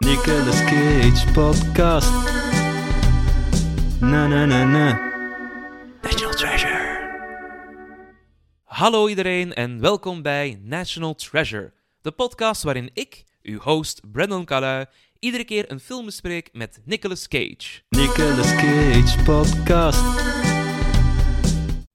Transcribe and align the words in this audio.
Nicolas 0.00 0.64
Cage 0.64 1.32
podcast. 1.32 2.12
Na 4.00 4.26
na 4.26 4.46
na 4.46 4.64
na. 4.64 4.98
National 6.02 6.34
Treasure. 6.34 6.78
Hallo 8.64 9.08
iedereen 9.08 9.54
en 9.54 9.80
welkom 9.80 10.22
bij 10.22 10.60
National 10.62 11.14
Treasure, 11.14 11.72
de 12.00 12.10
podcast 12.10 12.62
waarin 12.62 12.90
ik, 12.92 13.24
uw 13.42 13.58
host 13.58 14.00
Brandon 14.12 14.44
Calais, 14.44 14.86
iedere 15.18 15.44
keer 15.44 15.70
een 15.72 15.80
film 15.80 16.04
bespreek 16.04 16.48
met 16.52 16.80
Nicolas 16.84 17.28
Cage. 17.28 17.82
Nicolas 17.88 18.54
Cage 18.54 19.22
podcast. 19.24 20.02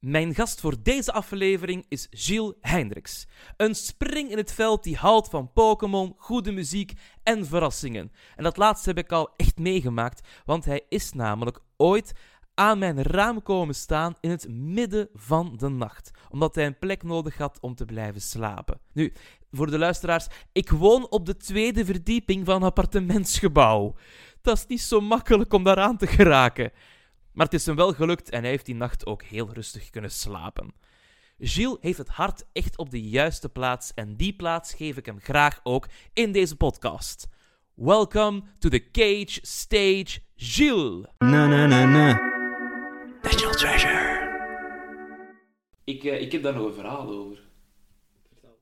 Mijn 0.03 0.35
gast 0.35 0.59
voor 0.59 0.75
deze 0.83 1.11
aflevering 1.11 1.85
is 1.87 2.07
Gilles 2.09 2.53
Hendricks. 2.61 3.27
Een 3.57 3.75
spring 3.75 4.31
in 4.31 4.37
het 4.37 4.53
veld 4.53 4.83
die 4.83 4.95
houdt 4.95 5.29
van 5.29 5.51
Pokémon, 5.53 6.13
goede 6.17 6.51
muziek 6.51 6.93
en 7.23 7.45
verrassingen. 7.45 8.11
En 8.35 8.43
dat 8.43 8.57
laatste 8.57 8.89
heb 8.89 8.97
ik 8.97 9.11
al 9.11 9.33
echt 9.37 9.57
meegemaakt, 9.57 10.27
want 10.45 10.65
hij 10.65 10.81
is 10.89 11.13
namelijk 11.13 11.59
ooit 11.77 12.13
aan 12.53 12.79
mijn 12.79 13.01
raam 13.03 13.41
komen 13.41 13.75
staan 13.75 14.15
in 14.19 14.29
het 14.29 14.47
midden 14.49 15.09
van 15.13 15.53
de 15.57 15.69
nacht, 15.69 16.11
omdat 16.29 16.55
hij 16.55 16.65
een 16.65 16.79
plek 16.79 17.03
nodig 17.03 17.37
had 17.37 17.59
om 17.61 17.75
te 17.75 17.85
blijven 17.85 18.21
slapen. 18.21 18.79
Nu, 18.93 19.13
voor 19.51 19.71
de 19.71 19.77
luisteraars, 19.77 20.27
ik 20.51 20.69
woon 20.69 21.09
op 21.09 21.25
de 21.25 21.37
tweede 21.37 21.85
verdieping 21.85 22.45
van 22.45 22.55
een 22.55 22.63
appartementsgebouw. 22.63 23.95
Dat 24.41 24.57
is 24.57 24.65
niet 24.67 24.81
zo 24.81 25.01
makkelijk 25.01 25.53
om 25.53 25.63
daaraan 25.63 25.97
te 25.97 26.07
geraken. 26.07 26.71
Maar 27.33 27.45
het 27.45 27.55
is 27.55 27.65
hem 27.65 27.75
wel 27.75 27.93
gelukt 27.93 28.29
en 28.29 28.41
hij 28.41 28.49
heeft 28.49 28.65
die 28.65 28.75
nacht 28.75 29.05
ook 29.05 29.23
heel 29.23 29.53
rustig 29.53 29.89
kunnen 29.89 30.11
slapen. 30.11 30.73
Gilles 31.39 31.77
heeft 31.79 31.97
het 31.97 32.07
hart 32.07 32.45
echt 32.51 32.77
op 32.77 32.89
de 32.89 33.01
juiste 33.01 33.49
plaats 33.49 33.93
en 33.93 34.15
die 34.15 34.35
plaats 34.35 34.73
geef 34.73 34.97
ik 34.97 35.05
hem 35.05 35.19
graag 35.19 35.59
ook 35.63 35.87
in 36.13 36.31
deze 36.31 36.55
podcast. 36.55 37.27
Welcome 37.73 38.43
to 38.59 38.69
the 38.69 38.91
Cage 38.91 39.39
Stage, 39.41 40.19
Gilles. 40.35 41.05
Na 41.17 41.47
na 41.47 41.65
na 41.65 41.85
na. 41.85 42.19
National 43.21 43.53
Treasure. 43.55 44.21
Ik, 45.83 46.03
eh, 46.03 46.21
ik 46.21 46.31
heb 46.31 46.43
daar 46.43 46.53
nog 46.53 46.65
een 46.65 46.73
verhaal 46.73 47.07
over. 47.09 47.43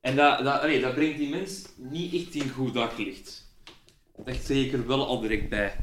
En 0.00 0.16
dat, 0.16 0.44
dat, 0.44 0.60
allee, 0.60 0.80
dat 0.80 0.94
brengt 0.94 1.18
die 1.18 1.28
mens 1.28 1.68
niet 1.76 2.14
echt 2.14 2.34
in 2.34 2.50
goed 2.50 2.74
daglicht. 2.74 3.54
Dat 4.24 4.36
zeg 4.36 4.56
ik 4.56 4.72
er 4.72 4.86
wel 4.86 5.06
al 5.06 5.20
direct 5.20 5.48
bij. 5.48 5.76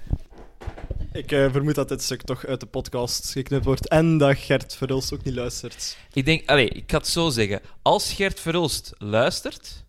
Ik 1.14 1.32
eh, 1.32 1.52
vermoed 1.52 1.76
dat 1.76 1.90
dit 1.90 2.04
stuk 2.04 2.22
toch 2.22 2.46
uit 2.46 2.60
de 2.60 2.66
podcast 2.66 3.32
geknipt 3.32 3.66
wordt 3.66 3.88
en 3.88 4.18
dat 4.18 4.38
Gert 4.38 4.76
Verhulst 4.76 5.14
ook 5.14 5.24
niet 5.24 5.34
luistert. 5.36 5.98
Ik 6.14 6.26
denk, 6.26 6.50
allee, 6.50 6.70
ik 6.70 6.92
ga 6.92 6.98
het 6.98 7.08
zo 7.08 7.30
zeggen. 7.30 7.62
Als 7.82 8.14
Gert 8.14 8.40
Verhulst 8.40 8.94
luistert, 8.98 9.86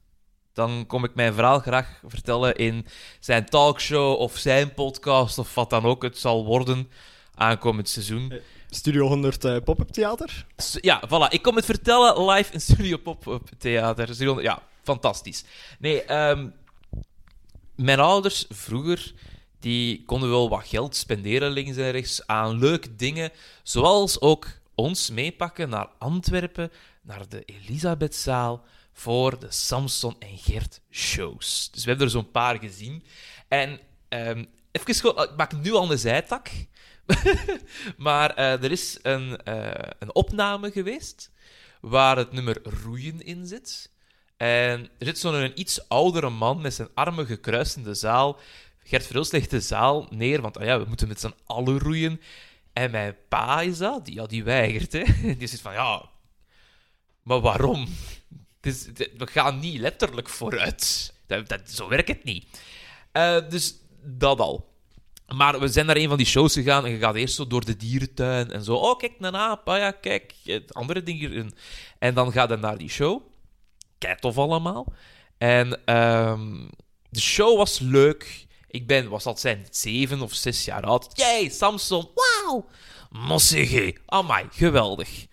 dan 0.52 0.84
kom 0.86 1.04
ik 1.04 1.14
mijn 1.14 1.34
verhaal 1.34 1.58
graag 1.58 2.00
vertellen 2.06 2.56
in 2.56 2.86
zijn 3.20 3.44
talkshow 3.46 4.18
of 4.20 4.36
zijn 4.36 4.74
podcast 4.74 5.38
of 5.38 5.54
wat 5.54 5.70
dan 5.70 5.84
ook 5.84 6.02
het 6.02 6.18
zal 6.18 6.44
worden 6.44 6.90
aankomend 7.34 7.88
seizoen. 7.88 8.32
Studio 8.70 9.06
100 9.06 9.44
eh, 9.44 9.56
Pop-up 9.64 9.88
Theater. 9.88 10.46
Ja, 10.80 11.02
voilà. 11.08 11.28
Ik 11.32 11.42
kom 11.42 11.56
het 11.56 11.64
vertellen 11.64 12.24
live 12.30 12.52
in 12.52 12.60
Studio 12.60 12.96
Pop-Up 12.96 13.48
Theater. 13.58 14.14
Studio- 14.14 14.40
Ja, 14.42 14.62
fantastisch. 14.82 15.44
Nee, 15.78 16.02
ehm, 16.02 16.48
mijn 17.76 18.00
ouders 18.00 18.44
vroeger, 18.48 19.12
die 19.60 20.04
konden 20.04 20.30
wel 20.30 20.48
wat 20.48 20.66
geld 20.66 20.96
spenderen 20.96 21.50
links 21.50 21.76
en 21.76 21.90
rechts 21.90 22.26
aan 22.26 22.58
leuke 22.58 22.96
dingen, 22.96 23.30
zoals 23.62 24.20
ook 24.20 24.48
ons 24.74 25.10
meepakken 25.10 25.68
naar 25.68 25.88
Antwerpen, 25.98 26.70
naar 27.02 27.28
de 27.28 27.42
Elisabethzaal, 27.44 28.64
voor 28.92 29.38
de 29.38 29.50
Samson 29.50 30.16
en 30.18 30.38
Gert 30.38 30.80
shows. 30.90 31.68
Dus 31.72 31.82
we 31.82 31.88
hebben 31.88 32.06
er 32.06 32.12
zo'n 32.12 32.30
paar 32.30 32.58
gezien. 32.58 33.04
En 33.48 33.80
ehm, 34.08 34.44
even 34.72 35.16
ik 35.18 35.36
maak 35.36 35.52
nu 35.62 35.72
al 35.72 35.90
een 35.90 35.98
zijtak. 35.98 36.48
maar 37.96 38.34
eh, 38.34 38.62
er 38.62 38.70
is 38.70 38.98
een, 39.02 39.42
eh, 39.42 39.90
een 39.98 40.14
opname 40.14 40.70
geweest 40.70 41.30
waar 41.80 42.16
het 42.16 42.32
nummer 42.32 42.56
Roeien 42.62 43.24
in 43.24 43.46
zit. 43.46 43.90
En 44.36 44.88
er 44.98 45.06
zit 45.06 45.18
zo'n 45.18 45.60
iets 45.60 45.88
oudere 45.88 46.30
man 46.30 46.60
met 46.60 46.74
zijn 46.74 46.88
armen 46.94 47.26
gekruist 47.26 47.76
in 47.76 47.82
de 47.82 47.94
zaal. 47.94 48.38
Gert 48.84 49.06
Verhulst 49.06 49.32
legt 49.32 49.50
de 49.50 49.60
zaal 49.60 50.06
neer, 50.10 50.40
want 50.40 50.58
ah 50.58 50.64
ja, 50.64 50.78
we 50.78 50.84
moeten 50.88 51.08
met 51.08 51.20
z'n 51.20 51.34
allen 51.46 51.78
roeien. 51.78 52.20
En 52.72 52.90
mijn 52.90 53.16
pa 53.28 53.60
is 53.60 53.78
dat, 53.78 54.04
die, 54.04 54.14
ja, 54.14 54.26
die 54.26 54.44
weigert. 54.44 54.92
Hè. 54.92 55.04
Die 55.38 55.48
zegt 55.48 55.62
van, 55.62 55.72
ja, 55.72 56.08
maar 57.22 57.40
waarom? 57.40 57.88
We 58.60 59.26
gaan 59.30 59.58
niet 59.58 59.80
letterlijk 59.80 60.28
vooruit. 60.28 61.14
Dat, 61.26 61.60
zo 61.64 61.88
werkt 61.88 62.08
het 62.08 62.24
niet. 62.24 62.46
Eh, 63.12 63.48
dus 63.48 63.74
dat 64.02 64.40
al. 64.40 64.68
Maar 65.34 65.60
we 65.60 65.68
zijn 65.68 65.86
naar 65.86 65.96
een 65.96 66.08
van 66.08 66.16
die 66.16 66.26
shows 66.26 66.54
gegaan 66.54 66.84
en 66.84 66.90
je 66.90 66.98
gaat 66.98 67.14
eerst 67.14 67.34
zo 67.34 67.46
door 67.46 67.64
de 67.64 67.76
dierentuin 67.76 68.50
en 68.50 68.64
zo. 68.64 68.74
Oh, 68.74 68.98
kijk, 68.98 69.12
een 69.18 69.36
aap. 69.36 69.68
Ah 69.68 69.78
ja, 69.78 69.90
kijk, 69.90 70.34
andere 70.68 71.02
ding 71.02 71.18
hierin. 71.18 71.54
En 71.98 72.14
dan 72.14 72.32
ga 72.32 72.46
je 72.48 72.56
naar 72.56 72.78
die 72.78 72.88
show. 72.88 73.22
Kijk, 73.98 74.18
tof 74.18 74.38
allemaal. 74.38 74.92
En 75.38 75.84
ehm, 75.84 76.66
de 77.10 77.20
show 77.20 77.56
was 77.56 77.78
leuk. 77.78 78.46
Ik 78.70 78.86
ben, 78.86 79.08
was 79.08 79.24
dat 79.24 79.40
zijn, 79.40 79.66
zeven 79.70 80.22
of 80.22 80.34
zes 80.34 80.64
jaar 80.64 80.82
oud. 80.82 81.08
Jij, 81.12 81.48
Samson, 81.48 82.08
wauw! 82.14 82.66
Mossige, 83.10 83.96
amai, 84.06 84.46
geweldig. 84.50 85.26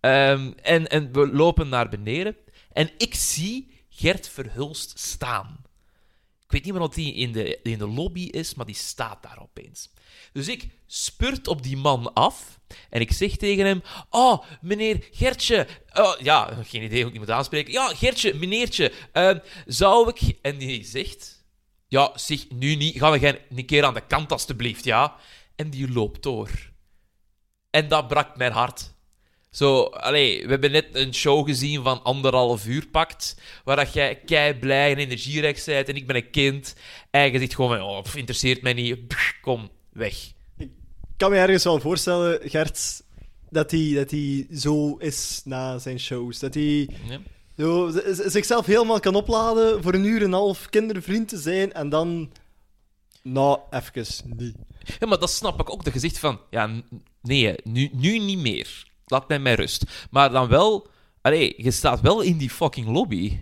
Ehm, 0.00 0.52
en, 0.62 0.88
en 0.88 1.12
we 1.12 1.32
lopen 1.32 1.68
naar 1.68 1.88
beneden. 1.88 2.36
En 2.72 2.90
ik 2.98 3.14
zie 3.14 3.84
Gert 3.88 4.28
Verhulst 4.28 4.98
staan. 4.98 5.64
Ik 6.44 6.50
weet 6.56 6.64
niet 6.64 6.72
meer 6.72 6.82
of 6.82 6.94
die 6.94 7.14
in 7.14 7.32
de, 7.32 7.58
in 7.62 7.78
de 7.78 7.88
lobby 7.88 8.24
is, 8.24 8.54
maar 8.54 8.66
die 8.66 8.74
staat 8.74 9.22
daar 9.22 9.38
opeens. 9.42 9.90
Dus 10.32 10.48
ik 10.48 10.68
spurt 10.86 11.48
op 11.48 11.62
die 11.62 11.76
man 11.76 12.12
af 12.12 12.60
en 12.90 13.00
ik 13.00 13.12
zeg 13.12 13.36
tegen 13.36 13.64
hem: 13.66 13.82
Oh, 14.10 14.42
meneer 14.60 15.08
Gertje. 15.10 15.66
Oh, 15.92 16.18
ja, 16.20 16.58
geen 16.64 16.82
idee 16.82 16.98
hoe 16.98 17.06
ik 17.06 17.10
die 17.10 17.20
moet 17.20 17.30
aanspreken. 17.30 17.72
Ja, 17.72 17.94
Gertje, 17.94 18.34
meneertje. 18.34 18.92
ehm, 19.12 19.38
zou 19.66 20.08
ik. 20.08 20.38
En 20.42 20.58
die 20.58 20.84
zegt: 20.84 21.39
Ja, 21.90 22.10
zeg 22.14 22.50
nu 22.50 22.74
niet. 22.74 22.98
Ga 22.98 23.16
jij 23.16 23.46
een 23.50 23.66
keer 23.66 23.84
aan 23.84 23.94
de 23.94 24.06
kant, 24.06 24.32
alstublieft, 24.32 24.84
ja? 24.84 25.16
En 25.56 25.70
die 25.70 25.92
loopt 25.92 26.22
door. 26.22 26.50
En 27.70 27.88
dat 27.88 28.08
brak 28.08 28.36
mijn 28.36 28.52
hart. 28.52 28.94
Zo, 29.50 29.82
allee, 29.82 30.42
we 30.42 30.50
hebben 30.50 30.70
net 30.70 30.86
een 30.92 31.14
show 31.14 31.46
gezien 31.46 31.82
van 31.82 32.02
anderhalf 32.02 32.66
uur 32.66 32.86
pakt, 32.86 33.40
waar 33.64 33.76
dat 33.76 33.92
jij 33.92 34.16
kei 34.16 34.54
blij 34.54 34.92
en 34.92 34.98
energierijk 34.98 35.62
bent 35.66 35.88
en 35.88 35.96
ik 35.96 36.06
ben 36.06 36.16
een 36.16 36.30
kind. 36.30 36.74
En 37.10 37.32
je 37.32 37.38
zegt 37.38 37.54
gewoon 37.54 37.80
oh, 37.80 38.02
pff, 38.02 38.16
interesseert 38.16 38.62
mij 38.62 38.72
niet, 38.72 39.06
Pff, 39.06 39.38
kom, 39.40 39.70
weg. 39.92 40.32
Ik 40.58 40.70
kan 41.16 41.30
me 41.30 41.36
ergens 41.36 41.64
wel 41.64 41.80
voorstellen, 41.80 42.50
Gert, 42.50 43.02
dat 43.48 43.70
hij, 43.70 43.92
dat 43.94 44.10
hij 44.10 44.46
zo 44.52 44.96
is 44.96 45.40
na 45.44 45.78
zijn 45.78 46.00
shows. 46.00 46.38
Dat 46.38 46.54
hij 46.54 46.88
Ja. 47.08 47.20
Zo, 47.60 47.90
zichzelf 48.10 48.66
helemaal 48.66 49.00
kan 49.00 49.14
opladen 49.14 49.82
voor 49.82 49.94
een 49.94 50.04
uur 50.04 50.18
en 50.18 50.24
een 50.24 50.32
half 50.32 50.68
kindervriend 50.68 51.28
te 51.28 51.38
zijn 51.38 51.72
en 51.72 51.88
dan... 51.88 52.32
Nou, 53.22 53.58
even 53.70 54.34
niet. 54.36 54.54
Ja, 54.98 55.06
maar 55.06 55.18
dat 55.18 55.30
snap 55.30 55.60
ik 55.60 55.70
ook, 55.70 55.92
je 55.92 55.98
zegt 55.98 56.18
van, 56.18 56.40
ja, 56.50 56.70
nee, 57.22 57.54
nu, 57.64 57.90
nu 57.92 58.18
niet 58.18 58.38
meer. 58.38 58.86
Laat 59.06 59.28
mij 59.28 59.38
met 59.38 59.58
rust. 59.58 59.84
Maar 60.10 60.30
dan 60.30 60.48
wel, 60.48 60.88
allee, 61.20 61.54
je 61.56 61.70
staat 61.70 62.00
wel 62.00 62.20
in 62.20 62.36
die 62.36 62.50
fucking 62.50 62.88
lobby. 62.88 63.38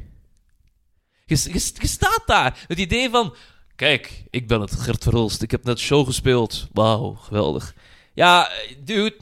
Je, 1.27 1.37
je, 1.53 1.71
je 1.81 1.87
staat 1.87 2.23
daar. 2.27 2.65
Het 2.67 2.79
idee 2.79 3.11
van, 3.11 3.35
kijk, 3.77 4.25
ik 4.31 4.49
ben 4.49 4.61
het 4.61 4.73
Gert 4.73 5.03
Verhulst, 5.03 5.43
ik 5.43 5.51
heb 5.51 5.65
net 5.65 5.79
show 5.79 6.07
gespeeld. 6.07 6.69
Wauw, 6.73 7.15
geweldig. 7.15 7.75
Ja, 8.15 8.51
eh, 8.51 8.77
dude, 8.85 9.17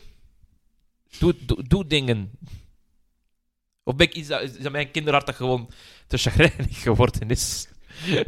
doe, 1.19 1.35
doe, 1.47 1.63
doe 1.63 1.87
dingen. 1.87 2.31
Of 3.87 3.97
ben 3.97 4.07
ik 4.07 4.15
iets 4.15 4.29
dat, 4.29 4.43
is 4.43 4.53
dat 4.59 4.73
mijn 4.73 4.91
kinderhart 4.91 5.27
dat 5.27 5.35
gewoon 5.35 5.71
te 6.07 6.17
chagrijnig 6.17 6.83
geworden 6.83 7.31
is? 7.31 7.69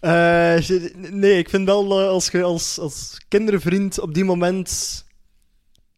Eh, 0.00 0.58
nee, 0.94 1.38
ik 1.38 1.48
vind 1.48 1.66
wel 1.66 2.00
eh, 2.00 2.08
als 2.08 2.28
je 2.30 2.42
als, 2.42 2.78
als 2.78 3.20
kindervriend 3.28 4.00
op 4.00 4.14
die 4.14 4.24
moment 4.24 5.04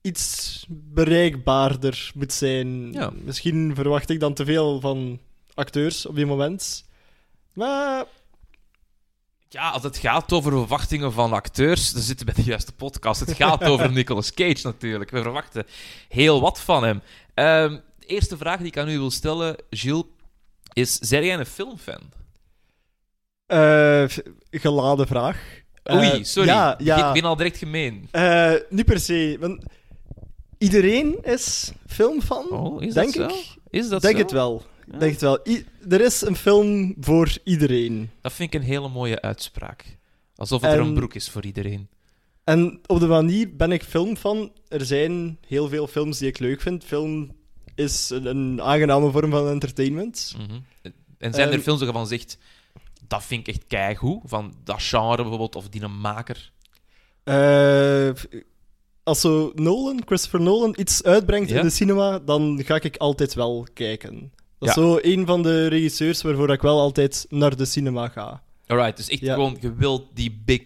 iets 0.00 0.65
bereikbaarder 0.69 2.11
moet 2.15 2.32
zijn. 2.32 2.93
Ja. 2.93 3.12
Misschien 3.25 3.75
verwacht 3.75 4.11
ik 4.11 4.21
dan 4.21 4.35
te 4.35 4.44
veel 4.44 4.81
van 4.81 5.21
acteurs 5.55 6.06
op 6.06 6.15
die 6.15 6.26
moment. 6.26 6.85
Maar 7.53 8.05
Ja, 9.49 9.71
als 9.71 9.82
het 9.82 9.97
gaat 9.97 10.32
over 10.32 10.53
verwachtingen 10.53 11.12
van 11.12 11.32
acteurs, 11.32 11.93
dan 11.93 12.03
zitten 12.03 12.26
we 12.26 12.32
bij 12.32 12.43
de 12.44 12.50
juiste 12.50 12.73
podcast. 12.73 13.21
Het 13.21 13.32
gaat 13.32 13.65
over 13.65 13.93
Nicolas 13.99 14.32
Cage 14.32 14.61
natuurlijk. 14.62 15.11
We 15.11 15.23
verwachten 15.23 15.67
heel 16.09 16.41
wat 16.41 16.61
van 16.61 16.85
hem. 16.85 17.03
Ehm, 17.35 17.79
de 18.06 18.14
eerste 18.14 18.36
vraag 18.36 18.58
die 18.58 18.66
ik 18.66 18.78
aan 18.78 18.88
u 18.88 18.98
wil 18.98 19.10
stellen, 19.10 19.56
Gilles, 19.70 20.04
is: 20.72 20.94
zijn 20.98 21.24
jij 21.24 21.34
een 21.38 21.46
filmfan? 21.46 22.00
Eh, 23.46 24.04
geladen 24.50 25.06
vraag. 25.06 25.62
Eh, 25.82 25.96
Oei, 25.96 26.24
sorry. 26.24 26.48
Ja, 26.48 26.74
ja. 26.78 27.08
Ik 27.08 27.12
ben 27.20 27.30
al 27.30 27.36
direct 27.36 27.56
gemeen. 27.58 28.08
Eh, 28.10 28.52
niet 28.68 28.84
per 28.84 29.00
se. 29.00 29.36
Want 29.40 29.62
iedereen 30.58 31.18
is 31.22 31.72
filmfan, 31.86 32.50
Oh, 32.50 32.82
is 32.82 32.94
denk 32.94 33.14
dat 33.14 33.30
zo? 33.32 33.38
ik. 33.38 33.56
Is 33.70 33.88
dat 33.88 34.02
denk 34.02 34.16
zo? 34.16 34.22
het 34.22 34.30
wel. 34.32 34.62
Denk 34.98 35.12
het 35.12 35.20
wel. 35.20 35.38
I- 35.48 35.66
er 35.88 36.00
is 36.00 36.20
een 36.20 36.36
film 36.36 36.94
voor 37.00 37.36
iedereen. 37.44 38.10
Dat 38.20 38.32
vind 38.32 38.54
ik 38.54 38.60
een 38.60 38.66
hele 38.66 38.88
mooie 38.88 39.20
uitspraak. 39.20 39.84
Alsof 40.36 40.60
het 40.62 40.70
er 40.72 40.78
En- 40.78 40.86
een 40.86 40.94
broek 40.94 41.14
is 41.14 41.30
voor 41.30 41.44
iedereen. 41.44 41.88
En 42.44 42.80
op 42.86 43.00
de 43.00 43.06
manier 43.06 43.56
ben 43.56 43.72
ik 43.72 43.82
filmfan. 43.84 44.52
Er 44.68 44.84
zijn 44.86 45.38
heel 45.46 45.68
veel 45.68 45.86
films 45.86 46.18
die 46.18 46.28
ik 46.28 46.38
leuk 46.38 46.60
vind. 46.60 46.84
Film 46.84 47.36
is 47.75 48.11
een, 48.11 48.26
een 48.26 48.62
aangename 48.62 49.11
vorm 49.11 49.31
van 49.31 49.49
entertainment. 49.49 50.35
Mhm. 50.38 50.59
En 51.19 51.35
zijn 51.35 51.49
er 51.49 51.55
Ehm, 51.55 51.62
films 51.62 51.81
waarvan 51.82 52.06
zegt, 52.06 52.38
dat 53.06 53.25
vind 53.25 53.49
ik 53.49 53.55
echt 53.55 53.67
keigoed, 53.67 54.21
van 54.25 54.55
dat 54.65 54.82
genre 54.82 55.17
bijvoorbeeld, 55.17 55.56
of 55.56 55.69
die 55.69 55.82
een 55.82 56.00
maker? 56.00 56.53
Eh, 57.25 58.11
als 59.03 59.21
zo 59.21 59.53
Nolan, 59.55 60.03
Christopher 60.06 60.41
Nolan, 60.41 60.75
iets 60.79 61.03
uitbrengt 61.03 61.50
Ja? 61.50 61.56
in 61.59 61.62
de 61.65 61.71
cinema, 61.71 62.19
dan 62.19 62.62
ga 62.65 62.75
ik 62.81 62.97
altijd 62.97 63.35
wel 63.35 63.67
kijken. 63.75 64.32
Dat 64.59 64.69
is 64.69 64.75
Ja. 64.75 64.81
zo 64.82 64.99
een 65.03 65.26
van 65.26 65.43
de 65.43 65.67
regisseurs 65.67 66.23
waarvoor 66.23 66.53
ik 66.53 66.62
wel 66.62 66.81
altijd 66.81 67.26
naar 67.29 67.56
de 67.56 67.65
cinema 67.65 68.09
ga. 68.09 68.43
Alright, 68.67 68.97
dus 68.97 69.09
echt 69.09 69.21
Ja. 69.21 69.35
gewoon, 69.35 69.56
je 69.61 69.75
wilt 69.75 70.06
die 70.15 70.43
big 70.44 70.62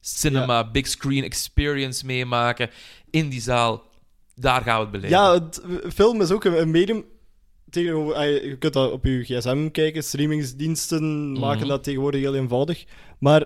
cinema, 0.00 0.70
big 0.70 0.86
screen 0.86 1.24
experience 1.24 2.06
meemaken 2.06 2.70
in 3.10 3.28
die 3.28 3.40
zaal. 3.40 3.82
Daar 4.40 4.62
gaan 4.62 4.76
we 4.76 4.82
het 4.82 4.90
beleven. 4.90 5.16
Ja, 5.16 5.32
het, 5.32 5.62
film 5.94 6.20
is 6.20 6.30
ook 6.30 6.44
een, 6.44 6.60
een 6.60 6.70
medium. 6.70 7.04
Tegenover, 7.70 8.28
je 8.48 8.56
kunt 8.58 8.72
dat 8.72 8.92
op 8.92 9.04
je 9.04 9.22
gsm 9.24 9.70
kijken, 9.70 10.02
streamingsdiensten 10.04 11.32
maken 11.38 11.58
Mhm. 11.58 11.68
dat 11.68 11.84
tegenwoordig 11.84 12.20
heel 12.20 12.34
eenvoudig. 12.34 12.84
Maar 13.18 13.44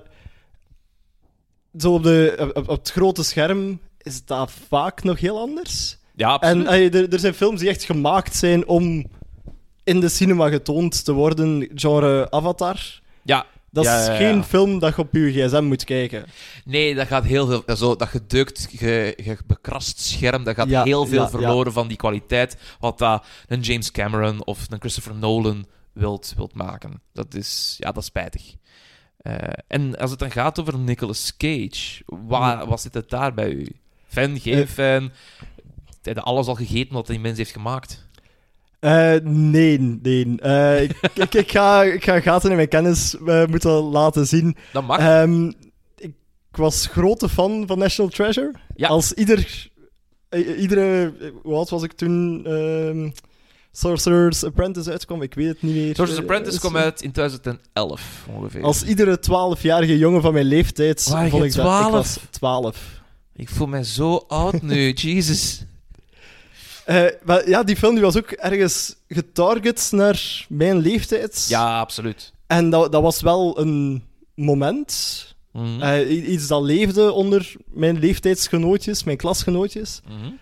zo 1.79 1.93
op, 1.93 2.03
de, 2.03 2.51
op, 2.55 2.69
op 2.69 2.79
het 2.79 2.91
grote 2.91 3.23
scherm 3.25 3.81
is 3.99 4.25
dat 4.25 4.51
vaak 4.69 5.03
nog 5.03 5.21
heel 5.21 5.39
anders. 5.39 5.99
Ja, 6.17 6.29
absoluut. 6.29 6.67
En 6.67 6.93
er, 6.93 7.13
er 7.13 7.19
zijn 7.19 7.35
films 7.35 7.61
die 7.61 7.69
echt 7.69 7.85
gemaakt 7.85 8.37
zijn 8.37 8.67
om 8.67 9.05
in 9.85 10.01
de 10.01 10.09
cinema 10.09 10.49
getoond 10.49 11.05
te 11.05 11.13
worden, 11.13 11.69
genre 11.75 12.31
Avatar. 12.31 13.01
ja, 13.23 13.47
Dat 13.75 13.85
Ja, 13.85 14.01
is 14.01 14.07
ja, 14.07 14.17
geen 14.17 14.45
film 14.45 14.79
dat 14.79 14.95
je 14.97 15.03
op 15.03 15.13
je 15.13 15.33
gsm 15.33 15.65
moet 15.65 15.85
kijken. 15.85 16.25
nee, 16.65 16.95
dat 16.95 17.07
gaat 17.07 17.25
heel 17.25 17.47
veel... 17.47 17.77
Zo, 17.77 17.97
dat 17.97 18.09
gedeukt, 18.09 18.69
ge, 18.71 19.15
ge- 19.17 19.39
bekrast 19.47 19.99
scherm, 19.99 20.45
dat 20.45 20.55
gaat 20.55 20.85
heel 20.85 21.07
veel 21.07 21.29
verloren 21.29 21.73
van 21.73 21.89
die 21.89 21.97
kwaliteit 21.97 22.57
wat 22.81 22.99
dat 22.99 23.27
een 23.47 23.61
James 23.61 23.91
Cameron 23.91 24.45
of 24.45 24.67
een 24.71 24.81
Christopher 24.81 25.15
Nolan 25.15 25.67
wilt, 25.93 26.33
wilt 26.37 26.55
maken. 26.55 27.03
Dat 27.13 27.35
is... 27.35 27.75
Ja, 27.79 27.87
dat 27.93 27.97
is 28.03 28.05
spijtig. 28.09 28.55
Eh, 29.17 29.35
en 29.69 29.99
als 29.99 30.11
het 30.11 30.19
dan 30.19 30.31
gaat 30.31 30.61
over 30.61 30.79
Nicolas 30.79 31.37
Cage, 31.37 32.03
waar, 32.07 32.67
wat 32.67 32.81
zit 32.81 32.95
het 32.95 33.11
daar 33.11 33.35
bij 33.35 33.51
u? 33.51 33.69
Fan, 34.09 34.41
geen 34.41 34.61
Eh. 34.63 34.67
fan? 34.67 35.11
Heb 36.03 36.19
alles 36.19 36.47
al 36.47 36.55
gegeten 36.55 36.95
wat 36.95 37.07
die 37.07 37.21
mens 37.21 37.39
heeft 37.39 37.53
gemaakt? 37.53 38.09
Eh, 38.85 39.15
nee, 39.23 39.79
nee. 40.03 40.35
Eh, 40.37 40.83
ik, 40.83 40.97
ik, 41.15 41.35
ik 41.35 41.51
ga, 41.51 41.83
ik 41.83 42.05
ga 42.05 42.21
gaten 42.21 42.51
in 42.51 42.57
mijn 42.57 42.69
kennis 42.69 43.17
eh, 43.27 43.47
moeten 43.47 43.71
laten 43.71 44.27
zien. 44.27 44.57
Dat 44.73 44.87
mag. 44.87 44.99
Ehm, 44.99 45.53
ik 45.97 46.13
was 46.51 46.87
grote 46.87 47.29
fan 47.29 47.67
van 47.67 47.79
National 47.79 48.11
Treasure. 48.11 48.53
Ja. 48.77 48.89
Als 48.89 49.13
ieder, 49.13 49.71
iedere... 50.59 51.13
Hoe 51.43 51.55
oud 51.55 51.71
was 51.71 51.83
ik 51.83 51.93
toen? 51.93 52.47
ehm 52.47 53.11
Sorcerer's 53.73 54.45
Apprentice 54.45 54.91
uitkwam? 54.91 55.23
Ik 55.23 55.35
weet 55.35 55.49
het 55.49 55.63
niet 55.63 55.75
meer. 55.75 55.95
Sorcerer's 55.95 56.21
Apprentice 56.21 56.59
kwam 56.59 56.77
uit 56.77 57.03
in 57.03 57.13
2011, 57.13 58.27
ongeveer. 58.37 58.63
Als 58.63 58.83
iedere 58.83 59.19
12-jarige 59.21 59.99
jongen 59.99 60.23
van 60.23 60.33
mijn 60.33 60.47
leeftijd 60.47 61.09
Waar, 61.09 61.29
vond 61.29 61.45
ik 61.45 61.55
dat... 61.55 61.65
Ik 61.65 61.71
12? 61.73 61.91
was 61.91 62.19
12. 62.31 63.01
Ik 63.35 63.49
voel 63.49 63.67
mij 63.67 63.85
zo 63.85 64.25
oud 64.29 64.63
nu, 64.63 64.93
Jesus. 65.07 65.65
Eh, 66.85 67.05
maar 67.23 67.49
ja, 67.49 67.63
die 67.63 67.77
film 67.77 67.95
die 67.95 68.03
was 68.03 68.17
ook 68.17 68.31
ergens 68.31 68.97
getarget 69.09 69.89
naar 69.93 70.47
mijn 70.49 70.79
leeftijd. 70.79 71.47
Ja, 71.49 71.79
absoluut. 71.79 72.33
En 72.47 72.71
dat, 72.71 72.93
dat 72.93 73.03
was 73.03 73.21
wel 73.21 73.61
een 73.61 74.05
moment. 74.35 75.35
Mhm. 75.53 75.81
Eh, 75.81 76.29
iets 76.33 76.47
dat 76.47 76.63
leefde 76.63 77.13
onder 77.13 77.53
mijn 77.67 77.99
leeftijdsgenootjes, 77.99 79.05
mijn 79.05 79.17
klasgenootjes. 79.17 80.01
Mhm. 80.09 80.33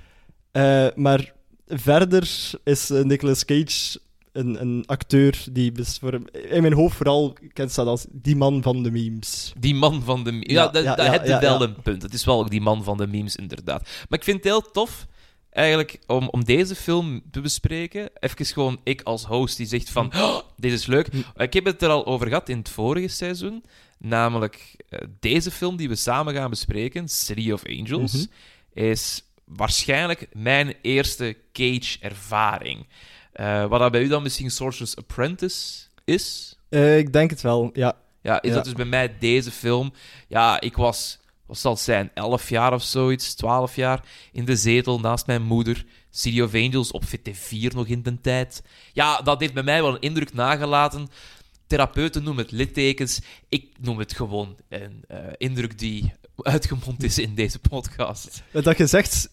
Eh, 0.53 0.87
maar 0.95 1.33
verder 1.67 2.53
is 2.65 2.89
Nicolas 2.89 3.45
Cage 3.45 4.01
een, 4.33 4.61
een 4.61 4.83
acteur 4.87 5.45
die 5.51 5.73
voor 6.01 6.21
in 6.33 6.63
mijn 6.63 6.73
hoofd 6.73 6.97
vooral 6.97 7.37
kent 7.53 7.71
staat 7.71 7.87
als 7.87 8.07
die 8.11 8.37
man 8.37 8.63
van 8.63 8.83
de 8.83 8.91
memes. 8.91 9.53
Die 9.59 9.75
man 9.75 10.03
van 10.03 10.25
de... 10.25 10.33
Ja, 10.41 10.63
Ja, 10.63 10.69
dat, 10.69 10.85
ja, 10.85 11.19
dat 11.19 11.41
wel 11.41 11.63
een 11.63 11.83
punt. 11.83 12.03
Het 12.03 12.15
is 12.15 12.25
wel 12.25 12.41
ook 12.41 12.51
die 12.51 12.61
man 12.61 12.85
van 12.85 12.97
de 12.97 13.07
memes, 13.07 13.37
inderdaad. 13.37 13.83
Maar 14.09 14.19
ik 14.19 14.25
vind 14.25 14.37
het 14.37 14.47
heel 14.47 14.71
tof, 14.71 15.07
eigenlijk, 15.53 15.99
om, 16.07 16.29
om 16.29 16.45
deze 16.45 16.75
film 16.75 17.23
te 17.31 17.41
bespreken. 17.41 18.11
Even 18.21 18.47
gewoon 18.47 18.81
ik 18.85 19.03
als 19.03 19.25
host 19.25 19.57
die 19.57 19.67
zegt 19.67 19.91
van... 19.91 20.13
"Oh, 20.15 20.39
deze 20.57 20.75
is 20.75 20.87
leuk. 20.87 21.09
Ik 21.37 21.53
heb 21.53 21.65
het 21.65 21.83
er 21.83 21.89
al 21.89 22.07
over 22.07 22.27
gehad 22.27 22.49
in 22.49 22.59
het 22.59 22.69
vorige 22.69 23.09
seizoen. 23.09 23.65
Namelijk, 23.99 24.77
eh, 24.89 24.99
deze 25.21 25.51
film 25.51 25.77
die 25.77 25.89
we 25.89 25.95
samen 25.95 26.35
gaan 26.35 26.51
bespreken, 26.51 27.09
City 27.09 27.51
of 27.53 27.63
Angels, 27.67 28.13
Mhm. 28.13 28.25
is 28.87 29.23
waarschijnlijk 29.45 30.27
mijn 30.33 30.75
eerste 30.83 31.37
Cage-ervaring. 31.53 32.87
Eh, 33.33 33.65
wat 33.67 33.81
dat 33.81 33.93
bij 33.93 34.03
u 34.03 34.09
dan 34.09 34.23
misschien 34.23 34.51
Sorcerer's 34.51 34.97
Apprentice 34.97 35.83
is... 36.05 36.57
Eh, 36.69 36.99
ik 36.99 37.13
denk 37.13 37.31
het 37.31 37.41
wel, 37.41 37.71
ja. 37.73 37.97
Ja, 38.23 38.43
is 38.43 38.49
Ja. 38.49 38.55
dat 38.55 38.65
dus 38.65 38.73
bij 38.73 38.85
mij 38.85 39.15
deze 39.19 39.51
film? 39.51 39.93
Ja, 40.29 40.61
ik 40.61 40.77
was, 40.77 41.19
wat 41.53 41.61
zal 41.61 41.73
het 41.73 41.81
zijn, 41.81 42.11
11 42.15 42.49
jaar 42.49 42.73
of 42.73 42.83
zoiets, 42.83 43.35
12 43.35 43.77
jaar, 43.77 44.05
in 44.33 44.45
de 44.45 44.57
zetel 44.57 45.01
naast 45.01 45.27
mijn 45.27 45.43
moeder. 45.43 45.85
City 46.11 46.41
of 46.41 46.55
Angels 46.55 46.91
op 46.91 47.05
VT4 47.05 47.75
nog 47.75 47.87
in 47.87 48.03
de 48.03 48.21
tijd. 48.21 48.63
Ja, 48.93 49.21
dat 49.21 49.41
heeft 49.41 49.55
bij 49.55 49.63
mij 49.63 49.83
wel 49.83 49.95
een 49.95 50.01
indruk 50.01 50.35
nagelaten. 50.35 51.09
Therapeuten 51.67 52.23
noemen 52.23 52.43
het 52.43 52.53
littekens. 52.53 53.21
Ik 53.49 53.67
noem 53.81 53.99
het 53.99 54.13
gewoon 54.13 54.57
een 54.69 55.05
eh, 55.09 55.19
indruk 55.37 55.79
die 55.79 56.13
uitgemond 56.37 57.03
is 57.03 57.19
in 57.19 57.35
deze 57.35 57.59
podcast. 57.59 58.43
Dat 58.53 58.79
je 58.79 58.87
zegt 58.87 59.31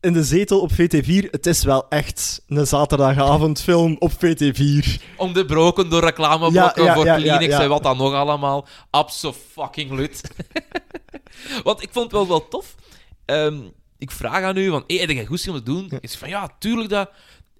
in 0.00 0.12
de 0.12 0.24
zetel 0.24 0.60
op 0.60 0.72
VT4, 0.72 1.30
het 1.30 1.46
is 1.46 1.64
wel 1.64 1.88
echt 1.88 2.42
een 2.48 2.66
zaterdagavondfilm 2.66 3.96
op 3.98 4.12
VT4. 4.12 5.02
Onderbroken 5.16 5.90
door 5.90 6.04
reclameblokken 6.04 6.82
Ja, 6.82 6.88
ja, 6.88 6.94
voor 6.94 7.04
ja, 7.04 7.16
Kleenex 7.16 7.54
en 7.54 7.68
wat 7.68 7.82
dan 7.82 7.96
nog 7.96 8.12
allemaal. 8.12 8.66
Abso-fucking-lut. 8.90 10.20
Want 11.62 11.82
ik 11.82 11.88
vond 11.92 12.04
het 12.04 12.12
wel 12.14 12.28
wel 12.28 12.48
tof. 12.48 12.74
Ehm, 13.24 13.58
ik 13.98 14.10
vraag 14.10 14.42
aan 14.42 14.56
u, 14.56 14.68
van, 14.68 14.84
hey, 14.86 14.96
heb 14.96 15.10
je 15.10 15.26
goed 15.26 15.48
om 15.48 15.54
te 15.54 15.62
doen? 15.62 15.90
Is 16.00 16.16
van, 16.16 16.28
ja, 16.28 16.50
tuurlijk 16.58 16.88
dat. 16.90 17.10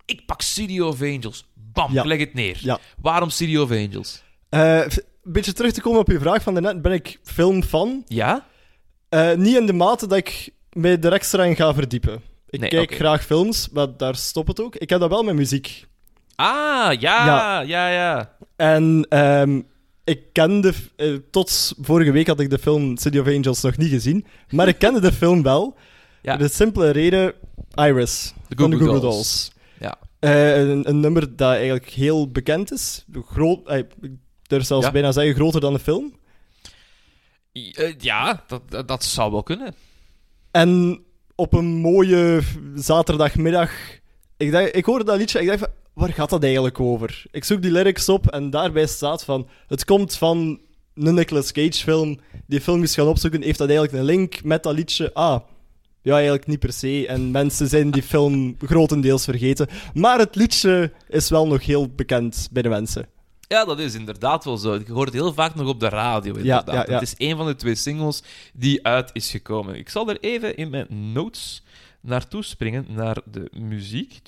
Ik 0.04 0.26
pak 0.26 0.43
City 0.43 0.81
of 0.81 1.02
Angels. 1.02 1.47
Bam, 1.54 1.93
Ja. 1.93 2.00
ik 2.00 2.07
leg 2.07 2.19
het 2.19 2.35
neer. 2.35 2.59
Ja. 2.61 2.78
Waarom 3.00 3.31
City 3.31 3.57
of 3.57 3.71
Angels? 3.71 4.23
Eh, 4.49 4.78
een 4.81 4.93
beetje 5.33 5.52
terug 5.52 5.73
te 5.73 5.81
komen 5.81 6.00
op 6.00 6.09
je 6.11 6.19
vraag 6.19 6.43
van 6.43 6.52
daarnet, 6.54 6.83
ben 6.83 6.93
ik 6.93 7.19
filmfan? 7.23 8.02
Ja? 8.07 8.47
Eh, 9.09 9.33
niet 9.35 9.57
in 9.57 9.66
de 9.66 9.73
mate 9.73 10.07
dat 10.07 10.19
ik 10.19 10.50
mij 10.73 11.00
er 11.00 11.12
extra 11.12 11.45
in 11.45 11.57
ga 11.57 11.75
verdiepen. 11.75 12.23
Ik 12.49 12.61
Nee, 12.61 12.69
kijk 12.71 12.95
graag 12.95 13.25
films, 13.25 13.69
maar 13.73 13.97
daar 13.97 14.16
stopt 14.16 14.49
het 14.49 14.61
ook. 14.61 14.76
Ik 14.76 14.90
heb 14.90 15.00
dat 15.00 15.11
wel 15.11 15.23
met 15.23 15.35
muziek. 15.35 15.85
Ah, 16.35 16.47
ja, 17.00 17.26
ja, 17.26 17.61
Ja. 17.61 17.88
ja. 17.88 18.37
En 18.57 19.07
ehm, 19.09 19.61
ik 20.04 20.20
kende... 20.32 20.73
eh, 20.96 21.14
tot 21.30 21.75
vorige 21.80 22.11
week 22.11 22.26
had 22.26 22.40
ik 22.40 22.50
de 22.50 22.58
film 22.58 22.96
City 22.96 23.18
of 23.18 23.26
Angels 23.26 23.62
nog 23.62 23.76
niet 23.76 23.90
gezien. 23.90 24.26
Maar 24.50 24.68
ik 24.68 24.78
kende 24.78 25.00
de 25.00 25.12
film 25.23 25.42
wel. 25.42 25.76
Ja. 26.23 26.37
De 26.37 26.49
simpele 26.49 26.90
reden... 26.90 27.32
Iris. 27.75 28.34
De 28.49 28.56
van 28.56 28.70
de 28.70 28.76
Goo 28.76 28.87
Goo 28.87 28.92
Goo 28.92 29.00
Goo 29.00 29.11
Dolls. 29.11 29.14
Dolls. 29.14 29.52
Ja. 29.80 29.99
Eh, 30.18 30.58
een, 30.68 30.88
een 30.88 31.00
nummer 31.00 31.37
dat 31.37 31.52
eigenlijk 31.52 31.88
heel 31.88 32.30
bekend 32.30 32.73
is. 32.73 33.04
Groot, 33.26 33.68
eh, 33.68 33.78
ik 33.78 34.11
durf 34.42 34.64
zelfs 34.64 34.87
Ja. 34.87 34.92
bijna 34.92 35.12
zeggen 35.12 35.34
groter 35.34 35.61
dan 35.61 35.73
de 35.73 35.78
film. 35.78 36.14
Eh, 37.52 37.94
ja, 37.99 38.44
dat, 38.46 38.88
dat, 38.88 39.04
zou 39.04 39.30
wel 39.32 39.42
kunnen. 39.42 39.75
En 40.50 41.02
op 41.34 41.52
een 41.52 41.66
mooie 41.66 42.40
zaterdagmiddag... 42.75 43.70
Ik, 44.37 44.52
dacht, 44.52 44.76
ik 44.76 44.84
hoorde 44.84 45.04
dat 45.04 45.18
liedje 45.18 45.40
ik 45.40 45.46
dacht 45.46 45.58
van... 45.58 45.68
Waar 45.94 46.12
gaat 46.12 46.30
dat 46.30 46.42
eigenlijk 46.42 46.80
over? 46.80 47.24
Ik 47.30 47.44
zoek 47.44 47.62
die 47.62 47.70
lyrics 47.70 48.08
op 48.08 48.26
en 48.26 48.50
daarbij 48.50 48.86
staat 48.86 49.24
van... 49.24 49.48
Het 49.66 49.84
komt 49.84 50.14
van 50.14 50.60
een 50.94 51.14
Nicolas 51.14 51.52
Cage 51.52 51.72
film. 51.72 52.20
Die 52.46 52.60
film 52.60 52.82
is 52.82 52.94
gaan 52.94 53.06
opzoeken. 53.06 53.42
Heeft 53.42 53.58
dat 53.58 53.68
eigenlijk 53.68 53.98
een 53.98 54.04
link 54.04 54.44
met 54.44 54.62
dat 54.62 54.74
liedje? 54.74 55.12
Ah... 55.12 55.40
Ja, 56.02 56.14
eigenlijk 56.14 56.46
niet 56.46 56.58
per 56.58 56.72
se. 56.72 57.06
En 57.06 57.30
mensen 57.30 57.68
zijn 57.68 57.90
die 57.90 58.02
film 58.02 58.56
grotendeels 58.58 59.24
vergeten. 59.24 59.68
Maar 59.94 60.18
het 60.18 60.34
liedje 60.34 60.92
is 61.08 61.28
wel 61.28 61.46
nog 61.46 61.64
heel 61.64 61.88
bekend 61.88 62.48
bij 62.52 62.62
de 62.62 62.68
mensen. 62.68 63.08
Ja, 63.40 63.64
dat 63.64 63.78
is 63.78 63.94
inderdaad 63.94 64.44
wel 64.44 64.56
zo. 64.56 64.74
Je 64.74 64.92
hoort 64.92 65.08
het 65.08 65.16
heel 65.16 65.34
vaak 65.34 65.54
nog 65.54 65.68
op 65.68 65.80
de 65.80 65.88
radio. 65.88 66.34
Inderdaad. 66.34 66.66
ja, 66.66 66.84
ja. 66.86 66.92
Het 66.92 67.02
is 67.02 67.14
een 67.16 67.36
van 67.36 67.46
de 67.46 67.56
twee 67.56 67.74
singles 67.74 68.22
die 68.52 68.86
uit 68.86 69.10
is 69.12 69.30
gekomen. 69.30 69.74
Ik 69.74 69.88
zal 69.88 70.08
er 70.08 70.20
even 70.20 70.56
in 70.56 70.70
mijn 70.70 71.12
notes 71.12 71.62
naartoe 72.00 72.42
springen, 72.42 72.86
naar 72.88 73.18
de 73.24 73.50
muziek. 73.52 74.20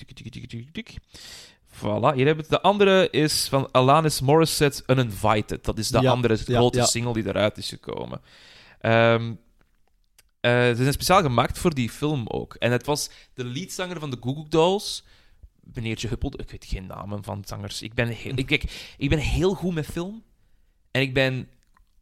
Voilà, 1.77 2.13
hier 2.15 2.25
hebben 2.25 2.35
we 2.35 2.41
het. 2.41 2.49
De 2.49 2.61
andere 2.61 3.09
is 3.09 3.47
van 3.47 3.71
Alanis 3.71 4.21
Morissette, 4.21 4.83
Uninvited. 4.87 5.65
Dat 5.65 5.77
is 5.77 5.87
de 5.87 6.01
Ja, 6.01 6.11
andere 6.11 6.37
ja, 6.45 6.57
grote 6.57 6.77
ja. 6.77 6.85
single 6.85 7.13
die 7.13 7.27
eruit 7.27 7.57
is 7.57 7.69
gekomen. 7.69 8.21
Ehm, 8.79 9.33
eh, 10.39 10.51
ze 10.51 10.75
zijn 10.75 10.93
speciaal 10.93 11.21
gemaakt 11.21 11.57
voor 11.57 11.73
die 11.73 11.89
film 11.89 12.27
ook. 12.27 12.53
En 12.53 12.71
het 12.71 12.85
was 12.85 13.09
de 13.33 13.43
leadzanger 13.45 13.99
van 13.99 14.09
de 14.09 14.17
Goo 14.19 14.33
Goo 14.33 14.45
Dolls, 14.49 15.03
meneertje 15.73 16.07
Huppel. 16.07 16.33
Ik 16.37 16.51
weet 16.51 16.65
geen 16.65 16.85
namen 16.85 17.23
van 17.23 17.43
zangers. 17.45 17.81
Ik 17.81 17.93
ben 17.93 18.07
heel, 18.07 18.33
ik, 18.35 18.45
kijk, 18.45 18.93
ik 18.97 19.09
ben 19.09 19.19
heel 19.19 19.53
goed 19.53 19.73
met 19.73 19.85
film. 19.85 20.23
En 20.91 21.01
ik 21.01 21.13
ben 21.13 21.49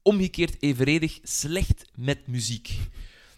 omgekeerd 0.01 0.55
evenredig 0.59 1.19
slecht 1.23 1.85
met 1.95 2.27
muziek. 2.27 2.77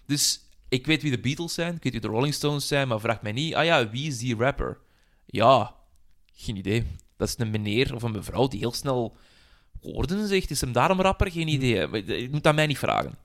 Dus 0.06 0.41
ik 0.70 0.86
weet 0.86 1.01
wie 1.01 1.12
de 1.12 1.20
Beatles 1.20 1.53
zijn, 1.53 1.75
ik 1.75 1.84
weet 1.84 1.91
wie 1.91 2.01
de 2.01 2.08
Rolling 2.08 2.34
Stones 2.34 2.67
zijn, 2.67 2.88
maar 2.88 3.00
vraag 3.00 3.22
mij 3.22 3.32
niet, 3.32 3.56
ah 3.56 3.65
ja, 3.65 3.89
wie 3.89 4.08
is 4.08 4.17
die 4.17 4.36
rapper? 4.36 4.77
Ja, 5.25 5.75
geen 6.38 6.56
idee. 6.56 6.86
Dat 7.17 7.27
is 7.27 7.38
een 7.38 7.51
meneer 7.51 7.96
of 7.96 8.03
een 8.03 8.12
mevrouw 8.12 8.48
die 8.48 8.60
heel 8.60 8.74
snel 8.74 9.17
woorden 9.82 10.27
zegt. 10.27 10.50
Is 10.50 10.62
hem 10.62 10.72
daarom 10.72 11.01
rapper? 11.01 11.32
Geen 11.32 11.48
idee. 11.48 11.88
Maar 11.88 12.03
Je 12.06 12.29
moet 12.32 12.44
dat 12.44 12.56
mij 12.56 12.67
niet 12.67 12.77
vragen. 12.77 13.17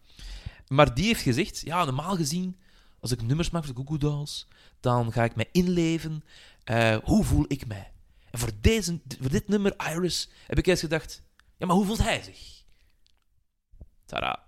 Maar 0.69 0.95
die 0.95 1.05
heeft 1.05 1.23
gezegd, 1.23 1.61
ja, 1.65 1.85
normaal 1.85 2.17
gezien, 2.17 2.57
als 3.01 3.13
ik 3.13 3.23
nummers 3.23 3.51
maak 3.51 3.65
voor 3.65 3.75
de 3.75 3.81
Goo 3.81 3.89
Goo 3.89 3.99
Dolls, 3.99 4.47
dan 4.81 5.13
ga 5.13 5.25
ik 5.25 5.35
mij 5.35 5.49
inleven. 5.53 6.25
Eh, 6.65 6.97
hoe 7.05 7.25
voel 7.25 7.45
ik 7.49 7.67
mij? 7.67 7.93
En 8.31 8.39
voor, 8.39 8.51
deze, 8.61 9.01
voor 9.21 9.31
dit 9.31 9.49
nummer, 9.49 9.75
Iris, 9.93 10.29
heb 10.47 10.59
ik 10.59 10.67
eens 10.67 10.81
gedacht, 10.81 11.23
ja, 11.57 11.67
maar 11.67 11.77
hoe 11.77 11.87
voelt 11.87 12.03
hij 12.03 12.23
zich? 12.23 12.63
Tada. 14.05 14.45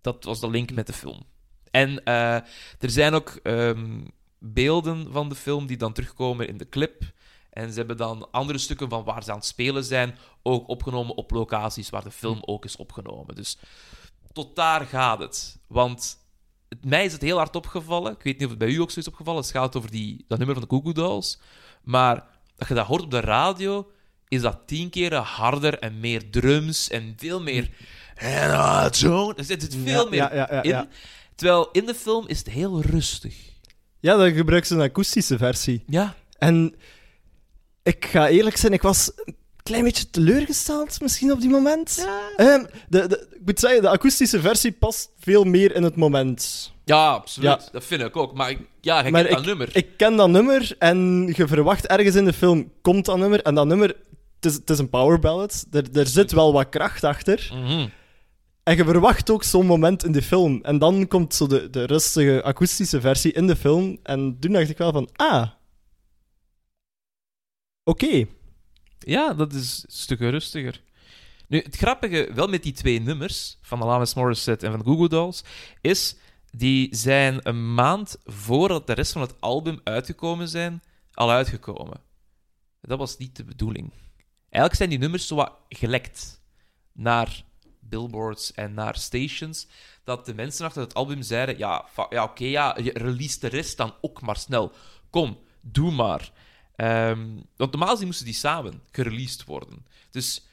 Dat 0.00 0.24
was 0.24 0.40
de 0.40 0.50
link 0.50 0.72
met 0.72 0.86
de 0.86 0.92
film. 0.92 1.22
En 1.70 2.04
eh, 2.04 2.34
er 2.78 2.90
zijn 2.90 3.14
ook 3.14 3.40
ehm, 3.42 4.04
beelden 4.38 5.12
van 5.12 5.28
de 5.28 5.34
film 5.34 5.66
die 5.66 5.76
dan 5.76 5.92
terugkomen 5.92 6.48
in 6.48 6.56
de 6.56 6.68
clip. 6.68 7.14
En 7.56 7.70
ze 7.72 7.78
hebben 7.78 7.96
dan 7.96 8.28
andere 8.30 8.58
stukken 8.58 8.88
van 8.88 9.04
waar 9.04 9.22
ze 9.22 9.30
aan 9.30 9.36
het 9.36 9.46
spelen 9.46 9.84
zijn 9.84 10.14
ook 10.42 10.68
opgenomen 10.68 11.16
op 11.16 11.30
locaties 11.30 11.90
waar 11.90 12.04
de 12.04 12.10
film 12.10 12.38
ook 12.44 12.64
is 12.64 12.76
opgenomen. 12.76 13.34
Dus 13.34 13.58
tot 14.32 14.56
daar 14.56 14.80
gaat 14.86 15.18
het. 15.18 15.58
Want 15.66 16.18
het- 16.68 16.84
mij 16.84 17.04
is 17.04 17.12
het 17.12 17.22
heel 17.22 17.36
hard 17.36 17.56
opgevallen. 17.56 18.12
Ik 18.12 18.22
weet 18.22 18.34
niet 18.34 18.44
of 18.44 18.50
het 18.50 18.58
bij 18.58 18.68
u 18.68 18.80
ook 18.80 18.90
zo 18.90 19.00
is 19.00 19.08
opgevallen. 19.08 19.40
Het 19.42 19.50
gaat 19.50 19.76
over 19.76 19.90
die, 19.90 20.24
dat 20.28 20.38
nummer 20.38 20.56
van 20.56 20.66
de 20.68 20.82
Goo 20.82 20.92
Dolls. 20.92 21.38
Maar 21.82 22.24
als 22.58 22.68
je 22.68 22.74
dat 22.74 22.86
hoort 22.86 23.02
op 23.02 23.10
de 23.10 23.20
radio, 23.20 23.90
is 24.28 24.40
dat 24.40 24.58
tien 24.66 24.90
keer 24.90 25.14
harder 25.14 25.78
en 25.78 26.00
meer 26.00 26.30
drums 26.30 26.88
en 26.90 27.14
veel 27.16 27.42
meer... 27.42 27.70
En 28.14 28.50
ah, 28.50 28.92
zo. 28.92 29.32
Er 29.36 29.44
zit 29.44 29.76
veel 29.84 30.04
Ja, 30.04 30.08
meer 30.10 30.18
ja, 30.18 30.34
ja, 30.34 30.48
ja, 30.50 30.62
in. 30.62 30.70
ja. 30.70 30.88
Terwijl 31.34 31.68
in 31.72 31.86
de 31.86 31.94
film 31.94 32.28
is 32.28 32.38
het 32.38 32.48
heel 32.48 32.80
rustig. 32.82 33.36
Ja, 34.00 34.16
dan 34.16 34.32
gebruiken 34.32 34.68
ze 34.68 34.74
een 34.74 34.80
akoestische 34.80 35.38
versie. 35.38 35.84
Ja. 35.86 36.14
En 36.38 36.74
ik 37.86 38.04
ga 38.06 38.28
eerlijk 38.28 38.56
zijn, 38.56 38.72
ik 38.72 38.82
was 38.82 39.10
een 39.24 39.36
klein 39.62 39.84
beetje 39.84 40.10
teleurgesteld 40.10 41.00
misschien 41.00 41.32
op 41.32 41.40
die 41.40 41.50
moment. 41.50 42.06
Ehm, 42.36 42.64
de, 42.88 43.06
de, 43.06 43.26
ik 43.32 43.40
moet 43.44 43.60
zeggen, 43.60 43.82
de 43.82 43.88
akoestische 43.88 44.40
versie 44.40 44.72
past 44.72 45.10
veel 45.18 45.44
meer 45.44 45.74
in 45.74 45.82
het 45.82 45.96
moment. 45.96 46.72
Ja, 46.84 47.08
absoluut. 47.10 47.48
Ja. 47.64 47.68
Dat 47.72 47.84
vind 47.84 48.02
ik 48.02 48.16
ook. 48.16 48.34
Maar 48.34 48.50
ik- 48.50 48.58
ja, 48.80 48.96
je 49.04 49.10
kent 49.10 49.28
dat 49.30 49.44
nummer. 49.44 49.68
Ik 49.76 49.86
ken 49.96 50.16
dat 50.16 50.28
nummer 50.28 50.74
en 50.78 51.30
je 51.36 51.46
verwacht 51.46 51.86
ergens 51.86 52.14
in 52.14 52.24
de 52.24 52.32
film 52.32 52.70
komt 52.82 53.04
dat 53.04 53.18
nummer. 53.18 53.42
En 53.42 53.54
dat 53.54 53.66
nummer, 53.66 53.88
het 54.36 54.44
is, 54.44 54.54
het 54.54 54.70
is 54.70 54.78
een 54.78 54.88
power 54.90 55.18
ballad. 55.18 55.66
Er, 55.70 55.84
er 55.92 56.06
zit 56.06 56.32
wel 56.32 56.52
wat 56.52 56.68
kracht 56.68 57.04
achter. 57.04 57.50
Mhm. 57.54 57.88
En 58.62 58.76
je 58.76 58.84
verwacht 58.84 59.30
ook 59.30 59.42
zo'n 59.44 59.66
moment 59.66 60.04
in 60.04 60.12
de 60.12 60.22
film. 60.22 60.58
En 60.62 60.78
dan 60.78 61.08
komt 61.08 61.34
zo 61.34 61.46
de, 61.46 61.70
de 61.70 61.84
rustige 61.84 62.42
akoestische 62.42 63.00
versie 63.00 63.32
in 63.32 63.46
de 63.46 63.56
film. 63.56 63.98
En 64.02 64.36
toen 64.40 64.52
dacht 64.52 64.68
ik 64.70 64.78
wel 64.78 64.92
van, 64.92 65.08
ah. 65.16 65.46
Oké. 67.88 68.26
Ja, 68.98 69.34
dat 69.34 69.52
is 69.52 69.84
stukken 69.86 70.30
rustiger. 70.30 70.82
Nu, 71.48 71.60
het 71.60 71.76
grappige 71.76 72.30
wel 72.34 72.48
met 72.48 72.62
die 72.62 72.72
twee 72.72 73.00
nummers 73.00 73.58
van 73.60 73.82
Alanis 73.82 74.14
Morissette 74.14 74.66
en 74.66 74.72
van 74.72 74.80
de 74.80 74.86
Goo 74.86 74.96
Goo 74.96 75.08
Dolls 75.08 75.44
is 75.80 76.16
die 76.50 76.94
zijn 76.94 77.38
een 77.42 77.74
maand 77.74 78.16
voordat 78.24 78.86
de 78.86 78.92
rest 78.92 79.12
van 79.12 79.20
het 79.20 79.40
album 79.40 79.80
uitgekomen 79.84 80.48
zijn, 80.48 80.82
al 81.12 81.30
uitgekomen. 81.30 82.00
Dat 82.80 82.98
was 82.98 83.16
niet 83.16 83.36
de 83.36 83.44
bedoeling. 83.44 83.92
Eigenlijk 84.38 84.74
zijn 84.74 84.88
die 84.88 84.98
nummers 84.98 85.26
zo 85.26 85.34
wat 85.34 85.52
gelekt 85.68 86.40
naar 86.92 87.44
billboards 87.80 88.52
en 88.52 88.74
naar 88.74 88.96
stations, 88.96 89.68
dat 90.04 90.26
de 90.26 90.34
mensen 90.34 90.66
achter 90.66 90.82
het 90.82 90.94
album 90.94 91.22
zeiden, 91.22 91.58
ja, 91.58 91.84
ja 92.10 92.22
oké, 92.22 92.44
ja, 92.44 92.76
je 92.82 92.92
release 92.92 93.40
de 93.40 93.48
rest 93.48 93.76
dan 93.76 93.94
ook 94.00 94.20
maar 94.20 94.36
snel. 94.36 94.72
Kom, 95.10 95.38
doe 95.60 95.92
maar. 95.92 96.32
Ehm, 96.76 97.26
want 97.56 97.70
normaal 97.70 97.90
gezien 97.90 98.06
moesten 98.06 98.26
die 98.26 98.34
samen 98.34 98.82
gereleased 98.90 99.44
worden. 99.44 99.86
Dus 100.10 100.46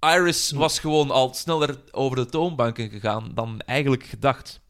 Iris 0.00 0.50
was 0.50 0.78
gewoon 0.78 1.10
al 1.10 1.34
sneller 1.34 1.80
over 1.90 2.16
de 2.16 2.26
toonbanken 2.26 2.90
gegaan 2.90 3.30
dan 3.34 3.60
eigenlijk 3.60 4.04
gedacht. 4.04 4.60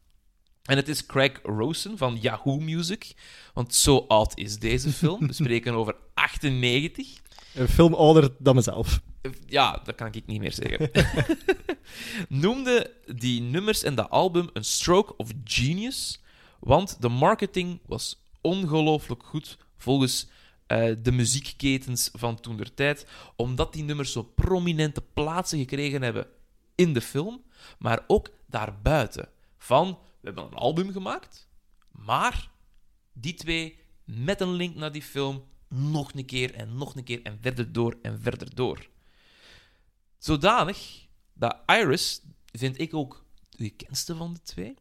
En 0.62 0.76
het 0.76 0.88
is 0.88 1.06
Craig 1.06 1.40
Rosen 1.42 1.98
van 1.98 2.18
Yahoo 2.20 2.58
Music. 2.58 3.14
Want 3.54 3.74
zo 3.74 4.04
oud 4.08 4.38
is 4.38 4.58
deze 4.58 4.92
film. 5.02 5.26
We 5.26 5.32
spreken 5.32 5.74
over 5.74 5.96
98. 6.14 7.20
Een 7.54 7.68
film 7.68 7.94
ouder 7.94 8.30
dan 8.38 8.54
mezelf. 8.54 9.00
Ja, 9.46 9.80
dat 9.84 9.94
kan 9.94 10.06
ik 10.12 10.26
niet 10.26 10.40
meer 10.40 10.52
zeggen. 10.52 10.90
Noemde 12.42 12.94
die 13.14 13.40
nummers 13.40 13.82
en 13.82 13.94
dat 13.94 14.10
album 14.10 14.50
een 14.52 14.64
stroke 14.64 15.16
of 15.16 15.30
genius, 15.44 16.20
want 16.60 16.96
de 17.00 17.08
marketing 17.08 17.80
was 17.86 18.22
ongelooflijk 18.40 19.22
goed 19.24 19.58
volgens 19.76 20.26
eh, 20.72 20.96
de 21.02 21.12
muziekketens 21.12 22.10
van 22.12 22.40
toen 22.40 22.56
der 22.56 22.74
tijd, 22.74 23.06
omdat 23.36 23.72
die 23.72 23.82
nummers 23.82 24.12
zo 24.12 24.22
prominente 24.22 25.02
plaatsen 25.02 25.58
gekregen 25.58 26.02
hebben 26.02 26.26
in 26.74 26.92
de 26.92 27.00
film, 27.00 27.42
maar 27.78 28.04
ook 28.06 28.30
daarbuiten. 28.46 29.28
Van, 29.58 29.88
we 29.90 30.26
hebben 30.26 30.44
een 30.44 30.54
album 30.54 30.92
gemaakt, 30.92 31.48
maar 31.90 32.50
die 33.12 33.34
twee 33.34 33.78
met 34.04 34.40
een 34.40 34.52
link 34.52 34.74
naar 34.74 34.92
die 34.92 35.02
film 35.02 35.44
nog 35.68 36.14
een 36.14 36.24
keer 36.24 36.54
en 36.54 36.76
nog 36.76 36.94
een 36.96 37.04
keer 37.04 37.22
en 37.22 37.38
verder 37.40 37.72
door 37.72 37.98
en 38.02 38.20
verder 38.20 38.54
door. 38.54 38.88
Zodanig 40.18 41.06
dat 41.32 41.56
Iris, 41.66 42.22
vind 42.52 42.80
ik 42.80 42.94
ook 42.94 43.24
de 43.50 43.64
gekendste 43.64 44.16
van 44.16 44.32
de 44.32 44.42
twee, 44.42 44.74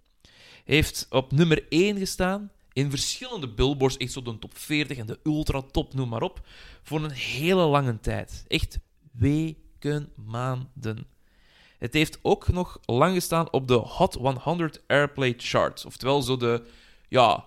heeft 0.63 1.05
op 1.09 1.31
nummer 1.31 1.67
1 1.69 1.97
gestaan 1.97 2.51
in 2.73 2.89
verschillende 2.89 3.49
billboards, 3.49 3.97
echt 3.97 4.11
zo 4.11 4.21
de 4.21 4.39
top 4.39 4.57
40 4.57 4.97
en 4.97 5.05
de 5.05 5.19
ultra 5.23 5.61
top, 5.61 5.93
noem 5.93 6.09
maar 6.09 6.21
op, 6.21 6.47
voor 6.83 7.03
een 7.03 7.11
hele 7.11 7.63
lange 7.65 7.99
tijd. 7.99 8.45
Echt 8.47 8.79
weken, 9.11 10.09
maanden. 10.15 11.07
Het 11.77 11.93
heeft 11.93 12.19
ook 12.21 12.47
nog 12.47 12.79
lang 12.85 13.13
gestaan 13.13 13.51
op 13.51 13.67
de 13.67 13.73
Hot 13.73 14.13
100 14.13 14.83
Airplay 14.87 15.33
chart. 15.37 15.85
Oftewel 15.85 16.21
zo 16.21 16.37
de, 16.37 16.65
ja, 17.07 17.45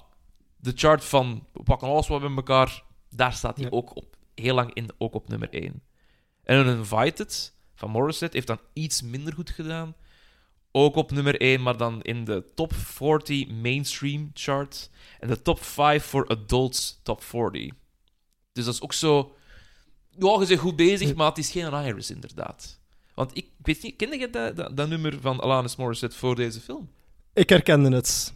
de 0.57 0.73
chart 0.75 1.04
van 1.04 1.47
we 1.52 1.62
pakken 1.62 1.88
alles 1.88 2.09
wat 2.09 2.21
bij 2.21 2.35
elkaar. 2.35 2.83
Daar 3.11 3.33
staat 3.33 3.57
hij 3.57 3.64
Ja. 3.64 3.71
ook 3.71 3.97
op, 3.97 4.16
heel 4.35 4.54
lang 4.54 4.75
in, 4.75 4.90
ook 4.99 5.14
op 5.14 5.28
nummer 5.28 5.49
1. 5.50 5.83
En 6.43 6.57
een 6.66 6.76
Invited 6.76 7.54
van 7.75 7.90
Morissette 7.90 8.37
heeft 8.37 8.49
dan 8.49 8.61
iets 8.73 9.02
minder 9.02 9.33
goed 9.33 9.50
gedaan. 9.50 9.95
Ook 10.76 10.95
op 10.97 11.11
nummer 11.11 11.40
1, 11.40 11.62
maar 11.62 11.76
dan 11.76 12.02
in 12.02 12.25
de 12.25 12.45
top 12.54 12.73
40 12.75 13.49
mainstream 13.49 14.31
chart. 14.35 14.90
En 15.21 15.28
de 15.28 15.43
top 15.43 15.62
5 15.62 16.04
voor 16.04 16.26
adults 16.26 17.00
top 17.02 17.23
40. 17.23 17.71
Dus 18.52 18.64
dat 18.64 18.75
is 18.75 18.81
ook 18.83 18.93
zo. 18.93 19.35
Ja, 20.19 20.40
je 20.40 20.47
bent 20.47 20.61
goed 20.61 20.76
bezig, 20.76 21.14
maar 21.14 21.28
het 21.28 21.38
is 21.38 21.50
geen 21.50 21.73
Iris 21.73 22.11
inderdaad. 22.11 22.78
Want 23.14 23.37
ik, 23.37 23.47
weet 23.62 23.83
niet, 23.83 23.97
kende 23.97 24.19
je 24.19 24.31
dat, 24.31 24.57
dat, 24.57 24.76
dat 24.76 24.88
nummer 24.88 25.21
van 25.21 25.40
Alanis 25.40 25.76
Morissette 25.76 26.16
voor 26.16 26.35
deze 26.37 26.61
film? 26.61 26.90
Ik 27.33 27.49
herkende 27.49 27.97
het. 27.97 28.33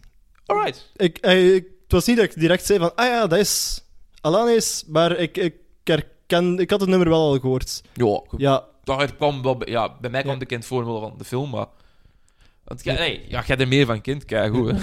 Alright. 0.46 0.90
Ik, 0.96 1.18
eh, 1.18 1.54
ik, 1.54 1.64
het 1.82 1.92
was 1.92 2.06
niet 2.06 2.16
dat 2.16 2.24
ik 2.24 2.34
direct 2.38 2.66
zei 2.66 2.78
van, 2.78 2.94
ah 2.94 3.06
ja, 3.06 3.26
dat 3.26 3.38
is 3.38 3.82
Alanis, 4.20 4.84
maar 4.86 5.16
ik, 5.16 5.36
ik 5.36 5.54
herken... 5.84 6.58
Ik 6.58 6.70
had 6.70 6.80
het 6.80 6.88
nummer 6.88 7.08
wel 7.08 7.20
al 7.32 7.38
gehoord. 7.38 7.82
Ja, 7.94 8.22
Ja, 8.36 8.64
daar 8.84 9.14
kwam 9.14 9.42
wel, 9.42 9.56
bij- 9.56 9.68
ja, 9.68 9.96
bij 10.00 10.10
mij 10.10 10.20
kwam 10.20 10.32
Ja. 10.32 10.38
bekend 10.38 10.64
voor 10.64 10.84
van 10.84 11.14
de 11.18 11.24
film, 11.24 11.50
maar. 11.50 11.66
Want 12.68 12.84
jij, 12.84 12.94
nee, 12.94 13.24
ja, 13.28 13.42
jij 13.46 13.56
er 13.56 13.68
meer 13.68 13.86
van 13.86 14.00
kent, 14.00 14.24
kijk 14.24 14.54
goed. 14.54 14.70
Hè. 14.70 14.78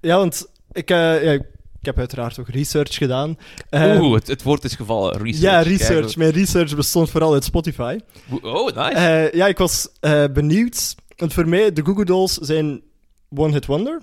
ja 0.08 0.16
want 0.16 0.46
ik, 0.72 0.90
eh, 0.90 1.24
ja, 1.24 1.32
ik 1.32 1.42
heb 1.80 1.98
uiteraard 1.98 2.38
ook 2.38 2.48
research 2.48 2.94
gedaan. 2.94 3.38
Eh, 3.70 4.00
Oeh, 4.00 4.14
het, 4.14 4.26
het 4.26 4.42
woord 4.42 4.64
is 4.64 4.74
gevallen. 4.74 5.12
Research. 5.22 5.40
ja, 5.40 5.62
Kijk, 5.62 5.66
research. 5.78 6.16
Mijn 6.16 6.30
research 6.30 6.76
bestond 6.76 7.10
vooral 7.10 7.32
uit 7.32 7.44
Spotify. 7.44 7.98
Oh, 8.42 8.66
nice. 8.66 8.90
Eh, 8.90 9.32
ja, 9.32 9.46
ik 9.46 9.58
was 9.58 9.88
eh, 10.00 10.24
benieuwd. 10.32 10.94
Want 11.16 11.32
voor 11.32 11.48
mij, 11.48 11.72
de 11.72 11.84
Goo 11.84 11.94
Goo 11.94 12.04
Dolls 12.04 12.34
zijn 12.34 12.82
one-hit 13.34 13.66
wonder. 13.66 14.02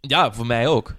ja, 0.00 0.32
voor 0.32 0.46
mij 0.46 0.66
ook. 0.66 0.94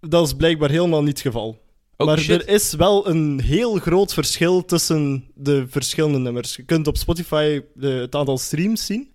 Dat 0.00 0.26
is 0.26 0.34
blijkbaar 0.34 0.70
helemaal 0.70 1.00
niet 1.02 1.08
het 1.18 1.20
geval. 1.20 1.60
Oh, 1.96 2.06
maar 2.06 2.18
shit. 2.18 2.42
er 2.42 2.48
is 2.48 2.72
wel 2.74 3.08
een 3.08 3.40
heel 3.40 3.74
groot 3.78 4.14
verschil 4.14 4.64
tussen 4.64 5.24
de 5.34 5.66
verschillende 5.68 6.18
nummers. 6.18 6.56
Je 6.56 6.62
kunt 6.62 6.86
op 6.86 6.96
Spotify 6.96 7.60
de, 7.74 7.88
het 7.88 8.14
aantal 8.14 8.38
streams 8.38 8.86
zien. 8.86 9.10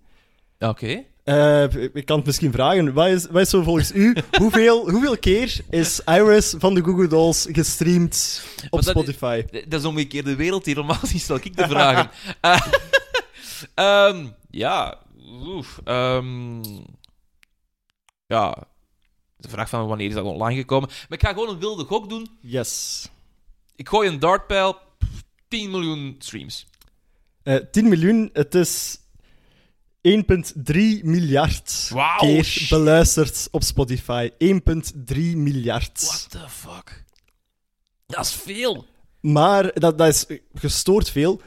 Oké. 0.59 1.03
Eh, 1.27 1.63
ik 1.93 2.05
kan 2.05 2.17
het 2.17 2.25
misschien 2.25 2.51
vragen. 2.51 2.93
Wat 2.93 3.07
is, 3.07 3.25
wat 3.25 3.41
is 3.41 3.49
zo 3.49 3.63
volgens 3.63 3.91
u? 3.93 4.15
hoeveel, 4.41 4.89
hoeveel 4.89 5.17
keer 5.17 5.59
is 5.69 5.99
Iris 6.05 6.55
van 6.57 6.73
de 6.73 6.83
Google 6.83 7.07
Dolls 7.07 7.47
gestreamd 7.51 8.43
op 8.63 8.69
dat 8.69 8.79
is- 8.79 8.89
Spotify? 8.89 9.43
Dat 9.67 9.79
is 9.79 9.85
omgekeerde 9.85 10.35
wereld 10.35 10.65
hier. 10.65 10.75
Normaal 10.75 10.99
niet 11.11 11.21
stel 11.21 11.35
ik 11.35 11.57
de 11.57 11.67
vragen. 11.67 12.09
Ehm, 13.75 14.27
ja. 14.49 14.97
Oef, 15.45 15.79
ehm, 15.83 16.63
ja. 18.27 18.63
De 19.37 19.49
vraag 19.49 19.69
van 19.69 19.87
wanneer 19.87 20.07
is 20.07 20.13
dat 20.13 20.23
online 20.25 20.59
gekomen. 20.59 20.89
Maar 20.89 21.17
ik 21.17 21.25
ga 21.25 21.33
gewoon 21.33 21.49
een 21.49 21.59
wilde 21.59 21.83
gok 21.83 22.09
doen. 22.09 22.29
Yes. 22.41 23.05
Ik 23.75 23.89
gooi 23.89 24.09
een 24.09 24.19
dartpijl. 24.19 24.77
10 25.47 25.71
miljoen 25.71 26.15
streams. 26.19 26.67
Eh 27.43 27.55
10 27.71 27.87
miljoen, 27.87 28.29
het 28.33 28.55
is 28.55 28.97
1,3 30.07 31.03
miljard 31.03 31.91
keer 32.17 32.43
shit. 32.43 32.69
beluisterd 32.69 33.47
op 33.51 33.63
Spotify. 33.63 34.29
1,3 34.29 34.55
miljard. 35.35 36.05
What 36.05 36.27
the 36.29 36.49
fuck? 36.49 37.03
Dat 38.05 38.25
is 38.25 38.33
veel. 38.33 38.85
Maar 39.19 39.71
dat, 39.73 39.97
dat 39.97 40.07
is 40.07 40.25
gestoord 40.53 41.09
veel. 41.09 41.41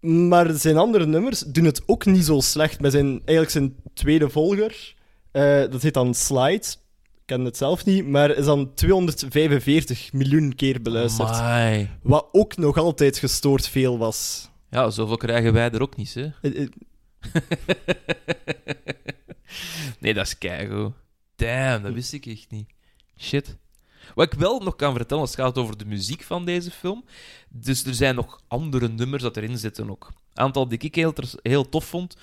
Maar 0.00 0.52
zijn 0.52 0.76
andere 0.76 1.06
nummers 1.06 1.40
doen 1.40 1.64
het 1.64 1.82
ook 1.86 2.04
niet 2.04 2.24
zo 2.24 2.40
slecht. 2.40 2.80
Met 2.80 2.92
zijn, 2.92 3.10
eigenlijk 3.10 3.50
zijn 3.50 3.76
tweede 3.94 4.28
volger, 4.30 4.94
eh, 5.30 5.42
dat 5.70 5.82
heet 5.82 5.94
dan 5.94 6.14
Slide. 6.14 6.66
Ik 7.14 7.30
ken 7.30 7.44
het 7.44 7.56
zelf 7.56 7.84
niet, 7.84 8.06
maar 8.06 8.30
is 8.30 8.44
dan 8.44 8.74
245 8.74 10.12
miljoen 10.12 10.54
keer 10.54 10.82
beluisterd. 10.82 11.30
Amai. 11.30 11.90
Wat 12.02 12.28
ook 12.32 12.56
nog 12.56 12.78
altijd 12.78 13.18
gestoord 13.18 13.68
veel 13.68 13.98
was. 13.98 14.50
Ja, 14.70 14.90
zoveel 14.90 15.16
krijgen 15.16 15.52
wij 15.52 15.70
er 15.70 15.82
ook 15.82 15.96
niet, 15.96 16.14
hè? 16.14 16.28
Nee, 20.00 20.14
dat 20.14 20.26
is 20.26 20.38
keigoed. 20.38 20.92
Damn, 21.36 21.82
dat 21.82 21.92
wist 21.92 22.12
ik 22.12 22.26
echt 22.26 22.50
niet. 22.50 22.70
Shit. 23.18 23.56
Wat 24.14 24.32
ik 24.32 24.38
wel 24.38 24.60
nog 24.60 24.76
kan 24.76 24.94
vertellen, 24.94 25.22
als 25.22 25.30
het 25.30 25.40
gaat 25.40 25.58
over 25.58 25.76
de 25.78 25.84
muziek 25.86 26.22
van 26.22 26.44
deze 26.44 26.70
film. 26.70 27.04
Dus 27.48 27.84
er 27.84 27.94
zijn 27.94 28.14
nog 28.14 28.40
andere 28.48 28.88
nummers 28.88 29.22
dat 29.22 29.36
erin 29.36 29.58
zitten 29.58 29.90
ook. 29.90 30.06
Een 30.34 30.44
aantal 30.44 30.68
die 30.68 30.78
ik 30.78 30.94
heel, 31.42 31.68
tof 31.68 31.84
vond. 31.84 32.16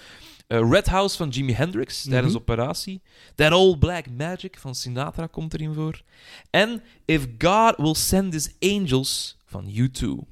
Eh, 0.48 0.70
Red 0.70 0.88
House 0.88 1.18
van 1.18 1.30
Jimi 1.30 1.54
Hendrix 1.54 2.02
tijdens 2.04 2.34
Mhm. 2.34 2.42
Operatie. 2.42 3.02
That 3.36 3.52
Old 3.52 3.80
Black 3.80 4.10
Magic 4.10 4.58
van 4.60 4.76
Sinatra 4.76 5.28
komt 5.28 5.54
erin 5.54 5.74
voor. 5.74 6.02
En 6.50 6.84
If 7.06 7.28
God 7.38 7.78
Will 7.78 7.96
Send 7.96 8.34
His 8.34 8.50
Angels 8.60 9.38
van 9.46 9.66
U2. 9.68 10.28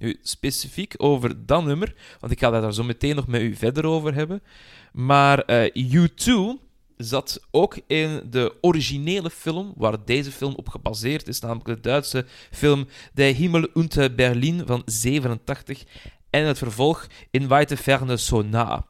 Nu, 0.00 0.18
specifiek 0.22 0.94
over 0.96 1.46
dat 1.46 1.64
nummer, 1.64 1.94
want 2.20 2.32
ik 2.32 2.38
ga 2.38 2.50
daar 2.50 2.74
zo 2.74 2.84
meteen 2.84 3.16
nog 3.16 3.26
met 3.26 3.40
u 3.40 3.54
verder 3.54 3.84
over 3.84 4.14
hebben. 4.14 4.42
Maar 4.92 5.38
eh, 5.38 5.84
U2 5.92 6.30
zat 6.96 7.46
ook 7.50 7.78
in 7.86 8.22
de 8.30 8.54
originele 8.60 9.30
film 9.30 9.72
waar 9.76 10.04
deze 10.04 10.32
film 10.32 10.54
op 10.54 10.68
gebaseerd 10.68 11.28
is, 11.28 11.40
namelijk 11.40 11.66
de 11.66 11.80
Duitse 11.80 12.26
film 12.50 12.86
De 13.12 13.22
Himmel 13.22 13.68
unter 13.74 14.14
Berlin 14.14 14.62
van 14.66 14.82
87 14.84 15.84
en 16.30 16.44
het 16.44 16.58
vervolg 16.58 17.06
In 17.30 17.48
Weite 17.48 17.76
Ferne 17.76 18.16
so 18.16 18.42
nah. 18.42 18.80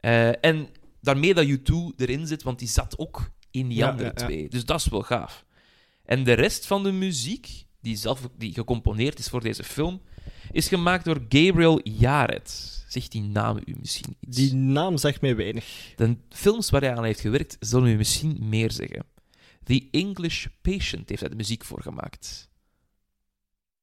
Eh, 0.00 0.44
en 0.44 0.68
daarmee 1.00 1.34
dat 1.34 1.46
U2 1.46 1.74
erin 1.96 2.26
zit, 2.26 2.42
want 2.42 2.58
die 2.58 2.68
zat 2.68 2.98
ook 2.98 3.30
in 3.50 3.68
die 3.68 3.78
Ja, 3.78 3.88
andere 3.88 4.08
ja, 4.08 4.14
ja. 4.16 4.26
twee. 4.26 4.48
Dus 4.48 4.64
dat 4.64 4.80
is 4.80 4.88
wel 4.88 5.02
gaaf. 5.02 5.44
En 6.04 6.24
de 6.24 6.32
rest 6.32 6.66
van 6.66 6.82
de 6.82 6.92
muziek, 6.92 7.64
die, 7.80 7.96
zelf, 7.96 8.28
die 8.38 8.52
gecomponeerd 8.52 9.18
is 9.18 9.28
voor 9.28 9.40
deze 9.40 9.64
film, 9.64 10.00
is 10.52 10.68
gemaakt 10.68 11.04
door 11.04 11.20
Gabriel 11.28 11.80
Yared. 11.88 12.72
Zegt 12.88 13.12
die 13.12 13.22
naam 13.22 13.58
u 13.66 13.74
misschien 13.80 14.16
iets? 14.20 14.36
die 14.36 14.54
naam 14.54 14.96
zegt 14.96 15.20
mij 15.20 15.36
weinig. 15.36 15.92
De 15.96 16.16
films 16.28 16.70
waar 16.70 16.80
hij 16.80 16.96
aan 16.96 17.04
heeft 17.04 17.20
gewerkt, 17.20 17.56
zullen 17.60 17.88
u 17.90 17.96
misschien 17.96 18.36
meer 18.40 18.70
zeggen. 18.72 19.04
The 19.64 19.88
English 19.90 20.46
Patient 20.62 21.08
heeft 21.08 21.20
hij 21.20 21.30
de 21.30 21.36
muziek 21.36 21.64
voor 21.64 21.82
gemaakt. 21.82 22.50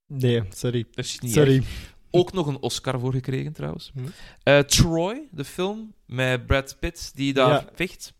Nee, 0.08 0.42
sorry. 0.50 0.86
Dat 0.92 1.06
is 1.06 1.20
niet 1.20 1.32
Sorry. 1.34 1.56
erg. 1.56 1.94
Ook 2.12 2.34
nog 2.34 2.48
een 2.48 2.60
Oscar 2.62 3.00
voor 3.00 3.12
gekregen, 3.14 3.54
trouwens. 3.54 3.92
Hm. 3.94 4.00
Eh, 4.44 4.60
Troy, 4.60 5.28
de 5.32 5.44
film 5.46 5.94
met 6.06 6.46
Brad 6.46 6.78
Pitt, 6.80 7.12
die 7.16 7.34
daar 7.34 7.50
Ja. 7.50 7.70
vecht. 7.74 8.14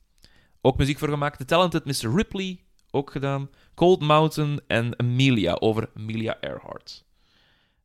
Ook 0.62 0.78
muziek 0.78 0.98
voor 1.00 1.10
gemaakt. 1.10 1.38
The 1.38 1.46
Talented 1.46 1.86
Mr. 1.86 2.16
Ripley, 2.16 2.60
ook 2.92 3.12
gedaan. 3.12 3.50
Cold 3.76 4.02
Mountain 4.02 4.62
en 4.68 5.00
Amelia, 5.00 5.54
over 5.54 5.90
Amelia 5.96 6.40
Earhart. 6.40 7.06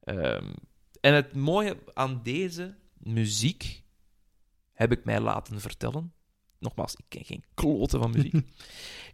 Ehm, 0.07 0.53
en 1.01 1.15
het 1.15 1.35
mooie 1.35 1.77
aan 1.95 2.21
deze 2.23 2.75
muziek 2.97 3.83
heb 4.73 4.93
ik 4.93 5.05
mij 5.05 5.21
laten 5.21 5.61
vertellen. 5.61 6.13
Nogmaals, 6.59 6.95
ik 6.95 7.05
ken 7.09 7.25
geen 7.25 7.45
kloten 7.55 8.01
van 8.01 8.11
muziek. 8.11 8.35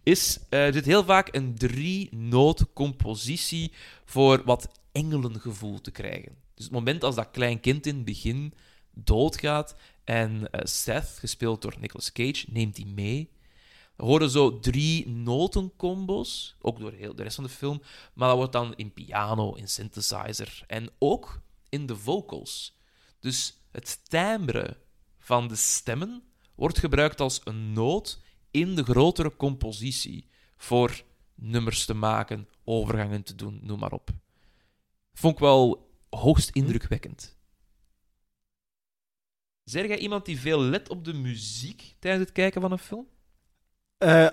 is, 0.03 0.39
eh, 0.49 0.67
er 0.67 0.73
zit 0.73 0.85
heel 0.85 1.05
vaak 1.05 1.35
een 1.35 1.55
drie-noot 1.55 2.73
compositie 2.73 3.73
voor 4.05 4.43
wat 4.45 4.81
engelengevoel 4.93 5.81
te 5.81 5.91
krijgen. 5.91 6.37
Dus 6.55 6.65
het 6.65 6.75
moment 6.75 7.05
als 7.05 7.15
dat 7.15 7.31
klein 7.31 7.61
kind 7.61 7.87
in 7.87 7.95
het 7.95 8.05
begin 8.05 8.55
doodgaat 8.91 9.77
en 10.05 10.51
eh, 10.51 10.61
Seth, 10.65 11.19
gespeeld 11.19 11.63
door 11.63 11.75
Nicolas 11.81 12.13
Cage, 12.13 12.47
neemt 12.51 12.77
die 12.77 12.87
mee. 12.87 13.31
Horen 14.03 14.31
zo 14.31 14.59
drie 14.59 15.09
notencombos, 15.09 16.57
ook 16.61 16.79
door 16.79 16.93
heel 16.93 17.15
de 17.15 17.23
rest 17.23 17.35
van 17.35 17.45
de 17.45 17.51
film, 17.51 17.83
maar 18.15 18.29
dat 18.29 18.37
wordt 18.37 18.53
dan 18.53 18.75
in 18.75 18.93
piano, 18.93 19.55
in 19.55 19.69
synthesizer 19.69 20.65
en 20.67 20.91
ook 20.99 21.41
in 21.69 21.87
de 21.87 21.97
vocals. 21.97 22.79
Dus 23.21 23.57
het 23.71 24.01
timbre 24.09 24.77
van 25.19 25.49
de 25.49 25.57
stemmen 25.57 26.23
wordt 26.55 26.79
gebruikt 26.79 27.21
als 27.21 27.41
een 27.45 27.73
noot 27.73 28.23
in 28.51 28.75
de 28.75 28.85
grotere 28.85 29.37
compositie 29.37 30.29
voor 30.57 31.03
nummers 31.35 31.85
te 31.85 31.95
maken, 31.95 32.49
overgangen 32.65 33.23
te 33.23 33.35
doen, 33.35 33.61
noem 33.63 33.79
maar 33.79 33.93
op. 33.93 34.11
Vond 35.13 35.35
ik 35.35 35.41
wel 35.41 35.91
hoogst 36.11 36.51
indrukwekkend. 36.51 37.37
Zeg 39.65 39.87
jij 39.87 39.99
iemand 39.99 40.25
die 40.25 40.41
veel 40.41 40.61
let 40.61 40.89
op 40.89 41.05
de 41.05 41.13
muziek 41.13 41.97
tijdens 41.99 42.25
het 42.25 42.33
kijken 42.33 42.61
van 42.61 42.73
een 42.73 42.79
film? 42.79 43.11
Eh, 44.03 44.27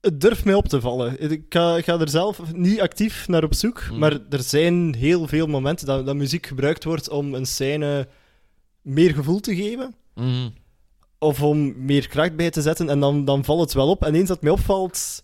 het 0.00 0.20
durft 0.20 0.44
mij 0.44 0.54
op 0.54 0.68
te 0.68 0.80
vallen. 0.80 1.30
Ik 1.30 1.42
ga, 1.48 1.76
ik 1.76 1.84
ga 1.84 2.00
er 2.00 2.08
zelf 2.08 2.52
niet 2.52 2.80
actief 2.80 3.28
naar 3.28 3.44
op 3.44 3.54
zoek, 3.54 3.82
Mhm. 3.90 3.98
maar 3.98 4.18
er 4.30 4.42
zijn 4.42 4.94
heel 4.94 5.26
veel 5.26 5.46
momenten 5.46 5.86
dat, 5.86 6.06
dat 6.06 6.16
muziek 6.16 6.46
gebruikt 6.46 6.84
wordt 6.84 7.08
om 7.08 7.34
een 7.34 7.46
scène 7.46 8.08
meer 8.82 9.14
gevoel 9.14 9.40
te 9.40 9.56
geven. 9.56 9.94
Mhm. 10.14 10.48
Of 11.18 11.42
om 11.42 11.84
meer 11.84 12.08
kracht 12.08 12.36
bij 12.36 12.50
te 12.50 12.62
zetten, 12.62 12.88
en 12.90 13.00
dan, 13.00 13.24
dan 13.24 13.44
valt 13.44 13.60
het 13.60 13.72
wel 13.72 13.88
op. 13.88 14.04
En 14.04 14.14
eens 14.14 14.28
dat 14.28 14.36
het 14.36 14.44
mij 14.44 14.52
opvalt, 14.52 15.20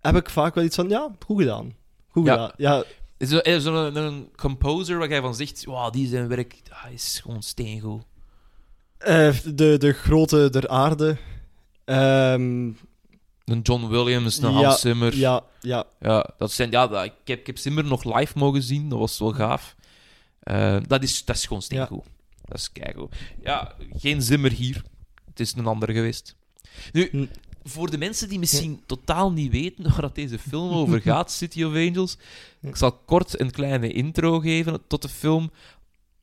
heb 0.00 0.16
ik 0.16 0.30
vaak 0.30 0.54
wel 0.54 0.64
iets 0.64 0.76
van, 0.76 0.88
ja, 0.88 1.10
goed 1.26 1.38
gedaan. 1.38 1.74
Goed 2.08 2.26
Ja. 2.26 2.32
gedaan. 2.32 2.52
Ja, 2.56 2.84
Is 3.16 3.30
er, 3.32 3.96
een 3.96 4.28
composer 4.36 4.98
waar 4.98 5.08
jij 5.08 5.20
van 5.20 5.34
zegt, 5.34 5.64
wow, 5.64 5.92
die 5.92 6.08
zijn 6.08 6.28
werk 6.28 6.60
ah, 6.70 6.92
is 6.92 7.20
gewoon 7.22 7.42
steengoed. 7.42 8.02
eh, 8.98 9.34
de, 9.54 9.78
de 9.78 9.92
grote 9.92 10.50
der 10.50 10.68
aarde. 10.68 11.16
Ehm, 11.84 12.70
Een 13.44 13.60
John 13.62 13.86
Williams, 13.86 14.38
een 14.42 14.52
Ja, 14.52 14.62
Hans 14.62 14.80
Zimmer. 14.80 15.16
ja, 15.16 15.42
ja. 15.60 15.84
Ja, 16.00 16.30
dat 16.38 16.52
zijn, 16.52 16.70
ja 16.70 16.86
dat, 16.86 17.04
ik, 17.04 17.12
heb, 17.24 17.40
ik 17.40 17.46
heb 17.46 17.58
Zimmer 17.58 17.84
nog 17.84 18.04
live 18.16 18.38
mogen 18.38 18.62
zien, 18.62 18.88
dat 18.88 18.98
was 18.98 19.18
wel 19.18 19.32
gaaf. 19.32 19.76
Eh, 20.40 20.76
dat, 20.86 21.02
is, 21.02 21.24
dat 21.24 21.36
is 21.36 21.46
gewoon 21.46 21.62
steengoed. 21.62 22.04
Dat 22.44 22.58
is 22.58 22.72
keigoed. 22.72 23.14
Ja, 23.42 23.74
geen 23.96 24.22
Zimmer 24.22 24.50
hier. 24.52 24.82
Het 25.28 25.40
is 25.40 25.54
een 25.56 25.66
ander 25.66 25.92
geweest. 25.92 26.36
Nu, 26.92 27.08
Hm. 27.10 27.26
voor 27.64 27.90
de 27.90 27.98
mensen 27.98 28.28
die 28.28 28.38
misschien 28.38 28.82
totaal 28.86 29.32
niet 29.32 29.50
weten 29.52 29.90
waar 29.90 30.00
dat 30.00 30.14
deze 30.14 30.38
film 30.38 30.72
over 30.72 31.00
gaat, 31.10 31.32
City 31.32 31.62
of 31.64 31.74
Angels, 31.74 32.16
ik 32.60 32.76
zal 32.76 32.92
kort 32.92 33.40
een 33.40 33.50
kleine 33.50 33.92
intro 33.92 34.38
geven 34.40 34.80
tot 34.86 35.02
de 35.02 35.08
film. 35.08 35.50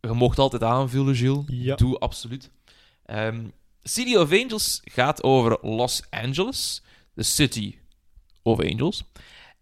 Je 0.01 0.13
mocht 0.13 0.39
altijd 0.39 0.63
aanvullen, 0.63 1.15
Gilles. 1.15 1.43
Ja. 1.47 1.75
Doe 1.75 1.99
absoluut. 1.99 2.49
Ehm, 3.05 3.41
City 3.89 4.15
of 4.15 4.32
Angels 4.32 4.82
gaat 4.84 5.23
over 5.23 5.58
Los 5.62 6.02
Angeles, 6.10 6.82
de 7.13 7.23
City 7.23 7.78
of 8.43 8.60
Angels. 8.60 9.04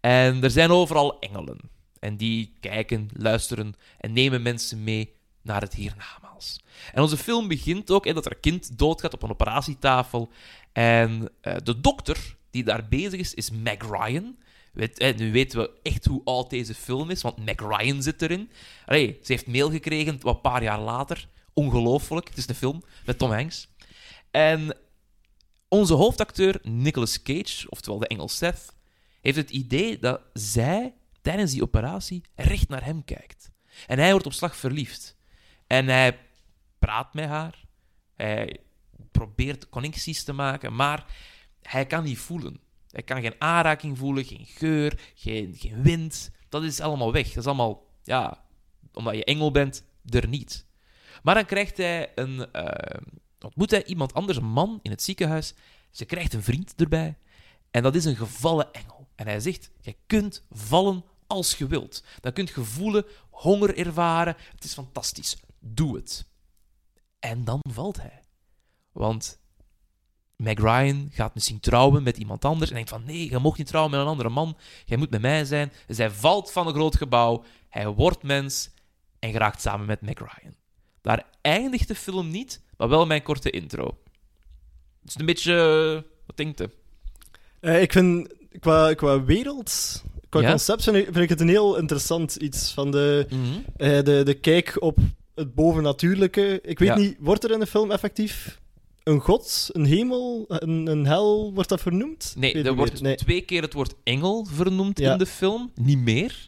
En 0.00 0.42
er 0.42 0.50
zijn 0.50 0.70
overal 0.70 1.18
engelen. 1.18 1.58
En 1.98 2.16
die 2.16 2.52
kijken, 2.60 3.08
luisteren 3.12 3.74
en 3.98 4.12
nemen 4.12 4.42
mensen 4.42 4.84
mee 4.84 5.14
naar 5.42 5.60
het 5.60 5.74
hiernamaals. 5.74 6.60
En 6.92 7.02
onze 7.02 7.16
film 7.16 7.48
begint 7.48 7.90
ook 7.90 8.06
in 8.06 8.14
dat 8.14 8.26
er 8.26 8.32
een 8.32 8.40
kind 8.40 8.78
doodgaat 8.78 9.14
op 9.14 9.22
een 9.22 9.30
operatietafel. 9.30 10.30
En 10.72 11.28
eh, 11.40 11.56
de 11.64 11.80
dokter 11.80 12.36
die 12.50 12.64
daar 12.64 12.88
bezig 12.88 13.20
is, 13.20 13.34
is 13.34 13.50
Meg 13.50 13.78
Ryan. 13.90 14.36
Eh, 14.74 15.16
nu 15.16 15.32
weten 15.32 15.58
we 15.58 15.70
echt 15.82 16.04
hoe 16.04 16.20
oud 16.24 16.50
deze 16.50 16.74
film 16.74 17.10
is, 17.10 17.22
want 17.22 17.44
Meg 17.44 17.60
Ryan 17.60 18.02
zit 18.02 18.22
erin. 18.22 18.50
Allee, 18.86 19.18
ze 19.22 19.32
heeft 19.32 19.46
mail 19.46 19.70
gekregen 19.70 20.18
wat 20.20 20.34
een 20.34 20.40
paar 20.40 20.62
jaar 20.62 20.80
later. 20.80 21.28
Ongelooflijk. 21.52 22.28
Het 22.28 22.38
is 22.38 22.48
een 22.48 22.54
film 22.54 22.82
met 23.04 23.18
Tom 23.18 23.30
Hanks. 23.30 23.68
En 24.30 24.76
onze 25.68 25.94
hoofdacteur 25.94 26.58
Nicolas 26.62 27.22
Cage, 27.22 27.70
oftewel 27.70 27.98
de 27.98 28.06
engel 28.06 28.28
Seth, 28.28 28.74
heeft 29.20 29.36
het 29.36 29.50
idee 29.50 29.98
dat 29.98 30.20
zij 30.32 30.94
tijdens 31.20 31.52
die 31.52 31.62
operatie 31.62 32.22
recht 32.34 32.68
naar 32.68 32.84
hem 32.84 33.04
kijkt. 33.04 33.50
En 33.86 33.98
hij 33.98 34.10
wordt 34.10 34.26
op 34.26 34.32
slag 34.32 34.56
verliefd. 34.56 35.16
En 35.66 35.86
hij 35.86 36.18
praat 36.78 37.14
met 37.14 37.28
haar. 37.28 37.64
Hij 38.16 38.60
probeert 39.10 39.68
connecties 39.68 40.24
te 40.24 40.32
maken, 40.32 40.74
maar 40.74 41.06
hij 41.62 41.86
kan 41.86 42.04
niet 42.04 42.18
voelen. 42.18 42.60
Hij 42.90 43.02
kan 43.02 43.20
geen 43.20 43.34
aanraking 43.38 43.98
voelen, 43.98 44.24
geen 44.24 44.46
geur, 44.46 45.12
geen, 45.14 45.54
geen 45.56 45.82
wind. 45.82 46.30
Dat 46.48 46.62
is 46.62 46.80
allemaal 46.80 47.12
weg. 47.12 47.26
Dat 47.26 47.36
is 47.36 47.46
allemaal, 47.46 47.86
ja, 48.02 48.44
omdat 48.92 49.14
je 49.14 49.24
engel 49.24 49.50
bent, 49.50 49.84
er 50.04 50.28
niet. 50.28 50.66
Maar 51.22 51.34
dan 51.34 51.44
krijgt 51.44 51.76
hij 51.76 52.12
een, 52.14 52.52
eh, 52.52 53.00
ontmoet 53.44 53.70
hij 53.70 53.84
iemand 53.84 54.14
anders, 54.14 54.38
een 54.38 54.44
man 54.44 54.78
in 54.82 54.90
het 54.90 55.02
ziekenhuis. 55.02 55.54
Ze 55.90 56.04
krijgt 56.04 56.34
een 56.34 56.42
vriend 56.42 56.74
erbij. 56.76 57.18
En 57.70 57.82
dat 57.82 57.94
is 57.94 58.04
een 58.04 58.16
gevallen 58.16 58.72
engel. 58.72 59.08
En 59.14 59.26
hij 59.26 59.40
zegt: 59.40 59.70
Je 59.80 59.96
kunt 60.06 60.42
vallen 60.50 61.04
als 61.26 61.54
je 61.54 61.66
wilt. 61.66 62.04
Dan 62.20 62.32
kunt 62.32 62.48
je 62.48 62.64
voelen, 62.64 63.04
honger 63.30 63.78
ervaren. 63.78 64.36
Het 64.54 64.64
is 64.64 64.74
fantastisch. 64.74 65.36
Doe 65.60 65.96
het. 65.96 66.26
En 67.18 67.44
dan 67.44 67.60
valt 67.70 67.96
hij. 67.96 68.22
Want 68.92 69.38
Meg 70.36 70.58
Ryan 70.58 71.08
gaat 71.12 71.34
misschien 71.34 71.60
trouwen 71.60 72.02
met 72.02 72.16
iemand 72.16 72.44
anders 72.44 72.70
en 72.70 72.76
denkt 72.76 72.90
van 72.90 73.04
nee, 73.04 73.30
je 73.30 73.38
mag 73.38 73.58
niet 73.58 73.66
trouwen 73.66 73.92
met 73.92 74.00
een 74.00 74.06
andere 74.06 74.28
man, 74.28 74.56
jij 74.84 74.96
moet 74.96 75.10
met 75.10 75.20
mij 75.20 75.44
zijn. 75.44 75.72
Dus 75.86 75.98
hij 75.98 76.10
valt 76.10 76.52
van 76.52 76.66
een 76.66 76.74
groot 76.74 76.96
gebouw, 76.96 77.44
hij 77.68 77.88
wordt 77.88 78.22
mens 78.22 78.70
en 79.18 79.32
geraakt 79.32 79.60
samen 79.60 79.86
met 79.86 80.00
Meg 80.00 80.18
Ryan. 80.18 80.54
Daar 81.00 81.26
eindigt 81.40 81.88
de 81.88 81.94
film 81.94 82.30
niet, 82.30 82.62
maar 82.78 82.88
wel 82.88 83.06
mijn 83.06 83.22
korte 83.22 83.50
intro. 83.50 83.84
Het 85.00 85.08
is 85.08 85.14
een 85.18 85.26
beetje... 85.26 85.52
eh, 85.54 86.10
wat 86.26 86.36
denkt 86.36 86.58
je? 86.58 86.70
Eh, 87.60 87.82
ik 87.82 87.92
vind, 87.92 88.28
qua, 88.60 88.94
qua 88.94 89.24
wereld, 89.24 90.02
qua 90.28 90.40
Ja? 90.40 90.48
concept, 90.50 90.82
vind 90.82 90.96
ik, 90.96 91.04
vind 91.04 91.16
ik 91.16 91.28
het 91.28 91.40
een 91.40 91.48
heel 91.48 91.76
interessant 91.76 92.36
iets. 92.36 92.72
Van 92.72 92.90
de, 92.90 93.26
eh, 93.76 94.02
de, 94.02 94.22
de 94.24 94.34
kijk 94.34 94.76
op 94.82 94.98
het 95.34 95.54
bovennatuurlijke. 95.54 96.60
Ik 96.62 96.78
weet 96.78 96.88
Ja. 96.88 96.96
niet, 96.96 97.16
wordt 97.20 97.44
er 97.44 97.50
in 97.50 97.60
de 97.60 97.66
film 97.66 97.90
effectief 97.90 98.60
een 99.02 99.20
god, 99.20 99.68
een 99.72 99.84
hemel, 99.84 100.44
een, 100.48 100.86
een 100.86 101.06
hel, 101.06 101.52
wordt 101.54 101.68
dat 101.68 101.80
vernoemd? 101.80 102.34
Nee, 102.36 102.62
er 102.62 102.74
wordt. 102.74 103.00
Nee. 103.00 103.16
twee 103.16 103.40
keer 103.40 103.62
het 103.62 103.72
woord 103.72 103.94
engel 104.04 104.44
vernoemd 104.44 104.98
Ja. 104.98 105.12
in 105.12 105.18
de 105.18 105.26
film, 105.26 105.70
niet 105.74 105.98
meer. 105.98 106.47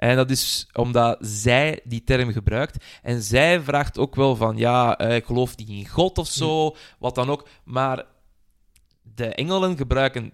En 0.00 0.16
dat 0.16 0.30
is 0.30 0.66
omdat 0.72 1.18
zij 1.20 1.80
die 1.84 2.04
term 2.04 2.32
gebruikt. 2.32 2.84
En 3.02 3.22
zij 3.22 3.60
vraagt 3.60 3.98
ook 3.98 4.14
wel 4.14 4.36
van, 4.36 4.56
ja, 4.56 4.98
eh, 4.98 5.16
ik 5.16 5.24
geloof 5.24 5.56
niet 5.56 5.68
in 5.68 5.88
God 5.88 6.18
of 6.18 6.26
zo, 6.28 6.76
wat 6.98 7.14
dan 7.14 7.30
ook. 7.30 7.48
Maar 7.64 8.04
de 9.14 9.26
engelen 9.26 9.76
gebruiken 9.76 10.32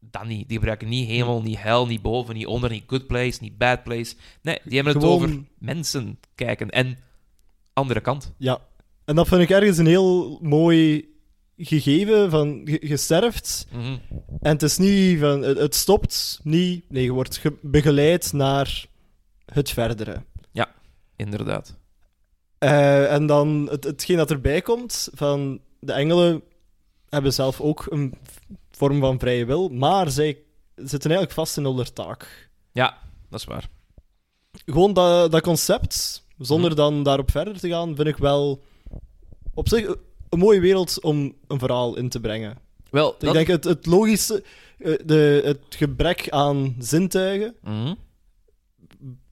dat 0.00 0.24
niet. 0.26 0.48
Die 0.48 0.56
gebruiken 0.56 0.88
niet 0.88 1.08
hemel, 1.08 1.42
niet 1.42 1.58
hel, 1.58 1.86
niet 1.86 2.02
boven, 2.02 2.34
niet 2.34 2.46
onder, 2.46 2.70
niet 2.70 2.84
good 2.86 3.06
place, 3.06 3.38
niet 3.40 3.58
bad 3.58 3.82
place. 3.82 4.14
Nee, 4.42 4.58
die 4.64 4.74
hebben 4.74 4.94
het 4.94 5.04
over 5.04 5.44
mensen 5.58 6.18
kijken. 6.34 6.70
En 6.70 6.98
andere 7.72 8.00
kant. 8.00 8.32
Ja. 8.38 8.60
En 9.04 9.14
dat 9.14 9.28
vind 9.28 9.40
ik 9.42 9.50
ergens 9.50 9.78
een 9.78 9.86
heel 9.86 10.38
mooi 10.42 11.08
gegeven 11.56 12.30
van 12.30 12.60
je, 12.64 12.96
Mhm. 13.72 13.96
en 14.40 14.52
het 14.52 14.62
is 14.62 14.78
niet 14.78 15.18
van 15.20 15.42
het, 15.42 15.74
stopt 15.74 16.40
niet 16.42 16.84
nee 16.90 17.02
je 17.04 17.12
wordt 17.12 17.36
ge- 17.36 17.58
begeleid 17.62 18.32
naar 18.32 18.86
het 19.52 19.70
verdere 19.70 20.22
Inderdaad. 21.16 21.76
Eh, 22.58 23.12
en 23.12 23.26
dan 23.26 23.68
het, 23.70 23.84
hetgeen 23.84 24.16
dat 24.16 24.30
erbij 24.30 24.60
komt 24.60 25.08
van 25.14 25.60
de 25.80 25.92
engelen 25.92 26.42
hebben 27.08 27.32
zelf 27.32 27.60
ook 27.60 27.86
een 27.90 28.14
vorm 28.70 29.00
van 29.00 29.18
vrije 29.18 29.44
wil 29.44 29.68
maar 29.68 30.10
zij 30.10 30.38
zitten 30.74 31.10
eigenlijk 31.10 31.32
vast 31.32 31.56
in 31.56 31.64
hun 31.64 31.92
taak 31.92 32.50
Ja, 32.72 32.98
dat 33.30 33.40
is 33.40 33.46
waar. 33.46 33.68
gewoon 34.66 34.92
dat, 34.92 35.30
dat 35.32 35.42
concept 35.42 36.24
zonder 36.38 36.70
Mhm. 36.70 36.78
dan 36.78 37.02
daarop 37.02 37.30
verder 37.30 37.58
te 37.58 37.68
gaan 37.68 37.96
vind 37.96 38.08
ik 38.08 38.16
wel 38.16 38.62
op 39.54 39.68
zich 39.68 39.86
een 40.28 40.38
mooie 40.38 40.60
wereld 40.60 41.00
om 41.02 41.34
een 41.46 41.58
verhaal 41.58 41.96
in 41.96 42.08
te 42.08 42.20
brengen 42.20 42.56
Wel, 42.90 43.14
Ik 43.18 43.32
denk 43.32 43.46
het, 43.46 43.64
het 43.64 43.86
logische, 43.86 44.42
eh, 44.78 44.94
de, 45.04 45.40
het 45.44 45.60
gebrek 45.68 46.30
aan 46.30 46.76
zintuigen 46.78 47.54
Mhm. 47.62 47.94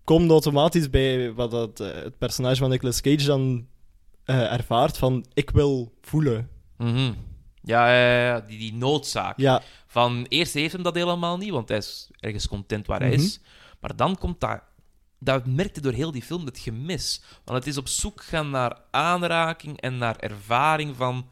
Komt 0.06 0.30
automatisch 0.30 0.90
bij 0.90 1.32
wat 1.32 1.50
dat, 1.50 1.80
eh, 1.80 1.92
het 2.02 2.18
personage 2.18 2.56
van 2.56 2.70
Nicolas 2.70 3.00
Cage 3.00 3.26
dan 3.26 3.66
eh, 4.24 4.52
ervaart 4.52 4.98
van 4.98 5.26
ik 5.34 5.50
wil 5.50 5.94
voelen. 6.00 6.48
Mhm. 6.76 7.12
Ja, 7.62 7.88
ja, 7.94 8.24
ja, 8.26 8.40
die, 8.40 8.58
die 8.58 8.74
noodzaak. 8.74 9.38
Ja, 9.38 9.62
Van 9.86 10.26
eerst 10.28 10.54
heeft 10.54 10.72
hem 10.72 10.82
dat 10.82 10.94
helemaal 10.94 11.36
niet, 11.36 11.50
want 11.50 11.68
hij 11.68 11.78
is 11.78 12.10
ergens 12.20 12.48
content 12.48 12.86
waar 12.86 13.00
hij 13.00 13.08
Mhm. 13.10 13.18
is. 13.20 13.40
Maar 13.80 13.96
dan 13.96 14.18
komt 14.18 14.40
dat. 14.40 14.60
Dat 15.18 15.46
merkte 15.46 15.80
door 15.80 15.92
heel 15.92 16.10
die 16.12 16.22
film 16.22 16.44
het 16.46 16.58
gemis. 16.58 17.22
Want 17.44 17.58
het 17.58 17.66
is 17.66 17.76
op 17.76 17.88
zoek 17.88 18.22
gaan 18.22 18.50
naar 18.50 18.80
aanraking 18.90 19.80
en 19.80 19.98
naar 19.98 20.16
ervaring 20.16 20.96
van 20.96 21.28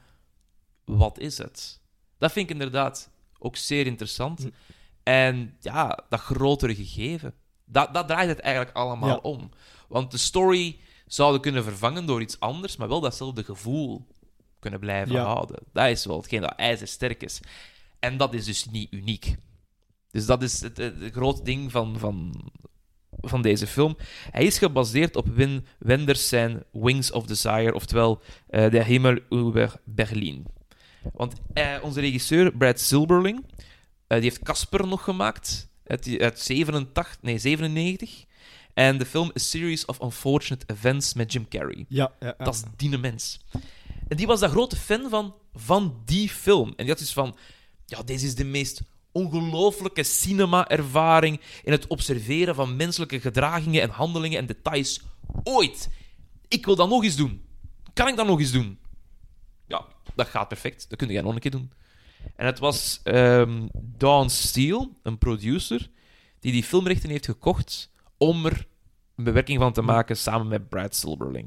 wat 0.85 1.19
is 1.19 1.39
het? 1.39 1.81
Dat 2.19 2.33
vind 2.33 2.47
ik 2.51 2.53
inderdaad 2.53 3.11
ook 3.39 3.57
zeer 3.57 3.87
interessant. 3.87 4.41
Hm. 4.41 4.49
En 5.03 5.57
ja, 5.61 5.99
dat 6.09 6.21
grotere 6.21 6.75
gegeven. 6.75 7.35
Dat, 7.65 7.95
dat 7.95 8.09
draait 8.09 8.29
het 8.29 8.39
eigenlijk 8.41 8.77
allemaal 8.77 9.09
Ja. 9.09 9.17
om. 9.23 9.51
Want 9.89 10.11
de 10.11 10.19
story 10.19 10.79
zouden 11.07 11.41
kunnen 11.41 11.65
vervangen 11.65 12.07
door 12.07 12.21
iets 12.21 12.41
anders, 12.41 12.77
maar 12.77 12.89
wel 12.89 13.01
datzelfde 13.01 13.45
gevoel 13.45 14.07
kunnen 14.59 14.81
blijven 14.81 15.15
Ja. 15.15 15.25
houden. 15.25 15.59
Dat 15.73 15.89
is 15.89 16.05
wel 16.05 16.17
hetgeen 16.17 16.41
dat 16.41 16.55
ijzersterk 16.57 17.23
is. 17.23 17.41
En 17.99 18.17
dat 18.17 18.35
is 18.35 18.45
dus 18.45 18.65
niet 18.67 18.93
uniek. 18.93 19.37
Dus 20.11 20.27
dat 20.27 20.43
is 20.43 20.61
het, 20.61 20.77
het, 20.77 21.01
het 21.01 21.13
grote 21.13 21.43
ding 21.43 21.71
van, 21.73 21.99
van, 21.99 22.35
van 23.21 23.43
deze 23.43 23.67
film. 23.67 23.97
Hij 24.31 24.45
is 24.45 24.59
gebaseerd 24.59 25.17
op 25.17 25.27
Wim 25.29 25.65
Wenders 25.79 26.29
zijn 26.29 26.63
Wings 26.73 27.11
of 27.11 27.27
Desire, 27.27 27.75
oftewel 27.75 28.23
eh, 28.49 28.71
De 28.71 28.85
Himmel 28.85 29.19
über 29.33 29.81
Berlin. 29.85 30.47
Want 31.13 31.35
eh, 31.53 31.77
onze 31.83 32.01
regisseur, 32.01 32.53
Brad 32.57 32.81
Silberling, 32.81 33.45
eh, 34.07 34.21
die 34.21 34.29
heeft 34.31 34.43
Casper 34.43 34.87
nog 34.87 35.05
gemaakt, 35.05 35.69
uit, 35.87 36.19
uit 36.21 36.41
87, 36.41 37.17
nee, 37.21 37.39
97. 37.39 38.25
En 38.75 38.99
de 38.99 39.07
film 39.07 39.29
A 39.29 39.39
Series 39.39 39.85
of 39.85 40.01
Unfortunate 40.01 40.67
Events 40.67 41.15
met 41.15 41.33
Jim 41.33 41.49
Carrey. 41.49 41.85
ja, 41.89 42.13
ja, 42.21 42.35
ja. 42.39 42.45
Dat 42.45 42.55
is 42.55 42.63
die 42.77 42.99
mens. 42.99 43.41
En 44.09 44.17
die 44.17 44.27
was 44.27 44.41
daar 44.41 44.51
grote 44.51 44.77
fan 44.77 45.09
van, 45.11 45.35
van 45.55 46.03
die 46.05 46.29
film. 46.29 46.69
En 46.69 46.75
die 46.77 46.89
had 46.89 46.99
dus 46.99 47.13
van... 47.13 47.37
Ja, 47.87 48.03
deze 48.03 48.27
is 48.27 48.35
de 48.35 48.45
meest 48.45 48.83
ongelooflijke 49.13 50.03
cinema-ervaring 50.03 51.41
in 51.63 51.73
het 51.73 51.87
observeren 51.87 52.55
van 52.55 52.77
menselijke 52.77 53.21
gedragingen 53.21 53.83
en 53.83 53.91
handelingen 53.91 54.39
en 54.39 54.47
details 54.47 55.01
ooit. 55.43 55.89
Ik 56.49 56.65
wil 56.65 56.77
dat 56.77 56.89
nog 56.89 57.05
eens 57.05 57.17
doen. 57.17 57.43
Kan 57.93 58.09
ik 58.09 58.17
dat 58.17 58.27
nog 58.27 58.41
eens 58.41 58.53
doen? 58.53 58.79
Ja, 59.67 59.85
dat 60.15 60.27
gaat 60.27 60.49
perfect. 60.49 60.87
Dat 60.89 60.99
kun 60.99 61.09
jij 61.09 61.23
nog 61.23 61.35
een 61.35 61.41
keer 61.41 61.51
doen. 61.51 61.73
En 62.37 62.47
het 62.47 62.59
was 62.59 63.01
ehm 63.03 63.67
Dawn 64.05 64.29
Steele, 64.29 64.89
een 65.03 65.19
producer, 65.19 65.91
die 66.41 66.53
die 66.53 66.65
filmrechten 66.65 67.11
heeft 67.11 67.25
gekocht 67.25 67.91
om 68.19 68.47
er 68.47 68.67
een 69.17 69.25
bewerking 69.25 69.59
van 69.59 69.73
te 69.73 69.83
maken 69.83 70.17
samen 70.17 70.49
met 70.49 70.69
Brad 70.69 70.95
Silberling. 70.95 71.45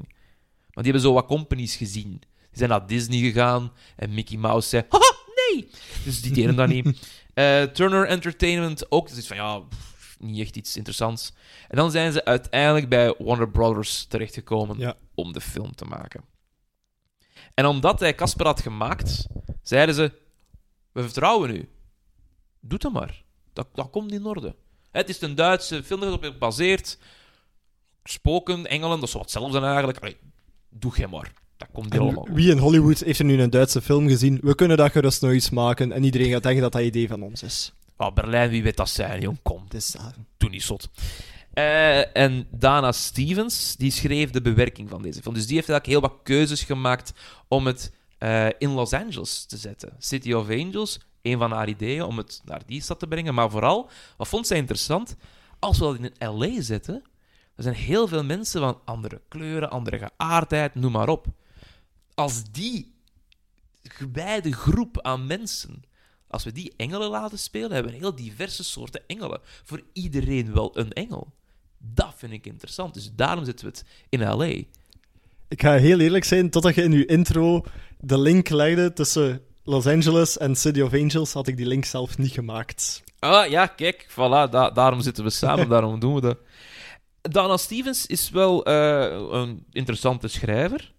Want 0.70 0.84
die 0.86 0.92
hebben 0.92 1.00
zo 1.00 1.12
wat 1.12 1.26
companies 1.26 1.76
gezien. 1.76 2.10
Die 2.10 2.58
zijn 2.58 2.68
naar 2.70 2.86
Disney 2.86 3.18
gegaan 3.18 3.72
en 3.96 4.14
Mickey 4.14 4.36
Mouse 4.38 4.68
zei: 4.68 4.84
Haha, 4.88 5.14
nee! 5.52 5.70
Dus 6.04 6.22
die 6.22 6.32
deden 6.32 6.56
dat 6.56 6.68
niet. 6.68 6.86
Eh, 7.38 7.62
Turner 7.62 8.06
Entertainment 8.06 8.90
ook. 8.90 9.14
Dus 9.14 9.26
van 9.26 9.36
ja, 9.36 9.58
pff, 9.58 10.16
niet 10.20 10.40
echt 10.40 10.56
iets 10.56 10.76
interessants. 10.76 11.32
En 11.68 11.76
dan 11.76 11.90
zijn 11.90 12.12
ze 12.12 12.24
uiteindelijk 12.24 12.88
bij 12.88 13.14
Warner 13.18 13.50
Brothers 13.50 14.04
terechtgekomen 14.04 14.78
Ja. 14.78 14.96
om 15.14 15.32
de 15.32 15.40
film 15.40 15.74
te 15.74 15.84
maken. 15.84 16.24
En 17.54 17.66
omdat 17.66 18.00
hij 18.00 18.14
Casper 18.14 18.46
had 18.46 18.60
gemaakt, 18.60 19.26
zeiden 19.62 19.94
ze: 19.94 20.12
We 20.92 21.02
vertrouwen 21.02 21.50
u. 21.50 21.68
Doe 22.60 22.78
dat 22.78 22.92
maar. 22.92 23.22
Dat, 23.52 23.68
dat 23.74 23.90
komt 23.90 24.12
in 24.12 24.26
orde. 24.26 24.54
Het 24.90 25.08
is 25.08 25.20
een 25.20 25.34
Duitse 25.34 25.82
film 25.82 26.00
dat 26.00 26.08
erop 26.08 26.24
gebaseerd. 26.24 26.98
Spoken, 28.04 28.66
engelen, 28.66 29.00
dat 29.00 29.08
is 29.08 29.14
wat 29.14 29.22
hetzelfde 29.22 29.60
eigenlijk. 29.60 29.98
Allee, 29.98 30.16
doe 30.70 30.92
jij 30.96 31.06
maar. 31.06 31.32
Dat 31.56 31.68
komt 31.72 31.98
allemaal 31.98 32.26
En 32.26 32.34
wie 32.34 32.50
in 32.50 32.58
Hollywood 32.58 32.98
heeft 32.98 33.18
er 33.18 33.24
nu 33.24 33.42
een 33.42 33.50
Duitse 33.50 33.82
film 33.82 34.08
gezien? 34.08 34.38
We 34.42 34.54
kunnen 34.54 34.76
dat 34.76 34.92
gerust 34.92 35.22
nog 35.22 35.32
iets 35.32 35.50
maken 35.50 35.92
en 35.92 36.04
iedereen 36.04 36.30
gaat 36.30 36.42
denken 36.42 36.62
dat 36.62 36.72
dat 36.72 36.82
idee 36.82 37.08
van 37.08 37.22
ons 37.22 37.42
is. 37.42 37.72
Ah, 37.96 38.14
Berlijn, 38.14 38.50
wie 38.50 38.62
weet 38.62 38.76
dat 38.76 38.88
zijn, 38.88 39.20
jong. 39.20 39.38
Kom, 39.42 39.64
Dus, 39.68 39.94
uh, 39.94 40.06
doe 40.36 40.50
niet 40.50 40.62
zot. 40.62 40.90
Eh, 41.52 42.16
en 42.16 42.46
Dana 42.50 42.92
Stevens, 42.92 43.76
die 43.76 43.90
schreef 43.90 44.30
de 44.30 44.42
bewerking 44.42 44.88
van 44.88 45.02
deze 45.02 45.22
film. 45.22 45.34
Dus 45.34 45.46
die 45.46 45.56
heeft 45.56 45.68
eigenlijk 45.68 46.00
heel 46.00 46.10
wat 46.10 46.20
keuzes 46.22 46.62
gemaakt 46.62 47.12
om 47.48 47.66
het 47.66 47.92
eh, 48.18 48.46
in 48.58 48.70
Los 48.70 48.92
Angeles 48.92 49.44
te 49.44 49.56
zetten. 49.56 49.92
City 49.98 50.32
of 50.32 50.48
Angels, 50.48 51.00
een 51.22 51.38
van 51.38 51.52
haar 51.52 51.68
ideeën 51.68 52.02
om 52.02 52.16
het 52.16 52.40
naar 52.44 52.62
die 52.66 52.82
stad 52.82 52.98
te 52.98 53.06
brengen. 53.06 53.34
Maar 53.34 53.50
vooral, 53.50 53.90
wat 54.16 54.28
vond 54.28 54.46
zij 54.46 54.56
interessant? 54.56 55.16
Als 55.58 55.78
we 55.78 55.84
dat 55.84 56.12
in 56.18 56.28
L.A. 56.28 56.60
zetten, 56.60 57.02
er 57.54 57.62
zijn 57.62 57.74
heel 57.74 58.08
veel 58.08 58.24
mensen 58.24 58.60
van 58.60 58.80
andere 58.84 59.20
kleuren, 59.28 59.70
andere 59.70 59.98
geaardheid, 59.98 60.74
noem 60.74 60.92
maar 60.92 61.08
op. 61.08 61.26
Als 62.14 62.44
die 62.50 62.94
gewijde 63.82 64.52
groep 64.52 65.00
aan 65.00 65.26
mensen 65.26 65.82
Als 66.30 66.44
we 66.44 66.52
die 66.52 66.72
engelen 66.76 67.10
laten 67.10 67.38
spelen, 67.38 67.72
hebben 67.72 67.92
we 67.92 67.98
heel 67.98 68.14
diverse 68.14 68.64
soorten 68.64 69.02
engelen. 69.06 69.40
Voor 69.42 69.82
iedereen 69.92 70.52
wel 70.52 70.78
een 70.78 70.92
engel. 70.92 71.32
Dat 71.78 72.14
vind 72.16 72.32
ik 72.32 72.46
interessant. 72.46 72.94
Dus 72.94 73.10
daarom 73.14 73.44
zitten 73.44 73.66
we 73.66 73.70
het 73.70 73.84
in 74.08 74.28
L.A. 74.28 74.62
Ik 75.48 75.62
ga 75.62 75.76
heel 75.76 76.00
eerlijk 76.00 76.24
zijn, 76.24 76.50
totdat 76.50 76.74
je 76.74 76.82
in 76.82 76.92
je 76.92 77.06
intro 77.06 77.64
de 77.98 78.18
link 78.18 78.48
legde 78.48 78.92
tussen 78.92 79.42
Los 79.68 79.86
Angeles 79.86 80.38
en 80.38 80.56
City 80.56 80.80
of 80.80 80.92
Angels, 80.92 81.32
had 81.32 81.46
ik 81.48 81.56
die 81.56 81.66
link 81.66 81.84
zelf 81.84 82.18
niet 82.18 82.32
gemaakt. 82.32 83.02
Ah, 83.18 83.48
ja, 83.50 83.66
kijk, 83.66 84.06
voilà, 84.10 84.50
da- 84.50 84.70
daarom 84.70 85.00
zitten 85.00 85.24
we 85.24 85.30
samen, 85.30 85.68
daarom 85.74 86.00
doen 86.00 86.14
we 86.14 86.20
dat. 86.20 86.38
Dana 87.20 87.56
Stevens 87.56 88.06
is 88.06 88.30
wel 88.30 88.64
eh, 88.64 89.20
een 89.30 89.64
interessante 89.72 90.28
schrijver. 90.28 90.92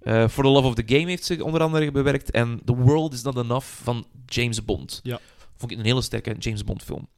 Eh 0.00 0.28
For 0.28 0.44
the 0.44 0.50
Love 0.50 0.66
of 0.66 0.74
the 0.74 0.82
Game 0.86 1.08
heeft 1.08 1.24
ze 1.24 1.44
onder 1.44 1.60
andere 1.62 1.90
bewerkt. 1.90 2.30
En 2.30 2.60
The 2.64 2.76
World 2.76 3.12
is 3.12 3.22
Not 3.22 3.36
Enough 3.36 3.66
van 3.66 4.06
James 4.26 4.64
Bond. 4.64 5.00
Ja. 5.02 5.20
Vond 5.56 5.70
ik 5.72 5.78
een 5.78 5.84
hele 5.84 6.02
sterke 6.02 6.34
James 6.38 6.64
Bond 6.64 6.82
film. 6.82 7.08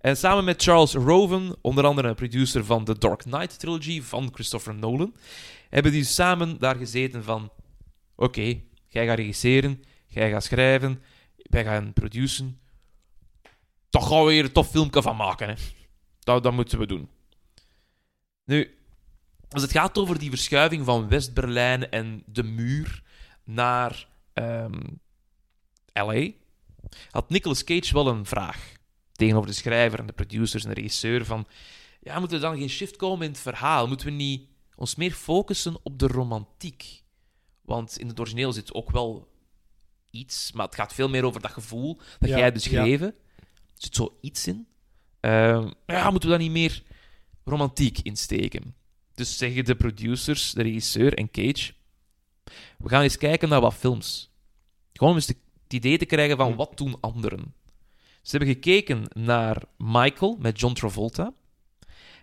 En 0.00 0.16
samen 0.16 0.44
met 0.44 0.62
Charles 0.62 0.94
Roven, 0.94 1.56
onder 1.60 1.84
andere 1.84 2.08
een 2.08 2.14
producer 2.14 2.64
van 2.64 2.84
de 2.84 2.98
Dark 2.98 3.18
Knight 3.18 3.58
trilogy 3.58 4.02
van 4.02 4.30
Christopher 4.32 4.74
Nolan, 4.74 5.14
hebben 5.68 5.92
die 5.92 6.04
samen 6.04 6.58
daar 6.58 6.76
gezeten 6.76 7.24
van... 7.24 7.50
Oké, 8.16 8.60
jij 8.88 9.06
gaat 9.06 9.16
regisseren, 9.16 9.82
jij 10.18 10.30
gaat 10.30 10.44
schrijven, 10.44 11.02
wij 11.36 11.64
gaan 11.64 11.92
produceren. 11.92 12.60
Daar 13.90 14.02
gaan 14.02 14.24
we 14.24 14.32
hier 14.32 14.44
een 14.44 14.52
tof 14.52 14.70
filmpje 14.70 15.02
van 15.02 15.16
maken. 15.16 15.48
Hè. 15.48 15.54
Dat, 16.18 16.42
dat 16.42 16.52
moeten 16.52 16.78
we 16.78 16.86
doen. 16.86 17.08
Nu, 18.44 18.78
als 19.48 19.62
het 19.62 19.70
gaat 19.70 19.98
over 19.98 20.18
die 20.18 20.30
verschuiving 20.30 20.84
van 20.84 21.08
West-Berlijn 21.08 21.90
en 21.90 22.22
de 22.26 22.42
muur 22.42 23.02
naar 23.44 24.08
ehm, 24.32 24.80
LA, 25.92 26.30
had 27.10 27.30
Nicolas 27.30 27.64
Cage 27.64 27.92
wel 27.92 28.08
een 28.08 28.26
vraag 28.26 28.72
tegenover 29.12 29.48
de 29.48 29.54
schrijver 29.54 29.98
en 29.98 30.06
de 30.06 30.12
producers 30.12 30.62
en 30.62 30.68
de 30.68 30.74
regisseur 30.74 31.24
van 31.24 31.46
ja, 32.00 32.18
moeten 32.18 32.36
er 32.36 32.42
dan 32.42 32.58
geen 32.58 32.68
shift 32.68 32.96
komen 32.96 33.26
in 33.26 33.32
het 33.32 33.40
verhaal? 33.40 33.88
Moeten 33.88 34.06
we 34.06 34.12
niet 34.12 34.48
ons 34.76 34.94
meer 34.94 35.12
focussen 35.12 35.76
op 35.82 35.98
de 35.98 36.06
romantiek? 36.06 37.02
Want 37.62 37.98
in 37.98 38.08
het 38.08 38.20
origineel 38.20 38.52
zit 38.52 38.74
ook 38.74 38.90
wel 38.90 39.28
iets, 40.10 40.52
maar 40.52 40.66
het 40.66 40.74
gaat 40.74 40.94
veel 40.94 41.08
meer 41.08 41.24
over 41.24 41.40
dat 41.40 41.50
gevoel 41.50 41.96
dat 42.18 42.28
Ja, 42.28 42.34
jij 42.34 42.40
hebt 42.44 42.54
beschreven. 42.54 43.06
Er 43.36 43.44
zit 43.74 43.94
zo 43.94 44.18
iets 44.20 44.46
in. 44.46 44.66
Ehm, 45.20 45.70
ja, 45.86 46.10
moeten 46.10 46.28
we 46.30 46.34
daar 46.36 46.44
niet 46.44 46.52
meer 46.54 46.82
romantiek 47.44 47.98
in 47.98 48.16
steken? 48.16 48.74
Dus 49.14 49.36
zeggen 49.38 49.64
de 49.64 49.74
producers, 49.74 50.52
de 50.52 50.62
regisseur 50.62 51.14
en 51.14 51.30
Cage, 51.30 51.72
we 52.78 52.88
gaan 52.88 53.02
eens 53.02 53.18
kijken 53.18 53.48
naar 53.48 53.60
wat 53.60 53.74
films. 53.74 54.30
Gewoon 54.92 55.12
om 55.12 55.18
eens 55.18 55.26
te- 55.26 55.36
het 55.62 55.72
idee 55.72 55.98
te 55.98 56.04
krijgen 56.04 56.36
van 56.36 56.54
wat 56.56 56.76
doen 56.76 56.96
anderen. 57.00 57.54
Ze 58.22 58.36
hebben 58.36 58.54
gekeken 58.54 59.04
naar 59.12 59.62
Michael 59.76 60.36
met 60.40 60.60
John 60.60 60.74
Travolta 60.74 61.32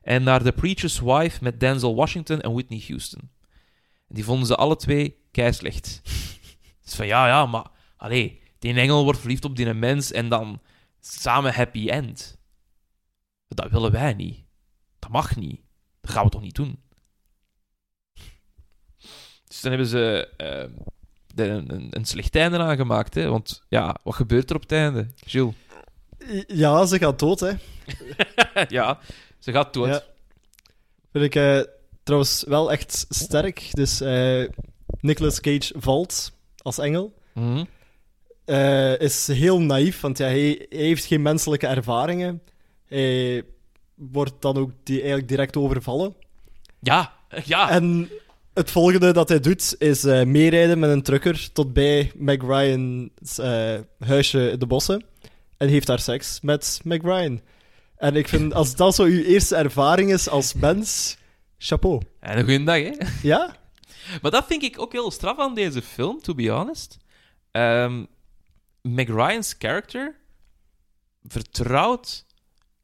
en 0.02 0.24
naar 0.24 0.43
The 0.43 0.52
Preacher's 0.52 1.00
Wife 1.00 1.43
met 1.43 1.60
Denzel 1.60 1.95
Washington 1.95 2.41
en 2.41 2.54
Whitney 2.54 2.84
Houston. 2.88 3.30
En 4.08 4.15
die 4.15 4.24
vonden 4.24 4.48
ze 4.48 4.56
alle 4.56 4.76
twee 4.76 5.17
keislecht. 5.32 6.02
Dus 6.84 6.95
van 6.95 7.08
ja, 7.08 7.28
ja, 7.28 7.45
maar 7.45 7.65
allee, 7.97 8.41
die 8.60 8.73
engel 8.73 9.03
wordt 9.03 9.19
verliefd 9.19 9.45
op 9.45 9.55
die 9.55 9.73
mens 9.73 10.12
en 10.12 10.29
dan 10.29 10.62
samen 10.99 11.53
happy 11.53 11.89
end. 11.89 12.38
Dat 13.47 13.71
willen 13.71 13.91
wij 13.91 14.13
niet. 14.13 14.39
Dat 14.99 15.10
mag 15.12 15.36
niet. 15.36 15.62
Dat 16.01 16.12
gaan 16.12 16.23
we 16.23 16.29
toch 16.29 16.41
niet 16.41 16.55
doen. 16.55 16.79
Dus 19.47 19.62
dan 19.62 19.71
hebben 19.71 19.88
ze 19.89 20.27
eh, 20.38 20.65
de- 21.34 21.43
een, 21.47 21.88
een 21.89 22.05
slecht 22.05 22.36
einde 22.36 22.58
aangemaakt. 22.58 23.13
Hè? 23.13 23.29
Want 23.29 23.63
ja, 23.69 23.95
wat 24.03 24.15
gebeurt 24.15 24.49
er 24.49 24.55
op 24.55 24.62
het 24.62 24.71
einde? 24.71 25.08
Jules? 25.15 25.53
Ja, 26.47 26.86
ze 26.86 26.97
gaat 26.97 27.19
dood, 27.19 27.39
hè. 27.39 27.51
ja, 28.77 28.99
ze 29.39 29.51
gaat 29.51 29.73
dood. 29.73 29.88
Ja. 29.88 30.03
Vind 31.12 31.25
ik 31.25 31.36
eh, 31.36 31.62
trouwens 32.03 32.43
wel 32.47 32.71
echt 32.71 33.05
sterk. 33.10 33.69
Dus 33.71 34.01
eh 34.01 34.47
Nicolas 34.99 35.39
Cage 35.41 35.73
valt 35.77 36.31
als 36.62 36.77
engel. 36.77 37.17
Mhm. 37.34 37.65
Eh, 38.45 38.99
is 38.99 39.27
heel 39.27 39.62
naïef, 39.62 40.01
want 40.01 40.17
ja, 40.17 40.25
hij, 40.25 40.65
hij 40.69 40.79
heeft 40.79 41.05
geen 41.05 41.21
menselijke 41.21 41.67
ervaringen. 41.67 42.41
Hij 42.86 43.43
wordt 43.95 44.34
dan 44.39 44.58
ook 44.58 44.71
die, 44.84 44.97
eigenlijk 44.97 45.27
direct 45.27 45.58
overvallen. 45.58 46.15
Ja, 46.79 47.13
ja. 47.45 47.69
En 47.69 48.10
het 48.53 48.71
volgende 48.71 49.13
dat 49.13 49.29
hij 49.29 49.39
doet, 49.39 49.75
is 49.77 50.03
eh, 50.03 50.23
meerijden 50.23 50.79
met 50.79 50.89
een 50.89 51.01
trucker 51.01 51.51
tot 51.53 51.73
bij 51.73 52.12
Meg 52.15 52.41
Ryan's 52.41 53.38
eh, 53.38 53.79
huisje 53.99 54.49
in 54.49 54.60
de 54.60 54.65
bossen. 54.65 55.05
En 55.58 55.67
heeft 55.67 55.88
daar 55.88 55.99
seks 55.99 56.39
met 56.41 56.79
Meg 56.84 57.01
Ryan. 57.01 57.41
En 57.97 58.15
ik 58.15 58.27
vind, 58.27 58.53
als 58.53 58.75
dat 58.75 58.95
zo 58.95 59.03
uw 59.03 59.23
eerste 59.23 59.55
ervaring 59.55 60.12
is 60.12 60.29
als 60.29 60.53
mens, 60.53 61.17
chapeau. 61.58 62.01
En 62.19 62.38
een 62.38 62.43
goede 62.43 62.63
dag, 62.63 62.77
hè? 62.77 62.93
Ja? 63.21 63.55
Maar 64.21 64.31
dat 64.31 64.45
vind 64.47 64.63
ik 64.63 64.81
ook 64.81 64.91
heel 64.91 65.12
straf 65.12 65.39
aan 65.39 65.55
deze 65.55 65.81
film, 65.81 66.21
to 66.21 66.34
be 66.34 66.49
honest. 66.49 66.97
Ehm 67.51 68.03
Meg 68.88 69.08
Ryan's 69.10 69.56
character 69.60 70.15
vertrouwt 71.24 72.26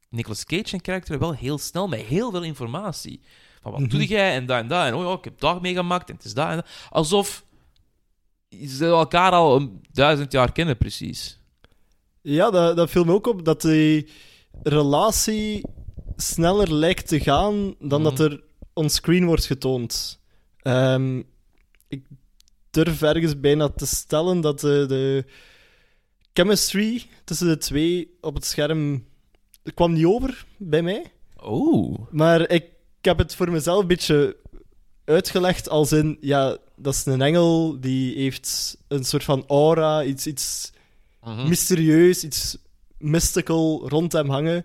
Nicolas 0.08 0.44
Cage 0.44 0.72
en 0.72 0.80
karakter 0.80 1.18
wel 1.18 1.34
heel 1.34 1.58
snel 1.58 1.88
met 1.88 2.00
heel 2.00 2.30
veel 2.30 2.42
informatie. 2.42 3.20
Van 3.60 3.72
wat 3.72 3.80
Mhm. 3.80 3.90
doe 3.90 4.06
jij 4.06 4.34
en 4.34 4.46
dat 4.46 4.58
en 4.58 4.68
dat. 4.68 4.86
En 4.86 4.94
oh 4.94 5.02
ja, 5.04 5.12
ik 5.12 5.24
heb 5.24 5.40
dat 5.40 5.62
meegemaakt 5.62 6.08
en 6.08 6.14
het 6.16 6.24
is 6.24 6.34
dat 6.34 6.48
en 6.48 6.56
dat. 6.56 6.66
Alsof 6.90 7.44
ze 8.66 8.84
elkaar 8.86 9.32
al 9.32 9.56
een 9.56 9.80
duizend 9.92 10.32
jaar 10.32 10.52
kennen, 10.52 10.76
precies. 10.76 11.38
Ja, 12.20 12.50
dat, 12.50 12.76
dat 12.76 12.90
viel 12.90 13.04
me 13.04 13.12
ook 13.12 13.26
op, 13.26 13.44
dat 13.44 13.60
die 13.60 14.08
relatie 14.62 15.64
sneller 16.16 16.72
lijkt 16.74 17.08
te 17.08 17.20
gaan 17.20 17.74
dan 17.78 18.02
dat 18.02 18.12
Mhm. 18.12 18.22
er 18.22 18.42
onscreen 18.72 19.24
wordt 19.26 19.44
getoond. 19.44 20.20
Ehm, 20.58 21.22
ik 21.88 22.06
durf 22.70 23.02
ergens 23.02 23.40
bijna 23.40 23.68
te 23.68 23.86
stellen 23.86 24.40
dat 24.40 24.60
de, 24.60 24.84
de 24.88 25.24
chemistry 26.32 27.02
tussen 27.24 27.46
de 27.48 27.58
twee 27.58 28.16
op 28.20 28.34
het 28.34 28.44
scherm 28.44 29.04
kwam 29.74 29.92
niet 29.92 30.04
over 30.04 30.46
bij 30.56 30.82
mij. 30.82 31.04
Oh. 31.36 31.98
Maar 32.10 32.40
ik, 32.40 32.64
ik 32.98 33.04
heb 33.04 33.18
het 33.18 33.34
voor 33.34 33.50
mezelf 33.50 33.80
een 33.80 33.86
beetje 33.86 34.36
uitgelegd 35.04 35.68
als 35.68 35.92
in, 35.92 36.18
ja, 36.20 36.56
dat 36.76 36.94
is 36.94 37.06
een 37.06 37.22
engel 37.22 37.80
die 37.80 38.16
heeft 38.16 38.76
een 38.88 39.04
soort 39.04 39.24
van 39.24 39.44
aura, 39.46 40.04
iets, 40.04 40.26
iets 40.26 40.72
Mhm. 41.24 41.48
mysterieus, 41.48 42.24
iets 42.24 42.56
mystical 42.98 43.88
rond 43.88 44.12
hem 44.12 44.28
hangen. 44.30 44.64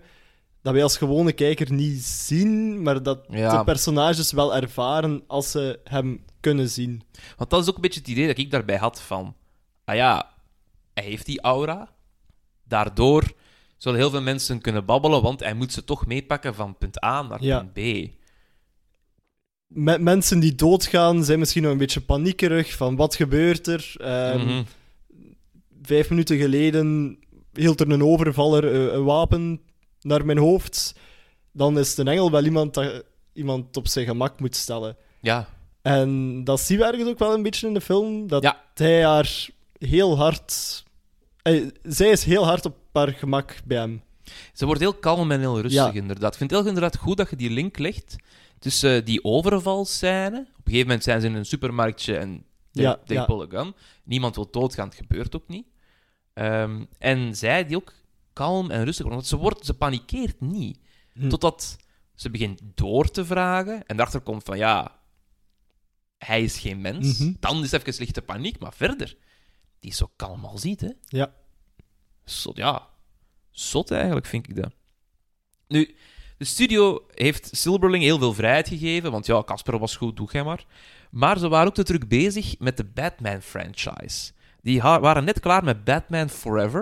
Dat 0.62 0.72
wij 0.72 0.82
als 0.82 0.96
gewone 0.96 1.32
kijker 1.32 1.72
niet 1.72 2.02
zien, 2.02 2.82
maar 2.82 3.02
dat 3.02 3.24
Ja. 3.30 3.58
de 3.58 3.64
personages 3.64 4.32
wel 4.32 4.56
ervaren 4.56 5.22
als 5.26 5.50
ze 5.50 5.80
hem 5.84 6.24
kunnen 6.40 6.68
zien. 6.68 7.02
Want 7.36 7.50
dat 7.50 7.62
is 7.62 7.68
ook 7.68 7.74
een 7.74 7.80
beetje 7.80 8.00
het 8.00 8.08
idee 8.08 8.26
dat 8.26 8.38
ik 8.38 8.50
daarbij 8.50 8.76
had 8.76 9.00
van... 9.00 9.34
Ah 9.84 9.94
ja, 9.96 10.30
hij 10.98 11.08
heeft 11.10 11.26
die 11.26 11.40
aura. 11.40 11.88
Daardoor 12.64 13.32
zullen 13.76 13.98
heel 13.98 14.10
veel 14.10 14.22
mensen 14.22 14.60
kunnen 14.60 14.84
babbelen, 14.84 15.22
want 15.22 15.40
hij 15.40 15.54
moet 15.54 15.72
ze 15.72 15.84
toch 15.84 16.06
meepakken 16.06 16.54
van 16.54 16.76
punt 16.78 17.04
A 17.04 17.22
naar 17.22 17.42
Ja. 17.44 17.58
punt 17.58 17.72
B. 17.72 18.10
Me- 19.66 19.98
mensen 19.98 20.40
die 20.40 20.54
doodgaan 20.54 21.24
zijn 21.24 21.38
misschien 21.38 21.62
nog 21.62 21.72
een 21.72 21.78
beetje 21.78 22.00
paniekerig 22.00 22.72
van 22.76 22.96
wat 22.96 23.14
gebeurt 23.14 23.66
er. 23.66 23.92
Ehm, 23.96 24.38
Mhm. 24.38 24.62
Vijf 25.82 26.10
minuten 26.10 26.36
geleden 26.38 27.18
hield 27.52 27.80
er 27.80 27.90
een 27.90 28.02
overvaller 28.02 28.72
eh, 28.74 28.92
een 28.94 29.04
wapen 29.04 29.60
naar 30.00 30.24
mijn 30.26 30.38
hoofd. 30.38 30.94
Dan 31.52 31.78
is 31.78 31.96
een 31.96 32.08
engel 32.08 32.30
wel 32.30 32.44
iemand 32.44 32.74
dat 32.74 33.04
iemand 33.32 33.76
op 33.76 33.88
zijn 33.88 34.06
gemak 34.06 34.40
moet 34.40 34.56
stellen. 34.56 34.96
Ja. 35.20 35.48
En 35.82 36.44
dat 36.44 36.60
zien 36.60 36.78
we 36.78 36.84
ergens 36.84 37.08
ook 37.08 37.18
wel 37.18 37.34
een 37.34 37.42
beetje 37.42 37.66
in 37.66 37.74
de 37.74 37.80
film. 37.80 38.26
Dat 38.26 38.42
Ja. 38.42 38.64
hij 38.74 39.04
haar 39.04 39.48
heel 39.78 40.16
hard. 40.16 40.84
Zij 41.82 42.10
is 42.10 42.24
heel 42.24 42.44
hard 42.46 42.64
op 42.64 42.76
haar 42.92 43.08
gemak 43.12 43.56
bij 43.64 43.78
hem. 43.78 44.02
Ze 44.52 44.66
wordt 44.66 44.80
heel 44.80 44.94
kalm 44.94 45.30
en 45.30 45.40
heel 45.40 45.60
rustig, 45.60 45.84
Ja. 45.84 45.92
inderdaad. 45.92 46.32
Ik 46.32 46.38
vind 46.38 46.50
het 46.50 46.60
heel 46.60 46.68
inderdaad 46.68 46.96
goed 46.96 47.16
dat 47.16 47.30
je 47.30 47.36
die 47.36 47.50
link 47.50 47.78
legt 47.78 48.16
tussen 48.58 48.98
eh, 49.00 49.04
die 49.04 49.24
overvalscène. 49.24 50.38
Op 50.38 50.56
een 50.56 50.62
gegeven 50.64 50.86
moment 50.86 51.02
zijn 51.04 51.20
ze 51.20 51.26
in 51.26 51.34
een 51.34 51.44
supermarktje 51.44 52.16
en 52.16 52.44
Ja, 52.72 53.00
they 53.04 53.16
ja. 53.16 53.46
gun. 53.48 53.74
Niemand 54.04 54.34
wil 54.34 54.50
doodgaan, 54.50 54.88
het 54.88 54.96
gebeurt 54.96 55.36
ook 55.36 55.48
niet. 55.48 55.66
Ehm, 56.32 56.84
en 56.98 57.36
zij 57.36 57.64
die 57.66 57.76
ook 57.76 57.92
kalm 58.32 58.70
en 58.70 58.84
rustig 58.84 59.04
wordt. 59.06 59.16
Want 59.16 59.26
ze, 59.28 59.36
wordt, 59.36 59.66
ze 59.66 59.74
panikeert 59.74 60.40
niet. 60.40 60.78
Hm. 61.12 61.28
Totdat 61.28 61.76
ze 62.14 62.30
begint 62.30 62.60
door 62.74 63.10
te 63.10 63.24
vragen 63.24 63.86
en 63.86 63.96
erachter 63.96 64.20
komt 64.20 64.42
van 64.44 64.58
ja, 64.58 64.98
hij 66.18 66.42
is 66.42 66.58
geen 66.58 66.80
mens. 66.80 67.18
Mhm. 67.18 67.32
Dan 67.40 67.62
is 67.62 67.72
even 67.72 67.94
lichte 67.98 68.22
paniek, 68.22 68.58
maar 68.58 68.72
verder, 68.74 69.16
die 69.80 69.90
is 69.90 69.96
zo 69.96 70.10
kalm 70.16 70.44
als 70.44 70.60
ziet, 70.60 70.80
hè. 70.80 70.90
Ja. 71.06 71.32
Zot, 72.30 72.56
ja, 72.56 72.88
zot 73.50 73.90
eigenlijk, 73.90 74.26
vind 74.26 74.48
ik 74.48 74.56
dat. 74.56 74.72
Nu, 75.68 75.96
de 76.38 76.44
studio 76.44 77.06
heeft 77.14 77.48
Silberling 77.52 78.02
heel 78.02 78.18
veel 78.18 78.34
vrijheid 78.34 78.68
gegeven, 78.68 79.10
want 79.10 79.26
ja, 79.26 79.42
Casper 79.44 79.78
was 79.78 79.96
goed, 79.96 80.16
doe 80.16 80.28
jij 80.32 80.44
maar. 80.44 80.64
Maar 81.10 81.38
ze 81.38 81.48
waren 81.48 81.66
ook 81.66 81.74
te 81.74 81.82
druk 81.82 82.08
bezig 82.08 82.58
met 82.58 82.76
de 82.76 82.84
Batman-franchise. 82.84 84.32
Die 84.62 84.80
waren 84.80 85.24
net 85.24 85.40
klaar 85.40 85.64
met 85.64 85.84
Batman 85.84 86.28
Forever. 86.28 86.80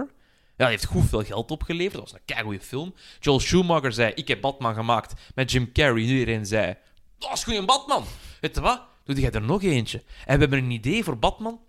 Ja, 0.57 0.65
die 0.65 0.67
heeft 0.67 0.85
goed 0.85 1.09
veel 1.09 1.25
geld 1.25 1.51
opgeleverd. 1.51 1.93
Dat 1.93 2.03
was 2.03 2.13
een 2.13 2.35
keigoede 2.35 2.61
film. 2.61 2.95
Joel 3.21 3.41
Schumacher 3.41 3.93
zei, 3.93 4.13
ik 4.15 4.29
heb 4.29 4.41
Batman 4.41 4.75
gemaakt. 4.75 5.33
Met 5.35 5.51
Jim 5.53 5.73
Carrey. 5.73 6.03
Iedereen 6.03 6.47
zei, 6.47 6.75
dat 7.19 7.33
is 7.33 7.45
goed 7.45 7.55
een 7.55 7.67
Batman. 7.67 8.05
Weet 8.41 8.55
je 8.55 8.61
wat? 8.61 8.83
Doe 9.05 9.21
jij 9.21 9.31
er 9.31 9.43
nog 9.43 9.63
eentje. 9.63 10.03
En 10.25 10.35
we 10.35 10.41
hebben 10.41 10.59
een 10.59 10.71
idee 10.71 11.05
voor 11.05 11.19
Batman. 11.19 11.61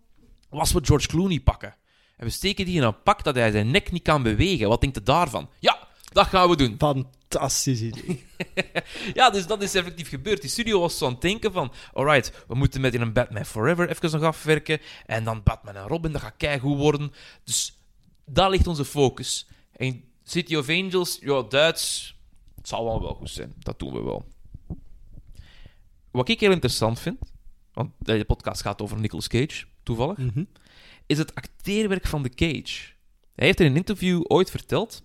Was 0.49 0.71
we 0.71 0.79
George 0.83 1.07
Clooney 1.07 1.39
pakken. 1.39 1.75
En 2.17 2.25
we 2.25 2.29
steken 2.29 2.65
die 2.65 2.75
in 2.75 2.83
een 2.83 3.01
pak 3.03 3.23
dat 3.23 3.35
hij 3.35 3.51
zijn 3.51 3.71
nek 3.71 3.91
niet 3.91 4.03
kan 4.03 4.23
bewegen. 4.23 4.67
Wat 4.67 4.81
denkt 4.81 4.97
u 4.97 5.03
daarvan? 5.03 5.49
Ja, 5.59 5.87
dat 6.11 6.27
gaan 6.27 6.49
we 6.49 6.55
doen. 6.55 6.75
Fantastisch 6.77 7.81
idee. 7.81 8.25
Ja, 9.13 9.29
dus 9.29 9.47
dat 9.47 9.61
is 9.61 9.75
effectief 9.75 10.09
gebeurd. 10.09 10.41
Die 10.41 10.49
studio 10.49 10.79
was 10.79 10.97
zo 10.97 11.05
aan 11.05 11.11
het 11.11 11.21
denken 11.21 11.51
van... 11.51 11.73
Alright, 11.93 12.45
we 12.47 12.55
moeten 12.55 12.81
met 12.81 12.93
in 12.93 13.01
een 13.01 13.13
Batman 13.13 13.45
Forever 13.45 13.89
even 13.89 14.11
nog 14.11 14.21
afwerken. 14.21 14.79
En 15.05 15.23
dan 15.23 15.43
Batman 15.43 15.75
en 15.75 15.87
Robin, 15.87 16.11
dat 16.11 16.21
gaat 16.21 16.37
keigoed 16.37 16.77
worden. 16.77 17.13
Dus 17.43 17.77
daar 18.25 18.49
ligt 18.49 18.67
onze 18.67 18.85
focus. 18.85 19.47
En 19.71 20.03
City 20.23 20.55
of 20.55 20.69
Angels, 20.69 21.17
ja, 21.21 21.41
Duits... 21.41 22.15
Het 22.55 22.67
zal 22.67 22.83
wel 22.85 23.01
wel 23.01 23.13
goed 23.13 23.29
zijn. 23.29 23.53
Dat 23.59 23.79
doen 23.79 23.93
we 23.93 24.01
wel. 24.01 24.25
Wat 26.11 26.29
ik 26.29 26.39
heel 26.39 26.51
interessant 26.51 26.99
vind... 26.99 27.17
Want 27.73 27.91
deze 27.99 28.25
podcast 28.25 28.61
gaat 28.61 28.81
over 28.81 28.99
Nicolas 28.99 29.27
Cage, 29.27 29.65
toevallig. 29.83 30.17
Mhm. 30.17 30.43
Is 31.07 31.17
het 31.17 31.35
acteerwerk 31.35 32.07
van 32.07 32.23
de 32.23 32.29
Cage. 32.29 32.95
Hij 33.35 33.45
heeft 33.45 33.59
in 33.59 33.65
een 33.65 33.75
interview 33.75 34.21
ooit 34.27 34.49
verteld... 34.49 35.03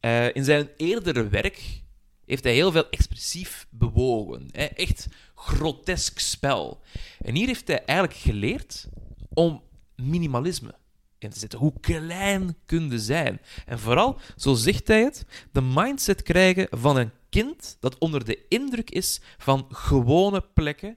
eh, 0.00 0.34
in 0.34 0.44
zijn 0.44 0.68
eerdere 0.76 1.28
werk 1.28 1.82
heeft 2.26 2.44
hij 2.44 2.54
heel 2.54 2.72
veel 2.72 2.90
expressief 2.90 3.66
bewogen. 3.70 4.48
Hè? 4.50 4.64
Echt 4.64 5.08
grotesk 5.34 6.18
spel. 6.18 6.82
En 7.24 7.34
hier 7.34 7.46
heeft 7.46 7.68
hij 7.68 7.84
eigenlijk 7.84 8.18
geleerd 8.18 8.88
om 9.28 9.62
minimalisme 9.96 10.74
in 11.18 11.30
te 11.30 11.38
zetten. 11.38 11.58
Hoe 11.58 11.80
klein 11.80 12.56
kun 12.66 12.90
je 12.90 12.98
zijn. 12.98 13.40
En 13.66 13.78
vooral, 13.78 14.18
zo 14.36 14.54
zegt 14.54 14.88
hij 14.88 15.02
het, 15.02 15.24
de 15.52 15.60
mindset 15.60 16.22
krijgen 16.22 16.66
van 16.70 16.96
een 16.96 17.10
kind 17.28 17.76
dat 17.80 17.98
onder 17.98 18.24
de 18.24 18.46
indruk 18.48 18.90
is 18.90 19.20
van 19.38 19.66
gewone 19.70 20.44
plekken, 20.54 20.96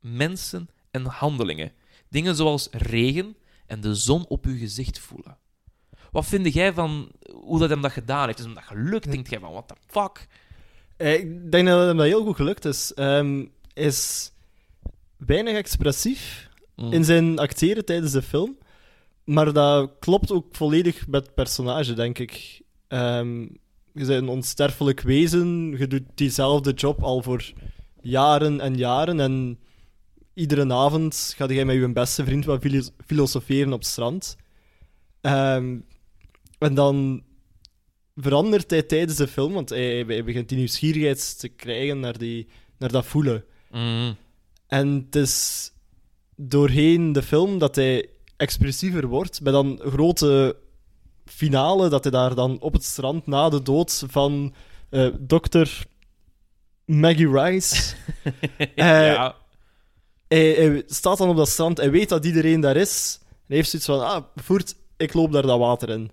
mensen 0.00 0.68
en 0.90 1.04
handelingen. 1.04 1.72
Dingen 2.08 2.36
zoals 2.36 2.68
regen 2.70 3.36
en 3.70 3.80
de 3.80 3.94
zon 3.94 4.26
op 4.28 4.44
je 4.44 4.56
gezicht 4.56 4.98
voelen. 4.98 5.36
Wat 6.10 6.26
vind 6.26 6.52
jij 6.52 6.72
van 6.72 7.10
hoe 7.32 7.58
dat 7.58 7.70
hem 7.70 7.80
dat 7.80 7.92
gedaan 7.92 8.26
heeft? 8.26 8.38
Is 8.38 8.44
hem 8.44 8.54
dat 8.54 8.62
gelukt? 8.64 9.10
Denkt 9.10 9.30
jij 9.30 9.38
van, 9.40 9.52
what 9.52 9.68
the 9.68 9.74
fuck? 9.86 10.26
Eh, 10.96 11.14
Ik 11.14 11.50
denk 11.52 11.66
dat 11.68 11.86
hem 11.86 11.96
dat 11.96 12.06
heel 12.06 12.24
goed 12.24 12.36
gelukt 12.36 12.64
is. 12.64 12.92
Hij 12.94 13.48
is 13.74 14.30
weinig 15.16 15.54
expressief 15.56 16.48
Mm. 16.76 16.92
in 16.92 17.04
zijn 17.04 17.38
acteren 17.38 17.84
tijdens 17.84 18.12
de 18.12 18.22
film. 18.22 18.58
Maar 19.24 19.52
dat 19.52 19.90
klopt 19.98 20.32
ook 20.32 20.46
volledig 20.56 21.06
met 21.06 21.26
het 21.26 21.34
personage, 21.34 21.94
denk 21.94 22.18
ik. 22.18 22.62
Ehm, 22.88 23.40
je 23.92 24.06
bent 24.06 24.08
een 24.08 24.28
onsterfelijk 24.28 25.00
wezen. 25.00 25.74
Je 25.78 25.86
doet 25.86 26.02
diezelfde 26.14 26.72
job 26.72 27.02
al 27.02 27.22
voor 27.22 27.52
jaren 28.00 28.60
en 28.60 28.76
jaren. 28.76 29.20
En 29.20 29.58
iedere 30.40 30.72
avond 30.72 31.34
ga 31.36 31.46
jij 31.46 31.64
met 31.64 31.76
je 31.76 31.92
beste 31.92 32.24
vriend 32.24 32.44
wat 32.44 32.60
filo- 32.60 32.90
filosoferen 33.06 33.72
op 33.72 33.78
het 33.78 33.88
strand. 33.88 34.36
Ehm, 35.20 35.78
en 36.58 36.74
dan 36.74 37.22
verandert 38.16 38.70
hij 38.70 38.82
tijdens 38.82 39.16
de 39.16 39.28
film, 39.28 39.52
want 39.52 39.68
hij, 39.68 40.04
hij 40.06 40.24
begint 40.24 40.48
die 40.48 40.58
nieuwsgierigheid 40.58 41.38
te 41.38 41.48
krijgen 41.48 42.00
naar, 42.00 42.18
die, 42.18 42.48
naar 42.78 42.92
dat 42.92 43.06
voelen. 43.06 43.44
Mm. 43.70 44.16
En 44.66 44.88
het 44.88 45.16
is 45.16 45.70
doorheen 46.36 47.12
de 47.12 47.22
film 47.22 47.58
dat 47.58 47.76
hij 47.76 48.08
expressiever 48.36 49.06
wordt, 49.06 49.40
met 49.40 49.52
dan 49.52 49.80
grote 49.84 50.56
finale, 51.24 51.88
dat 51.88 52.02
hij 52.04 52.12
daar 52.12 52.34
dan 52.34 52.60
op 52.60 52.72
het 52.72 52.84
strand 52.84 53.26
na 53.26 53.48
de 53.48 53.62
dood 53.62 54.04
van 54.08 54.54
eh 54.90 55.08
dokter 55.18 55.86
Maggie 56.84 57.30
Rice... 57.30 57.94
Eh, 58.74 59.06
ja. 59.06 59.39
Hij, 60.38 60.52
hij 60.52 60.82
staat 60.86 61.18
dan 61.18 61.28
op 61.28 61.36
dat 61.36 61.48
strand, 61.48 61.76
hij 61.76 61.90
weet 61.90 62.08
dat 62.08 62.24
iedereen 62.24 62.60
daar 62.60 62.76
is. 62.76 63.18
En 63.22 63.26
hij 63.46 63.56
heeft 63.56 63.70
zoiets 63.70 63.88
van, 63.88 64.00
ah, 64.00 64.24
voert, 64.36 64.74
ik 64.96 65.14
loop 65.14 65.32
daar 65.32 65.42
dat 65.42 65.58
water 65.58 65.88
in. 65.88 66.10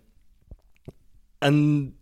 En 1.38 1.96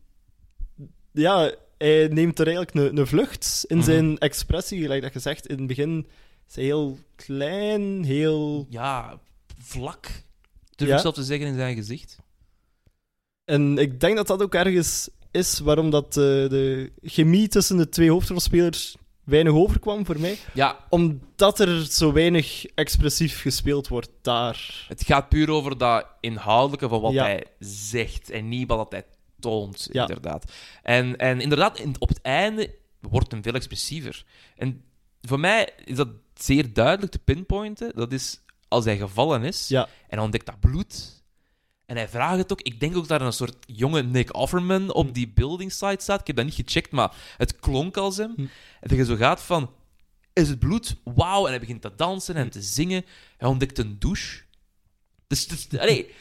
ja, 1.12 1.52
hij 1.78 2.08
neemt 2.08 2.40
er 2.40 2.48
eigenlijk 2.48 2.98
een, 2.98 3.08
vlucht 3.08 3.64
in 3.68 3.78
Mhm. 3.78 3.86
zijn 3.86 4.18
expressie, 4.18 4.82
gelijk 4.82 5.02
dat 5.02 5.14
je 5.14 5.20
zegt. 5.20 5.48
In 5.48 5.58
het 5.58 5.68
begin 5.68 6.08
is 6.48 6.56
hij 6.56 6.64
heel 6.64 6.98
klein, 7.16 8.04
heel... 8.04 8.66
ja, 8.70 9.20
vlak. 9.60 10.08
Durf 10.76 10.90
Ja. 10.90 10.96
ik 10.96 11.02
zelf 11.02 11.14
te 11.16 11.24
zeggen 11.24 11.48
in 11.48 11.56
zijn 11.56 11.76
gezicht. 11.76 12.18
En 13.46 13.78
ik 13.78 14.00
denk 14.00 14.16
dat 14.16 14.28
dat 14.28 14.42
ook 14.42 14.56
ergens 14.56 15.10
is 15.32 15.60
waarom 15.60 15.90
dat 15.90 16.06
eh, 16.08 16.14
de 16.24 16.92
chemie 17.02 17.48
tussen 17.48 17.78
de 17.78 17.90
twee 17.90 18.12
hoofdrolspelers 18.12 18.96
weinig 19.26 19.54
overkwam 19.54 20.06
voor 20.06 20.20
mij. 20.20 20.38
Ja, 20.54 20.80
Omdat 20.90 21.60
er 21.60 21.86
zo 21.86 22.12
weinig 22.14 22.66
expressief 22.66 23.42
gespeeld 23.42 23.88
wordt 23.88 24.10
daar. 24.22 24.86
het 24.88 25.04
gaat 25.06 25.30
puur 25.30 25.50
over 25.50 25.78
dat 25.78 26.06
inhoudelijke 26.20 26.88
van 26.88 27.02
wat 27.02 27.14
Ja. 27.14 27.24
hij 27.24 27.44
zegt 27.60 28.30
en 28.30 28.50
niet 28.50 28.68
wat 28.68 28.92
hij 28.92 29.06
toont, 29.40 29.90
Ja. 29.92 30.02
inderdaad. 30.02 30.52
En, 30.84 31.18
en 31.18 31.42
inderdaad, 31.42 31.80
in- 31.80 31.96
op 32.00 32.10
het 32.10 32.22
einde 32.22 32.76
wordt 33.02 33.32
hem 33.32 33.44
veel 33.44 33.54
expressiever. 33.54 34.26
En 34.56 34.84
voor 35.22 35.40
mij 35.40 35.70
is 35.84 35.96
dat 35.96 36.08
zeer 36.34 36.74
duidelijk 36.74 37.12
te 37.12 37.20
pinpointen. 37.20 37.92
Dat 37.96 38.12
is 38.12 38.40
als 38.68 38.86
hij 38.86 38.98
gevallen 38.98 39.44
is 39.44 39.68
Ja. 39.68 39.84
en 39.84 39.90
hij 40.08 40.20
ontdekt 40.20 40.46
dat 40.46 40.60
bloed. 40.60 41.24
En 41.86 41.96
hij 41.96 42.10
vraagt 42.10 42.38
het 42.38 42.52
ook. 42.52 42.62
Ik 42.62 42.80
denk 42.80 42.96
ook 42.98 43.08
dat 43.08 43.20
er 43.22 43.26
een 43.26 43.34
soort 43.34 43.56
jonge 43.68 44.04
Nick 44.04 44.36
Offerman 44.36 44.94
op 44.94 45.08
Hm. 45.08 45.14
die 45.14 45.28
building 45.36 45.72
site 45.72 45.98
staat. 46.04 46.20
Ik 46.20 46.28
heb 46.28 46.36
dat 46.36 46.46
niet 46.46 46.54
gecheckt, 46.54 46.92
maar 46.92 47.16
het 47.38 47.60
klonk 47.60 47.98
als 47.98 48.18
hem. 48.18 48.34
Hm. 48.36 48.42
En 48.42 48.50
dat 48.90 48.98
je 48.98 49.06
zo 49.06 49.16
gaat 49.16 49.42
van... 49.42 49.72
Is 50.34 50.50
het 50.50 50.60
bloed? 50.60 50.96
Wauw. 51.04 51.44
En 51.44 51.50
hij 51.50 51.60
begint 51.60 51.82
te 51.82 51.92
dansen 51.96 52.36
en 52.36 52.50
te 52.50 52.62
zingen. 52.62 53.06
Hij 53.38 53.50
ontdekt 53.50 53.78
een 53.78 53.96
douche. 54.00 54.42
Dus, 55.28 55.48
dus 55.48 55.80
allee, 55.80 56.12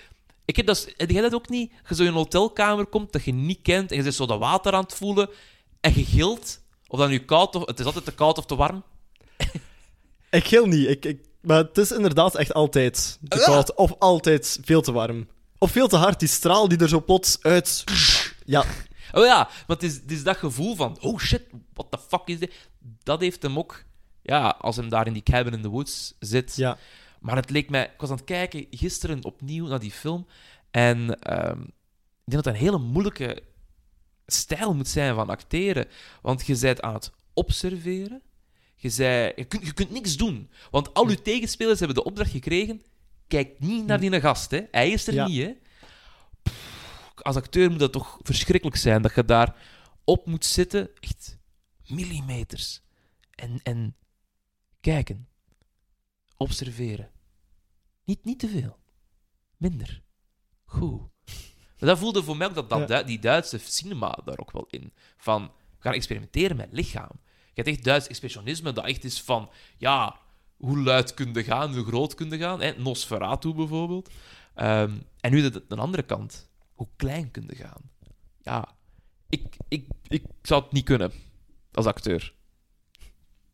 ik 0.45 0.57
heb 0.57 0.67
dat, 0.67 0.93
heb 0.97 1.11
jij 1.11 1.21
dat 1.23 1.35
ook 1.35 1.49
niet? 1.49 1.73
Je 1.89 1.95
zo 1.95 2.03
in 2.03 2.09
een 2.09 2.15
hotelkamer 2.15 2.87
komt 2.87 3.13
dat 3.13 3.25
je 3.25 3.33
niet 3.33 3.63
kent 3.63 3.91
en 3.91 3.97
je 3.97 4.03
zit 4.03 4.15
zo 4.15 4.27
dat 4.27 4.39
water 4.39 4.73
aan 4.73 4.83
het 4.83 4.95
voelen 4.95 5.29
en 5.81 5.93
je 5.95 6.05
gilt. 6.05 6.61
Of 6.87 6.99
dat 6.99 7.09
nu 7.09 7.19
koud 7.19 7.55
of... 7.55 7.67
Het 7.67 7.79
is 7.81 7.87
altijd 7.87 8.05
te 8.05 8.13
koud 8.15 8.39
of 8.39 8.47
te 8.47 8.57
warm. 8.57 8.83
Ik 10.31 10.45
gil 10.45 10.67
niet, 10.67 10.89
ik, 10.89 11.05
ik, 11.05 11.25
maar 11.41 11.57
het 11.59 11.79
is 11.79 11.91
inderdaad 11.93 12.35
echt 12.35 12.55
altijd 12.55 13.19
te 13.29 13.39
Ja. 13.39 13.45
koud 13.45 13.75
of 13.75 13.95
altijd 13.99 14.59
veel 14.65 14.83
te 14.83 14.93
warm. 14.93 15.29
Of 15.65 15.71
veel 15.71 15.89
te 15.89 15.97
hard, 15.97 16.19
die 16.19 16.29
straal 16.29 16.69
die 16.69 16.79
er 16.79 16.89
zo 16.89 17.01
plots 17.01 17.39
uit... 17.43 17.85
Ja, 18.45 18.65
Oh 19.13 19.25
ja, 19.25 19.49
want 19.67 19.81
het 19.81 19.91
is, 19.91 19.97
het 19.97 20.11
is 20.11 20.23
dat 20.23 20.37
gevoel 20.37 20.75
van... 20.75 21.01
Oh 21.01 21.19
shit, 21.19 21.43
what 21.73 21.91
the 21.91 21.99
fuck 22.09 22.23
is 22.25 22.39
dit? 22.39 22.69
Dat 23.03 23.21
heeft 23.21 23.43
hem 23.43 23.59
ook... 23.59 23.85
Ja, 24.23 24.49
als 24.49 24.77
hem 24.77 24.89
daar 24.89 25.07
in 25.07 25.13
die 25.13 25.23
cabin 25.23 25.53
in 25.53 25.63
the 25.63 25.69
woods 25.69 26.15
zit. 26.19 26.57
ja. 26.57 26.79
Maar 27.21 27.37
het 27.37 27.51
leek 27.51 27.71
mij... 27.71 27.85
Ik 27.85 28.01
was 28.01 28.11
aan 28.11 28.17
het 28.17 28.25
kijken 28.25 28.67
gisteren 28.71 29.25
opnieuw 29.25 29.67
naar 29.67 29.79
die 29.79 29.91
film. 29.91 30.27
En 30.71 31.21
ehm, 31.21 31.61
ik 31.61 32.31
denk 32.31 32.43
dat 32.43 32.45
het 32.45 32.55
een 32.55 32.61
hele 32.61 32.79
moeilijke 32.79 33.43
stijl 34.27 34.75
moet 34.75 34.89
zijn 34.89 35.15
van 35.15 35.31
acteren. 35.31 35.87
Want 36.23 36.47
je 36.47 36.59
bent 36.59 36.83
aan 36.83 36.95
het 36.95 37.13
observeren. 37.35 38.23
Je, 38.75 38.91
zei, 38.91 39.33
je, 39.37 39.45
kunt, 39.45 39.67
je 39.67 39.73
kunt 39.73 39.91
niks 39.91 40.17
doen. 40.17 40.51
Want 40.71 40.95
al 40.95 41.09
je 41.09 41.23
tegenspelers 41.23 41.79
hebben 41.79 41.97
de 41.97 42.05
opdracht 42.05 42.31
gekregen... 42.31 42.83
Kijk 43.29 43.59
niet 43.59 43.87
naar 43.87 44.01
die 44.01 44.21
gast, 44.21 44.51
hè. 44.51 44.61
Hij 44.71 44.91
is 44.91 45.07
er 45.07 45.15
Ja. 45.15 45.27
niet, 45.27 45.43
hè. 45.43 45.53
Pff, 46.43 47.13
als 47.15 47.37
acteur 47.37 47.71
moet 47.71 47.79
dat 47.79 47.93
toch 47.93 48.19
verschrikkelijk 48.23 48.77
zijn. 48.79 49.03
Dat 49.03 49.15
je 49.15 49.25
daar 49.25 49.57
op 50.05 50.27
moet 50.27 50.45
zitten. 50.45 50.91
Echt 51.01 51.39
millimeters. 51.87 52.83
En, 53.31 53.61
en 53.63 53.97
kijken. 54.81 55.29
Observeren. 56.37 57.11
Niet, 58.05 58.25
niet 58.25 58.39
te 58.39 58.49
veel. 58.49 58.79
Minder. 59.57 60.03
Goed. 60.65 61.01
Maar 61.79 61.89
dat 61.89 61.99
voelde 61.99 62.23
voor 62.23 62.37
mij 62.37 62.47
ook 62.47 62.55
dat, 62.55 62.69
dat 62.69 62.89
Ja. 62.89 63.03
Die 63.03 63.19
Duitse 63.19 63.59
cinema 63.59 64.19
daar 64.25 64.39
ook 64.39 64.53
wel 64.53 64.67
in. 64.71 64.93
Van, 65.17 65.43
we 65.43 65.79
gaan 65.79 65.93
experimenteren 65.93 66.57
met 66.57 66.69
lichaam. 66.73 67.11
Je 67.25 67.63
hebt 67.63 67.69
echt 67.69 67.85
Duits 67.85 68.07
expressionisme 68.09 68.73
dat 68.73 68.85
echt 68.85 69.05
is 69.05 69.21
van, 69.23 69.51
ja, 69.77 70.21
hoe 70.57 70.79
luid 70.79 71.15
kun 71.15 71.33
je 71.33 71.45
gaan, 71.45 71.75
hoe 71.75 71.85
groot 71.85 72.15
kun 72.15 72.31
je 72.31 72.39
gaan. 72.39 72.61
Hè? 72.61 72.73
Nosferatu 72.73 73.55
bijvoorbeeld. 73.55 74.11
Ehm, 74.55 74.93
en 75.21 75.33
nu 75.33 75.51
de, 75.51 75.65
de 75.69 75.77
andere 75.77 76.03
kant. 76.03 76.49
Hoe 76.75 76.89
klein 76.97 77.31
kun 77.31 77.45
je 77.49 77.57
gaan. 77.57 77.91
Ja, 78.43 78.69
ik, 79.29 79.57
ik, 79.69 79.87
ik 80.09 80.25
zou 80.43 80.63
het 80.63 80.73
niet 80.73 80.85
kunnen 80.85 81.13
als 81.73 81.87
acteur. 81.87 82.35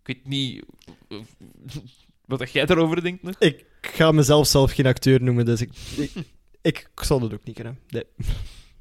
Ik 0.03 0.07
weet 0.07 0.26
niet 0.26 0.64
wat 2.26 2.53
jij 2.53 2.66
daarover 2.66 3.03
denkt 3.03 3.22
nog. 3.22 3.34
Ik 3.38 3.66
ga 3.80 4.12
mezelf 4.12 4.46
zelf 4.46 4.72
geen 4.72 4.86
acteur 4.86 5.22
noemen, 5.22 5.44
dus 5.44 5.61
ik, 5.61 5.70
ik, 5.96 6.90
ik 6.94 7.05
zal 7.05 7.20
dat 7.20 7.32
ook 7.32 7.44
niet 7.44 7.55
kunnen. 7.55 7.78
Nee. 7.88 8.05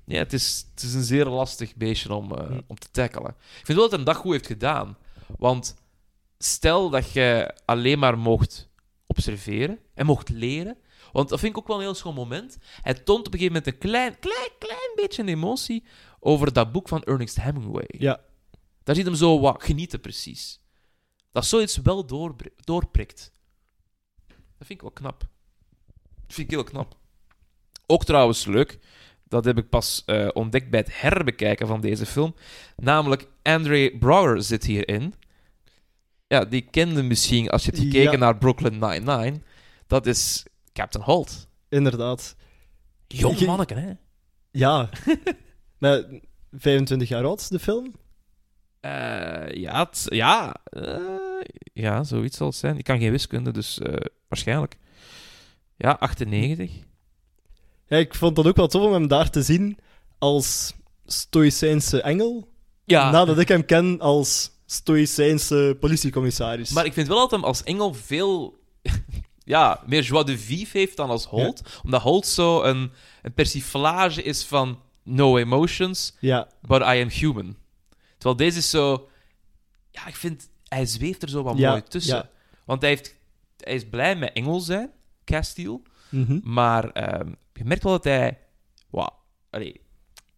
Ja, 0.09 0.17
het 0.17 0.33
is, 0.33 0.65
het 0.71 0.83
is 0.83 0.93
een 0.93 1.03
zeer 1.03 1.25
lastig 1.25 1.75
beestje 1.75 2.13
om, 2.13 2.31
eh, 2.35 2.57
om 2.67 2.79
te 2.79 2.87
tackelen. 2.91 3.29
Ik 3.29 3.65
vind 3.65 3.77
wel 3.77 3.89
dat 3.89 3.99
hij 3.99 4.03
dat 4.03 4.15
goed 4.15 4.31
heeft 4.31 4.47
gedaan. 4.47 4.97
Want 5.37 5.75
stel 6.43 6.89
dat 6.89 7.11
je 7.11 7.55
alleen 7.65 7.99
maar 7.99 8.17
mocht 8.17 8.69
observeren 9.07 9.79
en 9.93 10.05
mocht 10.05 10.29
leren, 10.29 10.77
Want 11.11 11.29
dat 11.29 11.39
vind 11.39 11.51
ik 11.51 11.57
ook 11.57 11.67
wel 11.67 11.75
een 11.75 11.81
heel 11.81 11.93
schoon 11.93 12.13
moment. 12.13 12.57
Hij 12.81 12.93
toont 12.93 13.27
op 13.27 13.33
een 13.33 13.39
gegeven 13.39 13.53
moment 13.53 13.73
een 13.73 13.79
klein, 13.89 14.19
klein, 14.19 14.49
klein 14.59 14.91
beetje 14.95 15.21
een 15.21 15.27
emotie 15.27 15.83
over 16.19 16.53
dat 16.53 16.71
boek 16.71 16.87
van 16.87 17.03
Ernest 17.03 17.41
Hemingway. 17.41 17.85
Ja. 17.87 18.21
Daar 18.83 18.95
ziet 18.95 19.05
hem 19.05 19.15
zo 19.15 19.39
wat 19.39 19.63
genieten, 19.63 19.99
precies. 19.99 20.59
Dat 21.31 21.45
zoiets 21.45 21.77
wel 21.77 22.05
doorbr- 22.05 22.47
doorprikt. 22.63 23.31
Dat 24.27 24.67
vind 24.67 24.69
ik 24.69 24.81
wel 24.81 24.91
knap. 24.91 25.19
Dat 26.25 26.35
vind 26.35 26.47
ik 26.51 26.53
heel 26.53 26.63
knap. 26.63 26.97
Ook 27.85 28.05
trouwens 28.05 28.45
leuk, 28.45 28.79
dat 29.23 29.45
heb 29.45 29.57
ik 29.57 29.69
pas 29.69 30.03
eh, 30.05 30.27
ontdekt 30.33 30.69
bij 30.69 30.79
het 30.79 31.01
herbekijken 31.01 31.67
van 31.67 31.81
deze 31.81 32.05
film. 32.05 32.35
Namelijk, 32.75 33.27
Andre 33.41 33.97
Braugher 33.97 34.43
zit 34.43 34.63
hierin. 34.63 35.13
Ja, 36.29 36.45
die 36.45 36.61
kende 36.61 37.03
misschien, 37.03 37.49
als 37.49 37.65
je 37.65 37.71
hebt 37.71 37.83
gekeken 37.83 38.11
Ja. 38.11 38.17
naar 38.17 38.37
Brooklyn 38.37 38.79
Nine-Nine. 38.79 39.41
Dat 39.87 40.05
is 40.05 40.45
Captain 40.73 41.03
Holt. 41.03 41.47
Inderdaad. 41.69 42.35
Jong 43.07 43.45
manneke, 43.45 43.73
hè? 43.73 43.91
Ja. 44.51 44.89
maar 45.79 46.03
25 46.51 47.07
jaar 47.09 47.23
oud, 47.23 47.49
de 47.49 47.59
film? 47.59 47.93
Eh, 48.79 49.51
ja, 49.53 49.89
ja, 50.05 50.55
eh, 50.63 50.99
ja, 51.73 52.03
zoiets 52.03 52.37
zal 52.37 52.47
het 52.47 52.55
zijn. 52.55 52.77
Ik 52.77 52.83
kan 52.83 52.99
geen 52.99 53.11
wiskunde, 53.11 53.51
dus 53.51 53.79
eh, 53.79 53.93
waarschijnlijk. 54.27 54.77
Ja, 55.75 55.97
98. 55.99 56.71
Ja, 57.87 57.97
ik 57.97 58.15
vond 58.15 58.35
dat 58.35 58.47
ook 58.47 58.55
wel 58.55 58.67
tof 58.67 58.83
om 58.85 58.93
hem 58.93 59.07
daar 59.07 59.29
te 59.29 59.41
zien 59.41 59.77
als 60.17 60.73
Stoïcijnse 61.05 62.01
engel. 62.01 62.47
Ja, 62.85 63.11
Nadat 63.11 63.39
ik 63.39 63.47
hem 63.47 63.65
ken 63.65 63.99
als 63.99 64.51
Stoïcijnse 64.71 65.77
politiecommissaris. 65.79 66.69
maar 66.69 66.85
ik 66.85 66.93
vind 66.93 67.07
wel 67.07 67.17
dat 67.17 67.31
hem 67.31 67.43
als 67.43 67.63
engel 67.63 67.93
veel 67.93 68.59
ja, 69.43 69.83
meer 69.85 70.03
joie 70.03 70.23
de 70.23 70.37
vivre 70.37 70.77
heeft 70.79 70.97
dan 70.97 71.09
als 71.09 71.25
Holt. 71.25 71.61
Omdat 71.83 72.01
Holt 72.01 72.27
zo 72.27 72.61
een, 72.61 72.91
een 73.21 73.33
persiflage 73.33 74.23
is 74.23 74.43
van 74.43 74.81
no 75.03 75.37
emotions, 75.37 76.15
Ja, 76.19 76.47
but 76.61 76.81
I 76.81 77.01
am 77.01 77.09
human. 77.09 77.57
Terwijl 78.17 78.35
deze 78.35 78.57
is 78.57 78.69
zo... 78.69 79.09
Ja, 79.91 80.07
ik 80.07 80.15
vind... 80.15 80.49
Hij 80.67 80.85
zweeft 80.85 81.21
er 81.21 81.29
zo 81.29 81.43
wat 81.43 81.57
Ja, 81.57 81.69
mooi 81.69 81.83
tussen. 81.83 82.29
Want 82.65 82.81
hij, 82.81 82.89
heeft, 82.89 83.15
hij 83.57 83.73
is 83.73 83.89
blij 83.89 84.15
met 84.15 84.33
engel 84.33 84.59
zijn, 84.59 84.91
Castile. 85.25 85.81
mhm. 86.09 86.39
Maar 86.43 86.89
ehm, 86.89 87.31
je 87.53 87.65
merkt 87.65 87.83
wel 87.83 87.91
dat 87.91 88.03
hij... 88.03 88.37
Wow, 88.89 89.09
allee, 89.49 89.81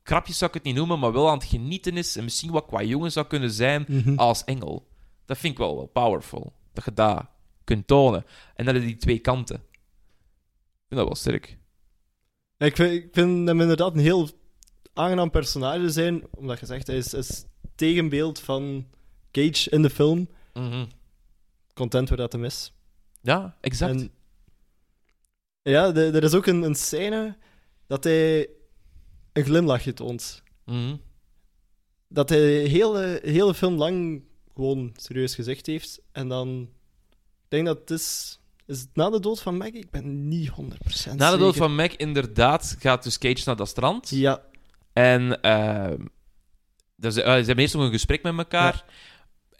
krapjes 0.04 0.38
zou 0.38 0.50
ik 0.52 0.56
het 0.58 0.66
niet 0.66 0.76
noemen, 0.76 1.00
maar 1.00 1.12
wel 1.14 1.30
aan 1.30 1.38
het 1.38 1.48
genieten 1.48 1.98
is. 1.98 2.16
En 2.16 2.24
misschien 2.24 2.52
wat 2.52 2.66
qua 2.66 2.82
jongen 2.84 3.12
zou 3.12 3.28
kunnen 3.28 3.52
zijn 3.52 3.86
Mhm. 3.88 4.16
als 4.16 4.44
engel. 4.44 4.88
Dat 5.26 5.38
vind 5.38 5.54
ik 5.54 5.60
wel, 5.60 5.76
wel 5.76 5.86
powerful. 5.86 6.54
Dat 6.74 6.86
je 6.86 6.94
dat 6.94 7.26
kunt 7.64 7.88
tonen. 7.88 8.26
En 8.56 8.66
dat 8.66 8.76
je 8.76 8.82
die 8.82 8.96
twee 8.98 9.20
kanten. 9.20 9.56
Ik 9.56 10.88
vind 10.88 11.00
dat 11.00 11.06
wel 11.06 11.16
sterk. 11.16 11.58
Ja, 12.58 12.66
ik, 12.66 12.76
vind, 12.76 12.92
ik 12.92 13.10
vind 13.12 13.48
hem 13.48 13.62
inderdaad 13.62 13.94
een 13.94 14.00
heel 14.00 14.30
aangenaam 14.94 15.30
personage 15.30 15.90
zijn, 15.90 16.24
omdat 16.32 16.60
je 16.60 16.66
zegt, 16.66 16.88
hij 16.88 16.96
is, 16.98 17.14
is 17.14 17.46
tegenbeeld 17.76 18.40
van 18.40 18.88
Cage 19.32 19.70
in 19.70 19.82
de 19.82 19.90
film. 19.90 20.30
Content 21.74 22.10
waar 22.10 22.18
dat 22.18 22.32
hem 22.32 22.44
is. 22.46 22.74
Ja, 23.22 23.58
exact. 23.62 23.92
En, 24.02 24.12
ja, 25.62 25.94
er 25.96 26.24
is 26.24 26.34
ook 26.34 26.46
een, 26.46 26.62
een 26.62 26.76
scène 26.76 27.38
dat 27.88 28.04
hij 28.04 28.50
een 29.34 29.44
glimlachje 29.44 29.94
toont. 29.94 30.44
Mhm. 30.66 30.96
Dat 32.08 32.30
hij 32.30 32.40
de 32.40 32.70
hele, 32.70 33.20
hele 33.24 33.54
film 33.54 33.76
lang 33.76 34.24
gewoon 34.56 34.92
serieus 34.96 35.36
gezegd 35.36 35.66
heeft. 35.66 36.02
En 36.12 36.28
dan... 36.28 36.70
Ik 37.44 37.48
denk 37.58 37.66
dat 37.66 37.80
het 37.80 37.90
is... 37.90 38.40
Is 38.66 38.80
het 38.80 38.90
na 38.94 39.10
de 39.10 39.20
dood 39.20 39.42
van 39.42 39.58
Maggie? 39.58 39.80
Ik 39.80 39.90
ben 39.90 40.28
niet 40.28 40.50
100% 40.50 41.16
Na 41.16 41.32
de 41.32 41.38
dood 41.38 41.56
van 41.56 41.76
Mac, 41.76 41.92
inderdaad, 41.94 42.76
gaat 42.80 43.04
dus 43.04 43.18
Cage 43.18 43.42
naar 43.46 43.56
dat 43.56 43.68
strand. 43.68 44.10
Ja, 44.10 44.42
En 44.94 45.42
ehm, 45.42 46.06
dus, 46.96 47.16
eh, 47.16 47.24
ze 47.24 47.30
hebben 47.30 47.58
eerst 47.58 47.74
nog 47.74 47.84
een 47.84 47.92
gesprek 47.92 48.24
met 48.24 48.38
elkaar. 48.38 48.86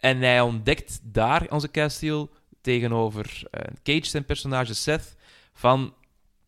En 0.00 0.18
hij 0.18 0.40
ontdekt 0.40 1.00
daar, 1.02 1.46
onze 1.50 1.70
Castile, 1.70 2.28
tegenover 2.60 3.42
eh, 3.50 3.60
Cage, 3.82 4.06
zijn 4.06 4.24
personage 4.24 4.74
Seth, 4.74 5.16
van 5.54 5.94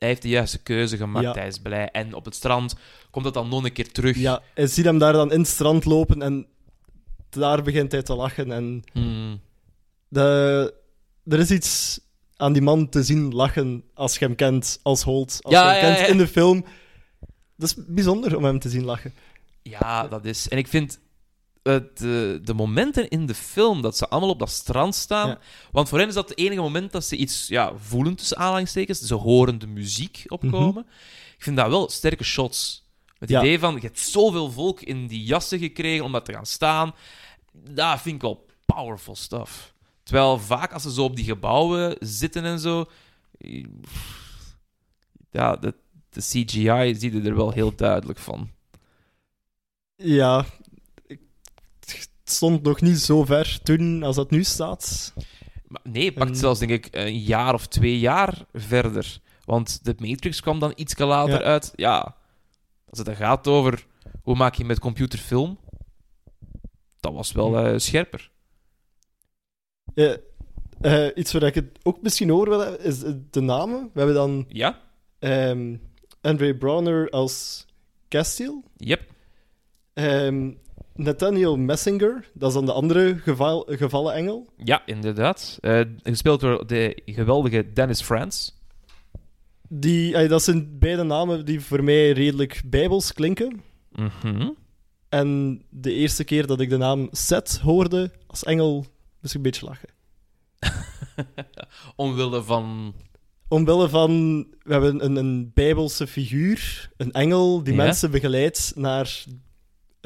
hij 0.05 0.13
heeft 0.13 0.23
de 0.23 0.29
juiste 0.29 0.59
keuze 0.63 0.97
gemaakt, 0.97 1.25
Ja. 1.25 1.33
hij 1.33 1.47
is 1.47 1.59
blij. 1.59 1.89
En 1.91 2.15
op 2.15 2.25
het 2.25 2.35
strand 2.35 2.75
komt 3.11 3.25
dat 3.25 3.35
dan 3.35 3.49
nog 3.49 3.65
een 3.65 3.73
keer 3.73 3.93
terug. 3.93 4.17
ja, 4.17 4.43
hij 4.55 4.67
ziet 4.67 4.85
hem 4.85 4.99
daar 4.99 5.13
dan 5.13 5.33
in 5.33 5.39
het 5.39 5.49
strand 5.49 5.85
lopen 5.85 6.23
en 6.23 6.47
daar 7.31 7.63
begint 7.63 7.93
hij 7.93 8.03
te 8.03 8.15
lachen. 8.15 8.53
En 8.53 8.83
Hmm. 8.93 9.41
de, 10.09 10.75
er 11.25 11.39
is 11.39 11.51
iets 11.51 12.01
aan 12.37 12.53
die 12.53 12.63
man 12.63 12.89
te 12.89 13.03
zien 13.03 13.35
lachen 13.35 13.85
als 13.95 14.19
je 14.19 14.25
hem 14.25 14.35
kent 14.35 14.79
als 14.83 15.03
Holt. 15.03 15.39
Als 15.43 15.55
Ja, 15.55 15.73
je 15.75 15.81
hem 15.81 15.91
ja, 15.91 15.97
kent 15.97 16.09
in 16.09 16.19
de 16.19 16.27
film. 16.29 16.65
Dat 17.57 17.69
is 17.69 17.85
bijzonder 17.87 18.37
om 18.37 18.45
hem 18.45 18.59
te 18.59 18.69
zien 18.69 18.85
lachen. 18.85 19.13
Ja, 19.63 20.09
dat 20.09 20.25
is... 20.25 20.49
En 20.49 20.59
ik 20.59 20.69
vind 20.69 20.99
de, 21.65 22.41
de 22.43 22.55
momenten 22.55 23.09
in 23.09 23.27
de 23.27 23.35
film 23.35 23.83
dat 23.83 23.97
ze 23.97 24.09
allemaal 24.09 24.31
op 24.31 24.39
dat 24.39 24.51
strand 24.51 24.95
staan... 24.95 25.29
Ja. 25.29 25.39
Want 25.73 25.89
voor 25.89 25.99
hen 25.99 26.09
is 26.09 26.15
dat 26.15 26.29
het 26.29 26.39
enige 26.39 26.61
moment 26.61 26.93
dat 26.93 27.05
ze 27.05 27.17
iets 27.17 27.49
ja, 27.49 27.73
voelen, 27.77 28.15
tussen 28.15 28.37
aanhalingstekens. 28.37 29.01
Ze 29.01 29.15
horen 29.15 29.59
de 29.59 29.67
muziek 29.67 30.25
opkomen. 30.27 30.87
Ik 31.37 31.43
vind 31.43 31.57
dat 31.57 31.69
wel 31.69 31.91
sterke 31.91 32.25
shots. 32.25 32.89
Het 33.19 33.29
Mhm. 33.29 33.33
Ja. 33.39 33.45
idee 33.45 33.59
van, 33.59 33.75
je 33.75 33.81
hebt 33.81 33.99
zoveel 33.99 34.51
volk 34.51 34.81
in 34.81 35.07
die 35.07 35.25
jassen 35.25 35.59
gekregen 35.59 36.05
om 36.05 36.13
dat 36.13 36.25
te 36.25 36.33
gaan 36.33 36.47
staan. 36.47 36.95
Dat 37.53 38.01
vind 38.01 38.15
ik 38.15 38.23
wel 38.23 38.47
powerful 38.67 39.17
stuff. 39.17 39.75
Terwijl 40.03 40.39
vaak 40.39 40.73
als 40.73 40.83
ze 40.83 40.93
zo 40.93 41.05
op 41.05 41.17
die 41.17 41.25
gebouwen 41.25 41.97
zitten 42.01 42.45
en 42.45 42.59
zo... 42.59 42.85
Ja, 45.31 45.57
de, 45.57 45.75
de 46.09 46.21
CGI 46.21 46.95
zie 46.99 47.13
je 47.13 47.29
er 47.29 47.37
wel 47.37 47.51
heel 47.51 47.75
duidelijk 47.75 48.19
van. 48.19 48.51
Ja, 49.97 50.45
stond 52.35 52.63
nog 52.63 52.81
niet 52.81 52.99
zo 53.01 53.25
ver 53.25 53.59
toen 53.63 54.03
als 54.03 54.17
dat 54.17 54.31
nu 54.31 54.45
staat. 54.45 55.13
Maar 55.69 55.81
nee, 55.85 56.05
het 56.05 56.15
pakt 56.15 56.31
En- 56.31 56.37
zelfs 56.37 56.59
denk 56.61 56.71
ik 56.73 56.89
een 56.91 57.19
jaar 57.19 57.55
of 57.55 57.67
twee 57.67 57.99
jaar 57.99 58.45
verder. 58.53 59.19
Want 59.45 59.85
de 59.85 59.95
Matrix 59.99 60.41
kwam 60.41 60.59
dan 60.59 60.73
iets 60.77 60.99
later 60.99 61.41
Ja. 61.41 61.47
uit. 61.47 61.73
Ja, 61.77 62.17
als 62.89 62.99
het 62.99 63.07
dan 63.07 63.17
gaat 63.17 63.47
over 63.49 63.87
hoe 64.23 64.37
maak 64.37 64.55
je 64.55 64.65
met 64.65 64.79
computerfilm, 64.79 65.59
dat 67.01 67.13
was 67.13 67.33
wel 67.33 67.59
eh, 67.59 67.79
scherper. 67.79 68.31
Ja, 69.95 70.17
eh, 70.81 71.07
iets 71.15 71.33
waar 71.33 71.43
ik 71.43 71.55
het 71.55 71.79
ook 71.83 72.03
misschien 72.03 72.33
over 72.33 72.49
wil 72.49 72.61
hebben, 72.61 72.81
is 72.85 72.99
de 73.31 73.41
namen. 73.41 73.83
We 73.93 73.99
hebben 73.99 74.15
dan 74.17 74.45
Ja? 74.49 74.81
ehm 75.19 75.77
Andre 76.21 76.57
Browner 76.57 77.11
als 77.11 77.67
Castile. 78.09 78.63
Yep. 78.77 79.13
Ehm, 79.93 80.53
Nathaniel 80.95 81.57
Messinger, 81.57 82.31
dat 82.35 82.49
is 82.49 82.55
dan 82.55 82.67
de 82.67 82.73
andere 82.73 83.19
geval, 83.19 83.67
gevallen 83.71 84.15
engel. 84.15 84.47
Ja, 84.57 84.83
inderdaad. 84.87 85.59
Eh, 85.61 85.81
gespeeld 86.03 86.41
door 86.41 86.67
de 86.67 87.03
geweldige 87.07 87.73
Dennis 87.73 88.03
Franz. 88.03 88.51
Die, 89.69 90.15
eh, 90.17 90.29
dat 90.29 90.43
zijn 90.43 90.79
beide 90.79 91.03
namen 91.03 91.45
die 91.45 91.61
voor 91.61 91.85
mij 91.85 92.11
redelijk 92.13 92.63
bijbels 92.67 93.13
klinken. 93.13 93.63
Mhm. 93.93 94.51
En 95.09 95.63
de 95.71 95.93
eerste 95.93 96.25
keer 96.25 96.47
dat 96.47 96.61
ik 96.61 96.71
de 96.71 96.77
naam 96.77 97.09
Seth 97.11 97.59
hoorde 97.63 98.11
als 98.27 98.45
engel, 98.45 98.75
moest 99.21 99.35
ik 99.35 99.35
een 99.35 99.43
beetje 99.43 99.67
lachen. 99.67 99.89
Omwille 101.97 102.43
van... 102.43 102.95
Omwille 103.49 103.89
van, 103.89 104.39
we 104.63 104.73
hebben 104.73 105.05
een, 105.05 105.17
een 105.17 105.51
bijbelse 105.55 106.07
figuur, 106.07 106.91
een 106.97 107.13
engel, 107.13 107.63
die 107.63 107.75
Ja. 107.75 107.83
mensen 107.85 108.11
begeleidt 108.11 108.73
naar 108.77 109.25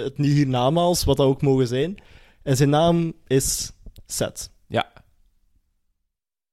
het 0.04 0.16
hiernamaals, 0.16 1.04
wat 1.04 1.16
dat 1.16 1.26
ook 1.26 1.42
mogen 1.42 1.66
zijn. 1.66 2.02
En 2.42 2.56
zijn 2.56 2.70
naam 2.70 3.12
is 3.26 3.72
Seth. 4.06 4.50
Ja, 4.66 4.92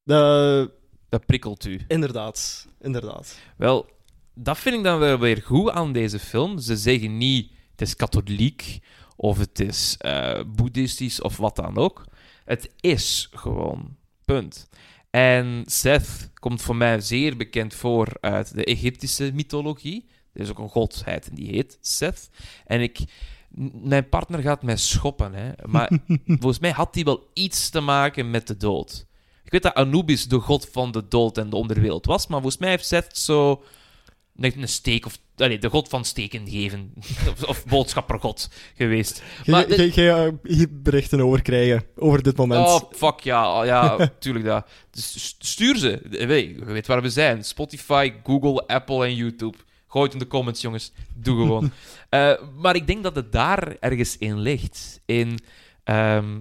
De, 0.04 0.72
dat 1.10 1.26
prikkelt 1.26 1.66
u. 1.66 1.82
inderdaad, 1.88 2.68
inderdaad. 2.82 3.38
Wel, 3.58 3.89
dat 4.34 4.58
vind 4.58 4.76
ik 4.76 4.84
dan 4.84 5.00
wel 5.00 5.20
weer 5.20 5.41
goed 5.41 5.70
aan 5.70 5.93
deze 5.93 6.20
film. 6.20 6.60
Ze 6.60 6.78
zeggen 6.78 7.18
niet 7.18 7.52
het 7.72 7.82
is 7.88 7.96
katholiek 7.96 8.80
of 9.16 9.38
het 9.38 9.60
is 9.60 9.96
eh, 9.98 10.39
boeddhistisch 10.48 11.22
of 11.22 11.38
wat 11.38 11.56
dan 11.56 11.78
ook. 11.78 12.06
Het 12.46 12.72
is 12.80 13.30
gewoon. 13.32 13.98
Punt. 14.26 14.70
En 15.10 15.64
Seth 15.66 16.32
komt 16.34 16.62
voor 16.62 16.76
mij 16.76 17.02
zeer 17.02 17.38
bekend 17.38 17.74
voor 17.74 18.08
uit 18.20 18.56
de 18.56 18.64
Egyptische 18.66 19.32
mythologie. 19.34 20.06
Er 20.34 20.41
is 20.41 20.50
ook 20.50 20.60
een 20.60 20.70
godheid 20.70 21.30
en 21.30 21.36
die 21.36 21.50
heet 21.50 21.78
Seth. 21.82 22.30
En 22.66 22.82
ik, 22.82 23.00
mijn 23.84 24.10
partner 24.10 24.39
gaat 24.41 24.64
mij 24.64 24.78
schoppen, 24.78 25.34
hè. 25.34 25.49
maar 25.66 25.91
volgens 26.26 26.60
mij 26.60 26.72
had 26.72 26.93
die 26.93 27.03
wel 27.03 27.30
iets 27.34 27.70
te 27.70 27.80
maken 27.80 28.30
met 28.32 28.47
de 28.47 28.58
dood. 28.58 29.06
Ik 29.43 29.51
weet 29.51 29.64
dat 29.64 29.74
Anubis 29.74 30.28
de 30.28 30.39
god 30.39 30.68
van 30.72 30.91
de 30.91 31.08
dood 31.08 31.38
en 31.38 31.49
de 31.49 31.56
onderwereld 31.56 32.06
was, 32.06 32.28
maar 32.28 32.41
volgens 32.41 32.62
mij 32.62 32.70
heeft 32.70 32.86
Seth 32.86 33.18
zo 33.18 33.64
een 34.38 34.68
steek 34.68 35.06
of... 35.06 35.20
Allee, 35.38 35.58
de 35.58 35.70
god 35.70 35.89
van 35.89 36.06
steken 36.06 36.49
geven. 36.49 36.93
of, 37.32 37.43
of 37.43 37.66
boodschappergod 37.66 38.49
geweest. 38.76 39.24
Je 39.43 39.51
Maar 39.51 39.70
je- 39.70 40.34
je 40.43 40.70
berichten 40.70 41.22
over 41.22 41.41
krijgen, 41.41 41.84
over 41.95 42.24
dit 42.24 42.38
moment. 42.38 42.68
Oh, 42.68 42.82
fuck 42.91 43.20
ja. 43.20 43.60
Oh, 43.60 43.66
Ja, 43.66 43.97
tuurlijk 44.20 44.45
dat. 44.45 44.68
Dus 44.91 45.24
st- 45.28 45.45
stuur 45.45 45.78
ze. 45.78 46.01
Je 46.10 46.28
weet 46.66 46.88
waar 46.88 47.01
we 47.01 47.10
zijn. 47.10 47.43
Spotify, 47.43 48.14
Google, 48.24 48.68
Apple 48.68 49.06
en 49.06 49.16
YouTube. 49.16 49.58
Gooi 49.96 50.08
het 50.08 50.14
in 50.14 50.20
de 50.24 50.28
comments, 50.28 50.62
jongens. 50.62 50.91
Doe 51.14 51.38
gewoon. 51.38 51.72
Eh, 52.10 52.34
maar 52.56 52.76
ik 52.76 52.88
denk 52.88 53.04
dat 53.04 53.16
het 53.16 53.32
daar 53.32 53.78
ergens 53.80 54.18
in 54.18 54.39
ligt. 54.39 55.02
In 55.06 55.39
ehm, 55.84 56.39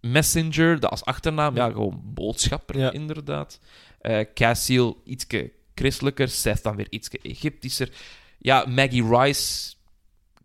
Messenger, 0.00 0.80
dat 0.80 0.90
als 0.90 1.04
achternaam, 1.04 1.56
ja, 1.56 1.70
gewoon 1.70 2.00
boodschapper, 2.04 2.78
Ja. 2.78 2.92
inderdaad. 2.92 3.60
Eh 4.00 4.20
Cassiel, 4.34 5.02
ietske 5.04 5.52
christelijker. 5.74 6.28
Seth 6.28 6.62
dan 6.62 6.76
weer 6.76 6.86
ietske 6.90 7.18
Egyptischer. 7.22 7.90
Ja, 8.38 8.64
Maggie 8.68 9.08
Rice, 9.08 9.74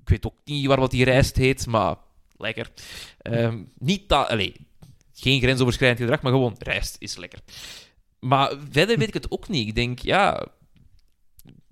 ik 0.01 0.10
weet 0.10 0.26
ook 0.26 0.36
niet 0.45 0.66
waar 0.66 0.80
wat 0.80 0.91
die 0.91 1.03
rijst 1.03 1.36
heet, 1.36 1.68
maar 1.68 1.95
lekker. 2.38 2.72
Ehm, 3.22 3.64
niet 3.78 4.10
dat, 4.10 4.28
geen 5.14 5.41
grensoverschrijdend 5.41 6.01
gedrag, 6.01 6.22
maar 6.22 6.32
gewoon 6.32 6.55
rijst 6.57 6.95
is 6.99 7.18
lekker. 7.18 7.39
Maar 8.20 8.53
verder 8.70 8.97
weet 8.97 9.07
ik 9.07 9.14
het 9.14 9.32
ook 9.32 9.47
niet. 9.47 9.68
Ik 9.68 9.76
denk, 9.76 9.99
ja, 9.99 10.47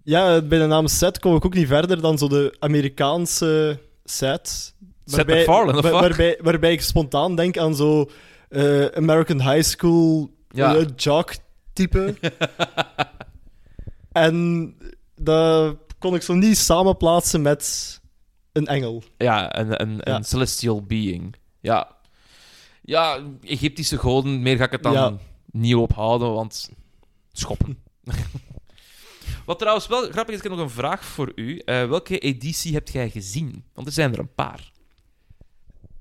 Ja, 0.08 0.42
bij 0.42 0.60
de 0.60 0.66
naam 0.66 0.88
Seth 0.88 1.20
kom 1.20 1.36
ik 1.36 1.46
ook 1.46 1.54
niet 1.54 1.68
verder 1.68 2.02
dan 2.02 2.18
zo 2.18 2.28
de 2.28 2.56
Amerikaanse 2.60 3.80
Seth. 4.04 4.74
Seth 5.06 5.28
MacFarlane, 5.28 5.78
of 5.78 5.84
wa- 5.84 5.90
wat? 5.92 6.02
waarbij, 6.02 6.40
waarbij 6.42 6.72
ik 6.72 6.82
spontaan 6.82 7.36
denk 7.36 7.58
aan 7.58 7.76
zo 7.76 8.10
eh, 8.50 8.86
American 8.86 9.42
High 9.42 9.62
School 9.70 10.30
Ja. 10.50 10.76
eh, 10.76 10.86
jock-type. 10.96 12.16
en 14.12 14.74
dat 15.16 15.78
kon 16.00 16.16
ik 16.16 16.22
zo 16.22 16.34
niet 16.34 16.58
samenplaatsen 16.58 17.42
met 17.42 18.00
een 18.52 18.68
engel. 18.68 19.04
ja 19.18 19.58
een, 19.60 19.82
een, 19.82 20.02
Ja. 20.04 20.16
een 20.16 20.24
celestial 20.24 20.82
being. 20.84 21.36
Ja. 21.60 21.96
Ja, 22.82 23.20
Egyptische 23.44 23.98
goden, 23.98 24.42
meer 24.42 24.58
ga 24.58 24.64
ik 24.64 24.72
het 24.72 24.84
dan 24.84 24.94
Ja. 24.94 25.14
niet 25.52 25.76
ophouden, 25.76 26.34
want 26.34 26.70
schoppen. 27.32 27.78
Wat 29.48 29.60
trouwens 29.60 29.88
wel 29.88 30.02
grappig 30.10 30.34
is, 30.34 30.38
ik 30.38 30.44
heb 30.44 30.52
nog 30.52 30.62
een 30.62 30.70
vraag 30.70 31.06
voor 31.06 31.32
u. 31.36 31.58
Eh, 31.58 31.88
welke 31.88 32.20
editie 32.20 32.74
hebt 32.74 32.92
jij 32.92 33.10
gezien? 33.10 33.64
Want 33.74 33.88
er 33.88 33.94
zijn 33.94 34.14
er 34.14 34.20
een 34.20 34.34
paar. 34.34 34.72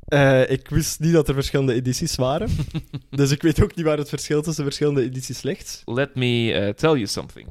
Eh, 0.07 0.51
ik 0.51 0.69
wist 0.69 1.01
niet 1.01 1.13
dat 1.13 1.29
er 1.29 1.35
verschillende 1.35 1.75
edities 1.75 2.17
waren. 2.17 2.51
dus 3.11 3.31
ik 3.31 3.43
weet 3.43 3.63
ook 3.63 3.75
niet 3.75 3.85
waar 3.85 3.99
het 3.99 4.09
verschil 4.09 4.43
tussen 4.43 4.65
verschillende 4.65 5.03
edities 5.03 5.43
ligt. 5.43 5.83
Let 5.85 6.15
me 6.15 6.53
eh, 6.53 6.75
tell 6.75 6.91
you 6.91 7.07
something. 7.07 7.49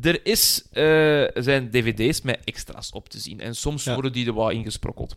Er 0.00 0.26
is, 0.26 0.64
zijn 1.34 1.70
dvd's 1.70 2.20
met 2.22 2.40
extra's 2.44 2.92
op 2.92 3.08
te 3.08 3.18
zien. 3.18 3.40
En 3.40 3.54
soms 3.54 3.84
Ja. 3.84 3.92
worden 3.94 4.12
die 4.12 4.26
er 4.26 4.32
wat 4.32 4.52
ingesprokkeld. 4.52 5.16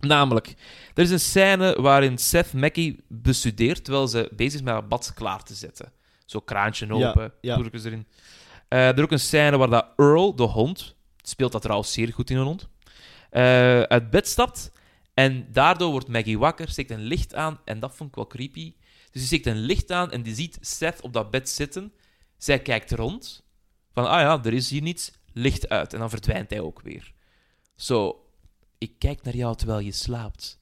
Namelijk, 0.00 0.54
er 0.94 1.02
is 1.02 1.10
een 1.10 1.20
scène 1.20 1.82
waarin 1.82 2.18
Seth 2.18 2.52
Mackie 2.52 3.04
bestudeert 3.08 3.84
terwijl 3.84 4.08
ze 4.08 4.30
bezig 4.36 4.54
is 4.54 4.62
met 4.62 4.72
haar 4.72 4.88
bad 4.88 5.12
klaar 5.14 5.42
te 5.42 5.54
zetten. 5.54 5.92
Zo 6.24 6.40
kraantje 6.40 6.92
open, 6.92 7.32
ja. 7.40 7.60
erin. 7.72 8.06
Eh, 8.72 8.88
er 8.88 8.96
is 8.96 9.02
ook 9.02 9.10
een 9.10 9.20
scène 9.20 9.56
waar 9.56 9.70
dat 9.70 9.86
Earl, 9.96 10.34
de 10.34 10.42
hond, 10.42 10.94
speelt 11.22 11.52
dat 11.52 11.62
trouwens 11.62 11.92
zeer 11.92 12.12
goed 12.12 12.30
in 12.30 12.36
een 12.36 12.44
hond, 12.44 12.68
eh, 13.30 13.82
uit 13.82 14.10
bed 14.10 14.28
stapt. 14.28 14.72
En 15.14 15.52
daardoor 15.52 15.90
wordt 15.90 16.08
Maggie 16.08 16.38
wakker, 16.38 16.68
steekt 16.68 16.90
een 16.90 17.02
licht 17.02 17.34
aan. 17.34 17.60
En 17.64 17.80
dat 17.80 17.94
vond 17.94 18.08
ik 18.08 18.14
wel 18.14 18.26
creepy. 18.26 18.74
Dus 19.10 19.12
die 19.12 19.22
steekt 19.22 19.46
een 19.46 19.58
licht 19.60 19.90
aan 19.90 20.10
en 20.10 20.22
die 20.22 20.34
ziet 20.34 20.58
Seth 20.60 21.00
op 21.00 21.12
dat 21.12 21.30
bed 21.30 21.48
zitten. 21.48 21.92
Zij 22.36 22.62
kijkt 22.62 22.90
rond. 22.90 23.44
Van, 23.92 24.08
ah 24.08 24.20
ja, 24.20 24.44
er 24.44 24.52
is 24.52 24.70
hier 24.70 24.82
niets. 24.82 25.12
Licht 25.32 25.68
uit. 25.68 25.92
En 25.92 25.98
dan 25.98 26.10
verdwijnt 26.10 26.50
hij 26.50 26.60
ook 26.60 26.80
weer. 26.80 27.12
Zo, 27.76 28.26
ik 28.78 28.98
kijk 28.98 29.22
naar 29.22 29.36
jou 29.36 29.56
terwijl 29.56 29.78
je 29.78 29.92
slaapt. 29.92 30.58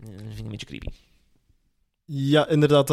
Eh, 0.00 0.06
Dat 0.06 0.16
vind 0.20 0.38
ik 0.38 0.44
een 0.44 0.50
beetje 0.50 0.66
creepy. 0.66 0.88
Ja, 2.04 2.48
inderdaad. 2.48 2.90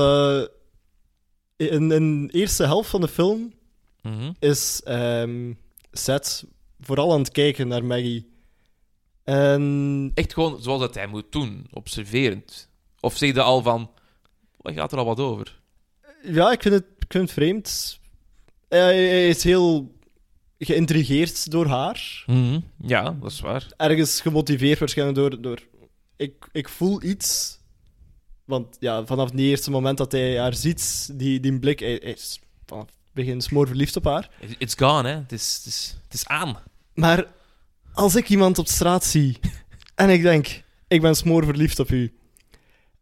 in, 1.55 1.91
in 1.91 2.27
de 2.27 2.33
eerste 2.33 2.63
helft 2.63 2.89
van 2.89 3.01
de 3.01 3.07
film 3.07 3.55
Mhm. 4.01 4.31
is 4.39 4.81
ehm 4.83 5.53
Seth 5.91 6.45
vooral 6.79 7.13
aan 7.13 7.19
het 7.19 7.31
kijken 7.31 7.67
naar 7.67 7.85
Maggie. 7.85 8.35
En 9.23 10.11
Echt 10.13 10.33
gewoon 10.33 10.61
zoals 10.61 10.79
dat 10.79 10.95
hij 10.95 11.07
moet 11.07 11.31
doen. 11.31 11.67
Observerend. 11.71 12.69
Of 12.99 13.17
zeg 13.17 13.33
je 13.33 13.41
al 13.41 13.61
van... 13.61 13.91
Wat 14.57 14.73
gaat 14.73 14.91
er 14.91 14.97
al 14.97 15.05
wat 15.05 15.19
over? 15.19 15.59
ja, 16.21 16.51
ik 16.51 16.61
vind 16.61 16.73
het, 16.73 16.85
ik 16.99 17.11
vind 17.11 17.23
het 17.23 17.33
vreemd. 17.33 17.99
Hij, 18.69 19.27
is 19.27 19.43
heel 19.43 19.95
geïntrigeerd 20.59 21.51
door 21.51 21.67
haar. 21.67 22.23
Mhm. 22.25 22.59
Ja, 22.81 23.17
dat 23.21 23.31
is 23.31 23.39
waar. 23.39 23.67
Ergens 23.77 24.21
gemotiveerd 24.21 24.79
waarschijnlijk 24.79 25.17
door... 25.17 25.41
door 25.41 25.59
ik, 26.15 26.49
ik 26.51 26.69
voel 26.69 27.03
iets. 27.03 27.59
Want 28.45 28.77
ja, 28.79 29.05
vanaf 29.05 29.29
het 29.31 29.39
eerste 29.39 29.71
moment 29.71 29.97
dat 29.97 30.11
hij 30.11 30.39
haar 30.39 30.53
ziet, 30.53 31.09
die, 31.19 31.39
die 31.39 31.59
blik, 31.59 31.79
hij, 31.79 31.99
hij 32.03 32.11
is 32.11 32.39
vanaf 32.65 32.87
begin 33.17 33.41
smoor 33.41 33.67
verliefd 33.67 33.95
op 33.95 34.03
haar. 34.05 34.29
It's 34.57 34.75
gone, 34.75 35.09
hè. 35.09 35.15
Het 35.15 35.31
is, 35.31 35.55
het 35.57 35.65
is, 35.65 35.97
het 36.03 36.13
is 36.13 36.27
aan. 36.27 36.57
Maar 36.93 37.25
als 37.93 38.15
ik 38.15 38.29
iemand 38.29 38.57
op 38.57 38.67
straat 38.67 39.05
zie 39.05 39.39
en 39.95 40.09
ik 40.09 40.21
denk, 40.21 40.63
ik 40.87 41.01
ben 41.01 41.15
smoor 41.15 41.43
verliefd 41.45 41.79
op 41.79 41.89
u, 41.89 42.13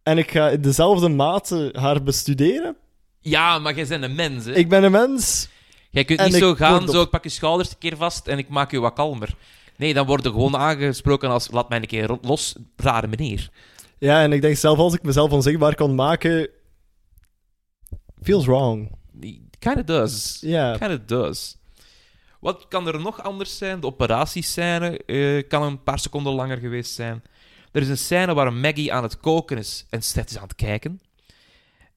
en 0.04 0.18
ik 0.18 0.32
ga 0.32 0.50
in 0.50 0.62
dezelfde 0.62 1.10
mate 1.10 1.76
haar 1.80 2.04
bestuderen, 2.04 2.76
Ja, 3.20 3.60
maar 3.60 3.76
jij 3.76 3.88
bent 3.88 4.04
een 4.04 4.16
mens, 4.16 4.46
hè. 4.46 4.54
ik 4.54 4.70
ben 4.70 4.84
een 4.84 4.92
mens. 4.92 5.48
Jij 5.90 6.06
kunt 6.06 6.20
En 6.20 6.26
niet 6.26 6.36
zo 6.36 6.56
gaan, 6.56 6.88
zo 6.88 7.02
ik 7.02 7.10
pak 7.10 7.24
je 7.24 7.30
schouders 7.30 7.70
een 7.70 7.78
keer 7.78 7.98
vast 7.98 8.28
en 8.28 8.38
ik 8.38 8.50
maak 8.50 8.72
je 8.72 8.80
wat 8.80 8.94
kalmer. 8.94 9.36
Nee, 9.78 9.94
dan 9.94 10.06
word 10.06 10.24
je 10.24 10.30
gewoon 10.30 10.58
aangesproken 10.58 11.30
als 11.30 11.52
laat 11.52 11.70
mij 11.70 11.78
een 11.78 11.88
keer 11.88 12.18
los, 12.22 12.56
rare 12.76 13.08
meneer. 13.08 13.50
Ja, 13.98 14.22
en 14.22 14.32
ik 14.32 14.42
denk 14.42 14.58
zelf 14.58 14.78
als 14.78 14.94
ik 14.94 15.04
mezelf 15.04 15.32
onzichtbaar 15.32 15.76
kan 15.76 15.96
maken, 15.96 16.50
feels 18.22 18.46
wrong. 18.46 18.92
Kinda 19.66 19.82
does. 19.82 20.38
Ja. 20.42 20.98
Does. 21.06 21.58
Wat 22.40 22.68
kan 22.68 22.88
er 22.88 23.00
nog 23.00 23.24
anders 23.24 23.58
zijn? 23.58 23.80
De 23.80 23.88
operatiescène 23.88 24.98
eh, 24.98 25.48
kan 25.48 25.64
een 25.64 25.84
paar 25.84 26.00
seconden 26.00 26.34
langer 26.34 26.58
geweest 26.58 26.94
zijn. 26.94 27.24
Er 27.72 27.82
is 27.82 27.90
een 27.90 27.98
scène 27.98 28.34
waar 28.34 28.54
Maggie 28.54 28.94
aan 28.94 29.04
het 29.04 29.18
koken 29.18 29.58
is 29.58 29.86
en 29.90 30.02
Seth 30.02 30.30
is 30.30 30.38
aan 30.38 30.44
het 30.44 30.56
kijken. 30.56 31.02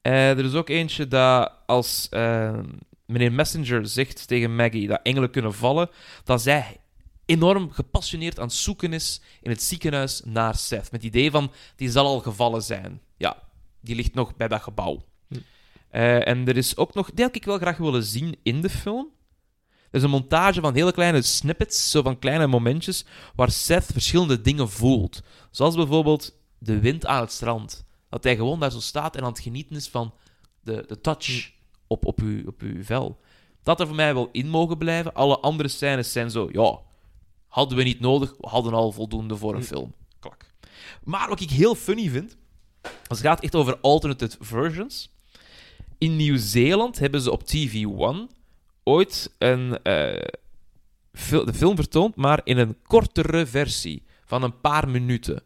Eh, 0.01 0.29
er 0.29 0.45
is 0.45 0.53
ook 0.53 0.69
eentje 0.69 1.07
dat 1.07 1.51
als 1.65 2.07
eh, 2.09 2.59
meneer 3.05 3.31
Messenger 3.31 3.87
zegt 3.87 4.27
tegen 4.27 4.55
Maggie 4.55 4.87
dat 4.87 4.99
engelen 5.03 5.31
kunnen 5.31 5.53
vallen, 5.53 5.89
dat 6.23 6.41
zij 6.41 6.77
enorm 7.25 7.71
gepassioneerd 7.71 8.39
aan 8.39 8.47
het 8.47 8.55
zoeken 8.55 8.93
is 8.93 9.21
in 9.41 9.49
het 9.49 9.61
ziekenhuis 9.61 10.21
naar 10.25 10.55
Seth. 10.55 10.91
Met 10.91 11.03
het 11.03 11.15
idee 11.15 11.31
van, 11.31 11.51
die 11.75 11.89
zal 11.89 12.05
al 12.05 12.19
gevallen 12.19 12.61
zijn. 12.61 13.01
Ja, 13.17 13.37
die 13.81 13.95
ligt 13.95 14.13
nog 14.13 14.35
bij 14.35 14.47
dat 14.47 14.61
gebouw. 14.61 15.07
Eh, 15.89 16.27
en 16.27 16.47
er 16.47 16.57
is 16.57 16.77
ook 16.77 16.93
nog, 16.93 17.11
die 17.11 17.25
had 17.25 17.35
ik 17.35 17.45
wel 17.45 17.57
graag 17.57 17.77
willen 17.77 18.03
zien 18.03 18.35
in 18.43 18.61
de 18.61 18.69
film. 18.69 19.09
Er 19.67 19.97
is 19.97 20.03
een 20.03 20.09
montage 20.09 20.61
van 20.61 20.73
hele 20.73 20.91
kleine 20.91 21.21
snippets, 21.21 21.91
zo 21.91 22.01
van 22.01 22.19
kleine 22.19 22.47
momentjes, 22.47 23.05
waar 23.35 23.51
Seth 23.51 23.85
verschillende 23.85 24.41
dingen 24.41 24.69
voelt. 24.69 25.21
Zoals 25.51 25.75
bijvoorbeeld 25.75 26.37
de 26.57 26.79
wind 26.79 27.05
aan 27.05 27.21
het 27.21 27.31
strand. 27.31 27.85
Dat 28.09 28.23
hij 28.23 28.35
gewoon 28.35 28.59
daar 28.59 28.71
zo 28.71 28.79
staat 28.79 29.15
en 29.15 29.23
aan 29.23 29.29
het 29.29 29.39
genieten 29.39 29.75
is 29.75 29.87
van 29.87 30.13
de, 30.61 30.83
de 30.87 31.01
touch 31.01 31.51
op, 31.87 32.05
op, 32.05 32.21
uw, 32.21 32.47
op 32.47 32.61
uw 32.61 32.83
vel. 32.83 33.19
Dat 33.63 33.79
er 33.79 33.87
voor 33.87 33.95
mij 33.95 34.13
wel 34.13 34.29
in 34.31 34.49
mogen 34.49 34.77
blijven. 34.77 35.13
Alle 35.13 35.39
andere 35.39 35.69
scènes 35.69 36.11
zijn 36.11 36.31
zo, 36.31 36.49
ja, 36.51 36.79
hadden 37.47 37.77
we 37.77 37.83
niet 37.83 37.99
nodig, 37.99 38.35
we 38.39 38.47
hadden 38.47 38.73
al 38.73 38.91
voldoende 38.91 39.37
voor 39.37 39.55
een 39.55 39.63
film. 39.63 39.93
Klak. 40.19 40.45
Maar 41.03 41.29
wat 41.29 41.41
ik 41.41 41.49
heel 41.49 41.75
funny 41.75 42.09
vind, 42.09 42.37
als 42.81 43.17
het 43.17 43.27
gaat 43.27 43.41
echt 43.41 43.55
over 43.55 43.79
alternate 43.79 44.29
versions. 44.39 45.09
In 45.99 46.15
Nieuw-Zeeland 46.15 46.99
hebben 46.99 47.21
ze 47.21 47.31
op 47.31 47.43
TV 47.43 47.85
One 47.85 48.27
ooit 48.83 49.35
een, 49.37 49.83
eh, 49.83 50.27
de 51.29 51.53
film 51.53 51.75
vertoond, 51.75 52.15
maar 52.15 52.41
in 52.43 52.57
een 52.57 52.77
kortere 52.83 53.45
versie 53.45 54.03
van 54.25 54.43
een 54.43 54.59
paar 54.59 54.89
minuten. 54.89 55.43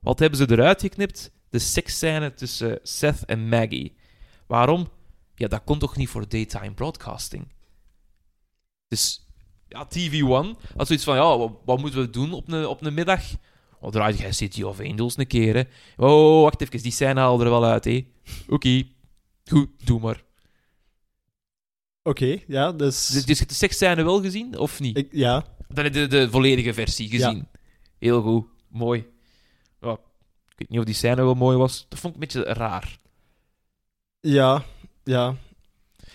Wat 0.00 0.18
hebben 0.18 0.38
ze 0.38 0.50
eruit 0.50 0.80
geknipt? 0.80 1.30
De 1.48 1.58
seksscène 1.58 2.34
tussen 2.34 2.78
Seth 2.82 3.24
en 3.24 3.48
Maggie. 3.48 3.96
Waarom? 4.46 4.88
Ja, 5.34 5.48
dat 5.48 5.64
kon 5.64 5.78
toch 5.78 5.96
niet 5.96 6.08
voor 6.08 6.28
daytime 6.28 6.74
broadcasting? 6.74 7.52
Dus 8.88 9.26
ja, 9.68 9.86
TV 9.86 10.22
One 10.22 10.54
had 10.76 10.86
zoiets 10.86 11.04
van: 11.04 11.16
ja, 11.16 11.38
wat, 11.38 11.52
wat 11.64 11.78
moeten 11.78 12.00
we 12.00 12.10
doen 12.10 12.32
op 12.32 12.52
een, 12.52 12.66
op 12.66 12.84
een 12.84 12.94
middag? 12.94 13.22
Oh, 13.80 13.90
draai 13.90 14.16
jij 14.16 14.32
City 14.32 14.62
of 14.62 14.80
Angels 14.80 15.16
een 15.16 15.26
keer? 15.26 15.68
Oh, 15.96 16.42
wacht 16.42 16.60
even, 16.60 16.82
die 16.82 16.92
scène 16.92 17.20
haalde 17.20 17.44
er 17.44 17.50
wel 17.50 17.64
uit, 17.64 17.84
hè? 17.84 18.06
Oké, 18.48 18.84
goed, 19.50 19.86
doe 19.86 20.00
maar. 20.00 20.22
Oké, 22.02 22.38
ja, 22.46 22.72
dus... 22.72 23.06
Dus, 23.06 23.24
dus 23.24 23.32
je 23.32 23.34
hebt 23.38 23.48
de 23.50 23.56
seksscène 23.56 24.02
wel 24.02 24.22
gezien, 24.22 24.58
of 24.58 24.80
niet? 24.80 24.96
ik, 24.96 25.08
ja, 25.12 25.44
Dan 25.68 25.84
heb 25.84 25.94
je 25.94 26.00
de, 26.00 26.06
de 26.06 26.30
volledige 26.30 26.74
versie 26.74 27.08
gezien. 27.08 27.48
Heel 27.98 28.22
goed, 28.22 28.46
mooi. 28.68 29.06
Ja, 29.80 29.92
ik 30.48 30.54
weet 30.58 30.68
niet 30.68 30.78
of 30.78 30.84
die 30.84 30.94
scène 30.94 31.14
wel 31.22 31.34
mooi 31.34 31.56
was. 31.56 31.86
Dat 31.88 31.98
vond 31.98 32.14
ik 32.16 32.20
een 32.20 32.26
beetje 32.28 32.52
raar. 32.52 32.98
ja, 34.20 34.64
ja. 35.04 35.36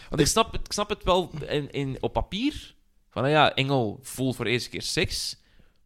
Want 0.09 0.21
ik 0.21 0.27
snap, 0.27 0.51
het- 0.51 0.65
ik 0.65 0.71
snap 0.71 0.89
het 0.89 1.03
wel 1.03 1.31
in, 1.47 1.71
in, 1.71 1.97
op 1.99 2.13
papier. 2.13 2.75
Van, 3.09 3.21
nou 3.23 3.33
ja, 3.35 3.53
Engel 3.55 3.99
voelt 4.01 4.35
voor 4.35 4.45
de 4.45 4.51
eerste 4.51 4.69
keer 4.69 4.81
seks. 4.81 5.37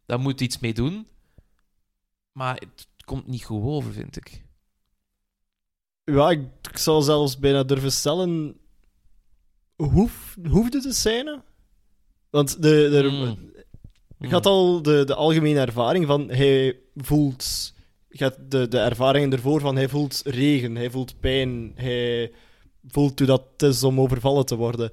Daar 0.06 0.20
moet 0.20 0.41
iets 0.41 0.60
mee 0.60 0.74
doen. 0.74 1.08
Maar 2.32 2.56
het 2.56 2.88
komt 3.06 3.28
niet 3.28 3.43
goed 3.43 3.64
over, 3.64 3.91
vind 3.93 4.16
ik. 4.18 4.43
Ja, 6.14 6.30
ik, 6.30 6.41
ik 6.72 6.78
zou 6.78 7.01
zelfs 7.01 7.39
bijna 7.39 7.64
durven 7.64 7.91
stellen... 7.91 8.57
Hoef, 9.76 10.38
hoefde 10.49 10.82
de 10.82 10.93
scène? 10.93 11.41
Want 12.30 12.62
de, 12.62 12.89
de, 12.91 13.10
Mm. 13.12 13.51
ik 14.20 14.32
had 14.32 14.45
al 14.45 14.82
de, 14.82 15.03
de 15.05 15.16
algemene 15.16 15.60
ervaring 15.60 16.05
van... 16.05 16.30
Hij 16.30 16.78
voelt... 16.95 17.74
De, 18.47 18.68
de 18.68 18.80
ervaringen 18.80 19.32
ervoor 19.32 19.60
van 19.60 19.76
hij 19.76 19.89
voelt 19.89 20.22
regen, 20.26 20.76
hij 20.76 20.89
voelt 20.89 21.20
pijn, 21.20 21.72
hij 21.76 22.32
voelt 22.88 23.20
hoe 23.20 23.28
dat 23.28 23.43
het 23.51 23.62
is 23.62 23.84
om 23.84 23.99
overvallen 23.99 24.45
te 24.45 24.55
worden. 24.55 24.89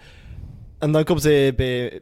En 0.79 0.93
dan 0.93 1.05
komt 1.05 1.23
hij 1.23 1.55
bij 1.55 2.01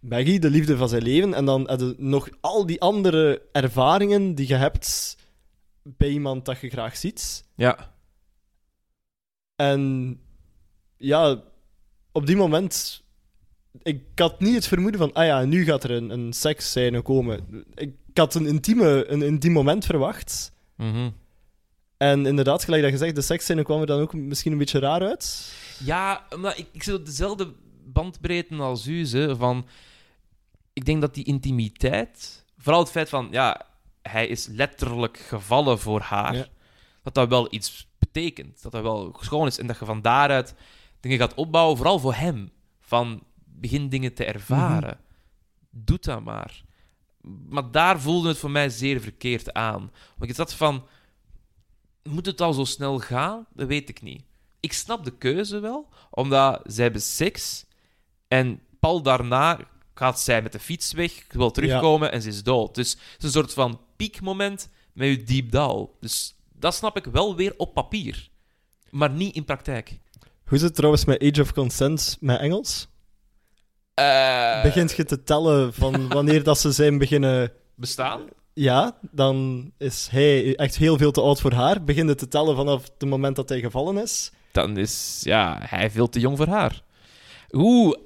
Maggie, 0.00 0.40
de 0.40 0.50
liefde 0.50 0.76
van 0.76 0.88
zijn 0.88 1.02
leven, 1.02 1.34
en 1.34 1.44
dan 1.44 1.68
heb 1.68 1.80
je 1.80 1.94
nog 1.98 2.28
al 2.40 2.66
die 2.66 2.80
andere 2.80 3.42
ervaringen 3.52 4.34
die 4.34 4.48
je 4.48 4.54
hebt 4.54 5.16
bij 5.82 6.08
iemand 6.08 6.44
dat 6.44 6.60
je 6.60 6.68
graag 6.70 6.96
ziet. 6.96 7.44
Ja. 7.56 7.94
En 9.56 10.20
ja, 10.96 11.42
op 12.12 12.26
die 12.26 12.36
moment. 12.36 13.04
Ik 13.82 14.02
had 14.14 14.40
niet 14.40 14.54
het 14.54 14.66
vermoeden 14.66 15.00
van, 15.00 15.12
ah 15.12 15.24
ja, 15.26 15.44
nu 15.44 15.64
gaat 15.64 15.84
er 15.84 15.90
een, 15.90 16.10
een 16.10 16.32
seksscène 16.32 17.02
komen. 17.02 17.64
Ik 17.74 17.92
had 18.14 18.34
een, 18.34 18.46
intieme, 18.46 19.04
een 19.08 19.22
intiem 19.22 19.52
moment 19.52 19.84
verwacht. 19.84 20.52
Mhm. 20.76 21.10
En 21.96 22.26
inderdaad, 22.26 22.64
gelijk 22.64 22.82
dat 22.82 22.90
je 22.90 22.96
zegt, 22.98 23.14
de 23.14 23.22
seksscène 23.22 23.62
kwam 23.62 23.80
er 23.80 23.86
dan 23.86 24.00
ook 24.00 24.12
misschien 24.14 24.52
een 24.52 24.58
beetje 24.58 24.78
raar 24.78 25.02
uit. 25.02 25.52
Ja, 25.84 26.26
omdat 26.34 26.58
ik, 26.58 26.66
ik 26.72 26.82
zit 26.82 26.94
op 26.94 27.06
dezelfde 27.06 27.52
bandbreedte 27.84 28.54
als 28.54 28.86
u. 28.86 29.06
Hè, 29.06 29.36
van, 29.36 29.66
ik 30.72 30.84
denk 30.84 31.00
dat 31.00 31.14
die 31.14 31.24
intimiteit, 31.24 32.44
vooral 32.58 32.80
het 32.82 32.90
feit 32.90 33.08
van, 33.08 33.28
ja, 33.30 33.66
hij 34.02 34.26
is 34.26 34.46
letterlijk 34.46 35.18
gevallen 35.18 35.78
voor 35.78 36.00
haar, 36.00 36.34
Ja. 36.36 36.46
dat 37.02 37.14
dat 37.14 37.28
wel 37.28 37.46
iets 37.50 37.88
betekent. 38.16 38.62
Dat 38.62 38.72
dat 38.72 38.82
wel 38.82 39.16
schoon 39.20 39.46
is 39.46 39.58
en 39.58 39.66
dat 39.66 39.78
je 39.78 39.84
van 39.84 40.02
daaruit 40.02 40.54
dingen 41.00 41.18
gaat 41.18 41.34
opbouwen, 41.34 41.76
vooral 41.76 41.98
voor 41.98 42.14
hem. 42.14 42.50
Van, 42.80 43.22
begin 43.44 43.88
dingen 43.88 44.14
te 44.14 44.24
ervaren. 44.24 44.98
Doe 45.70 45.98
dat 46.00 46.24
maar. 46.24 46.64
Maar 47.48 47.70
daar 47.70 48.00
voelde 48.00 48.28
het 48.28 48.38
voor 48.38 48.50
mij 48.50 48.68
zeer 48.68 49.00
verkeerd 49.00 49.52
aan. 49.52 49.90
Want 50.16 50.30
ik 50.30 50.36
zat 50.36 50.54
van, 50.54 50.86
moet 52.02 52.26
het 52.26 52.40
al 52.40 52.52
zo 52.52 52.64
snel 52.64 52.98
gaan? 52.98 53.46
Dat 53.54 53.68
weet 53.68 53.88
ik 53.88 54.02
niet. 54.02 54.22
Ik 54.60 54.72
snap 54.72 55.04
de 55.04 55.16
keuze 55.16 55.60
wel, 55.60 55.88
omdat 56.10 56.60
zij 56.64 56.84
hebben 56.84 57.02
seks 57.02 57.64
en 58.28 58.60
pal 58.80 59.02
daarna 59.02 59.58
gaat 59.94 60.20
zij 60.20 60.42
met 60.42 60.52
de 60.52 60.58
fiets 60.58 60.92
weg, 60.92 61.24
wil 61.28 61.50
terugkomen 61.50 62.12
en 62.12 62.22
ze 62.22 62.28
is 62.28 62.42
dood. 62.42 62.74
Dus 62.74 62.90
het 62.90 63.18
is 63.18 63.24
een 63.24 63.30
soort 63.30 63.52
van 63.52 63.80
piekmoment 63.96 64.68
met 64.92 65.08
je 65.08 65.22
diep 65.22 65.50
dal. 65.50 65.96
Dus 66.00 66.35
dat 66.58 66.74
snap 66.74 66.96
ik 66.96 67.04
wel 67.04 67.36
weer 67.36 67.54
op 67.56 67.74
papier, 67.74 68.28
maar 68.90 69.10
niet 69.10 69.34
in 69.34 69.44
praktijk. 69.44 69.98
Hoe 70.44 70.56
is 70.56 70.62
het 70.62 70.74
trouwens 70.74 71.04
met 71.04 71.22
Age 71.22 71.40
of 71.42 71.52
Consent 71.52 72.16
met 72.20 72.40
Engels? 72.40 72.88
Eh, 73.94 74.62
Begint 74.62 74.92
je 74.92 75.04
te 75.04 75.22
tellen 75.22 75.74
van 75.74 76.08
wanneer 76.14 76.42
dat 76.42 76.58
ze 76.58 76.72
zijn 76.72 76.98
beginnen... 76.98 77.52
bestaan? 77.74 78.22
Ja, 78.52 78.98
dan 79.10 79.70
is 79.78 80.08
hij 80.10 80.56
echt 80.56 80.76
heel 80.76 80.96
veel 80.98 81.10
te 81.10 81.20
oud 81.20 81.40
voor 81.40 81.52
haar. 81.52 81.84
Begint 81.84 82.08
het 82.08 82.18
te 82.18 82.28
tellen 82.28 82.56
vanaf 82.56 82.82
het 82.98 83.08
moment 83.08 83.36
dat 83.36 83.48
hij 83.48 83.60
gevallen 83.60 83.98
is. 83.98 84.30
Dan 84.52 84.76
is 84.76 85.20
ja, 85.22 85.58
hij 85.60 85.90
veel 85.90 86.08
te 86.08 86.20
jong 86.20 86.36
voor 86.36 86.48
haar. 86.48 86.82
Oeh. 87.52 87.94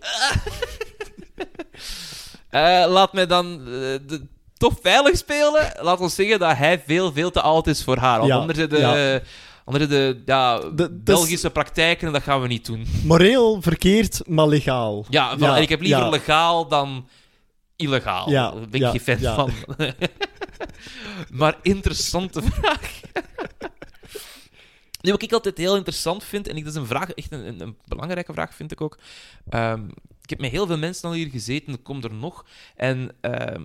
Eh, 2.51 2.85
laat 2.89 3.13
mij 3.13 3.27
dan 3.27 3.59
eh, 3.61 3.67
de, 4.07 4.27
toch 4.61 4.79
veilig 4.83 5.17
spelen. 5.17 5.73
Laat 5.81 6.01
ons 6.01 6.15
zeggen 6.15 6.39
dat 6.39 6.57
hij 6.57 6.83
veel, 6.87 7.13
veel 7.13 7.31
te 7.31 7.41
oud 7.41 7.67
is 7.67 7.85
voor 7.85 7.97
haar. 7.97 8.19
Want 8.19 8.31
Ja, 8.31 8.41
onder 8.41 8.69
de, 8.69 8.79
ja. 8.79 8.93
de 9.87 10.23
ja, 10.27 10.59
De- 10.59 10.75
dus- 10.75 10.89
Belgische 11.05 11.51
praktijken, 11.51 12.13
dat 12.13 12.23
gaan 12.23 12.41
we 12.41 12.47
niet 12.47 12.67
doen. 12.67 12.87
Moreel 13.05 13.63
verkeerd, 13.63 14.29
maar 14.29 14.47
legaal. 14.47 15.05
Ja, 15.09 15.39
van, 15.39 15.55
en 15.55 15.63
ik 15.63 15.69
heb 15.69 15.81
liever 15.81 16.03
ja. 16.03 16.09
legaal 16.09 16.69
dan 16.69 17.09
illegaal. 17.77 18.31
Ja, 18.31 18.51
Daar 18.51 18.61
ben 18.61 18.81
ik 18.81 18.81
ja, 18.81 18.91
geen 18.91 19.01
fan 19.01 19.21
ja. 19.21 19.35
van. 19.35 19.53
maar 21.41 21.57
interessante 21.63 22.43
vraag. 22.43 22.91
Nu, 25.01 25.11
wat 25.11 25.23
ik 25.23 25.33
altijd 25.33 25.59
heel 25.59 25.77
interessant 25.77 26.25
vind, 26.25 26.49
en 26.49 26.57
ik, 26.57 26.65
dat 26.65 26.73
is 26.73 26.81
een 26.81 26.87
vraag, 26.87 27.11
echt 27.11 27.33
een, 27.33 27.47
een, 27.47 27.61
een 27.61 27.77
belangrijke 27.85 28.33
vraag, 28.33 28.55
vind 28.55 28.73
ik 28.73 28.81
ook. 28.81 28.99
Ehm, 29.49 29.85
ik 30.23 30.31
heb 30.31 30.41
met 30.41 30.51
heel 30.51 30.67
veel 30.67 30.79
mensen 30.79 31.09
al 31.09 31.15
hier 31.15 31.31
gezeten, 31.31 31.83
komt 31.83 32.05
er 32.05 32.15
nog. 32.15 32.45
En 32.77 33.11
ehm, 33.21 33.63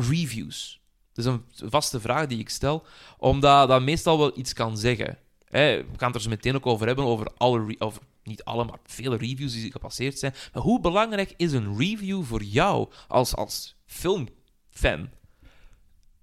reviews. 0.00 0.80
Dat 1.12 1.24
is 1.24 1.32
een 1.60 1.70
vaste 1.70 2.00
vraag 2.00 2.26
die 2.26 2.38
ik 2.38 2.48
stel, 2.48 2.84
omdat 3.18 3.68
dat 3.68 3.82
meestal 3.82 4.18
wel 4.18 4.38
iets 4.38 4.52
kan 4.52 4.78
zeggen. 4.78 5.18
Hè, 5.44 5.76
we 5.76 5.98
gaan 5.98 6.06
het 6.06 6.16
er 6.16 6.22
zo 6.22 6.28
meteen 6.28 6.54
ook 6.54 6.66
over 6.66 6.86
hebben, 6.86 7.04
over 7.04 7.30
alle, 7.36 7.76
over 7.78 8.02
niet 8.22 8.44
alle, 8.44 8.64
maar 8.64 8.78
vele 8.84 9.16
reviews 9.16 9.52
die 9.52 9.70
gepasseerd 9.70 10.18
zijn. 10.18 10.34
Maar 10.52 10.62
hoe 10.62 10.80
belangrijk 10.80 11.34
is 11.36 11.52
een 11.52 11.78
review 11.78 12.24
voor 12.24 12.42
jou 12.42 12.88
als, 13.08 13.34
als 13.36 13.76
filmfan? 13.86 15.08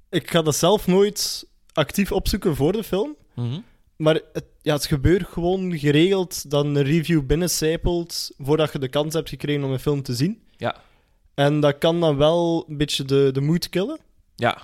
Ik 0.09 0.31
ga 0.31 0.41
dat 0.41 0.55
zelf 0.55 0.87
nooit 0.87 1.47
actief 1.73 2.11
opzoeken 2.11 2.55
voor 2.55 2.71
de 2.71 2.83
film. 2.83 3.15
Mhm. 3.35 3.59
Maar 3.95 4.21
het, 4.33 4.45
ja, 4.61 4.73
het 4.73 4.85
gebeurt 4.85 5.27
gewoon 5.27 5.77
geregeld 5.77 6.49
dat 6.49 6.65
een 6.65 6.81
review 6.81 7.25
binnencijpelt 7.25 8.31
voordat 8.37 8.71
je 8.71 8.79
de 8.79 8.87
kans 8.87 9.13
hebt 9.13 9.29
gekregen 9.29 9.63
om 9.63 9.71
een 9.71 9.79
film 9.79 10.01
te 10.01 10.13
zien. 10.13 10.43
Ja. 10.57 10.75
En 11.33 11.59
dat 11.59 11.77
kan 11.77 11.99
dan 11.99 12.17
wel 12.17 12.65
een 12.67 12.77
beetje 12.77 13.03
de, 13.05 13.29
de 13.33 13.41
moed 13.41 13.69
killen. 13.69 13.99
Ja. 14.35 14.57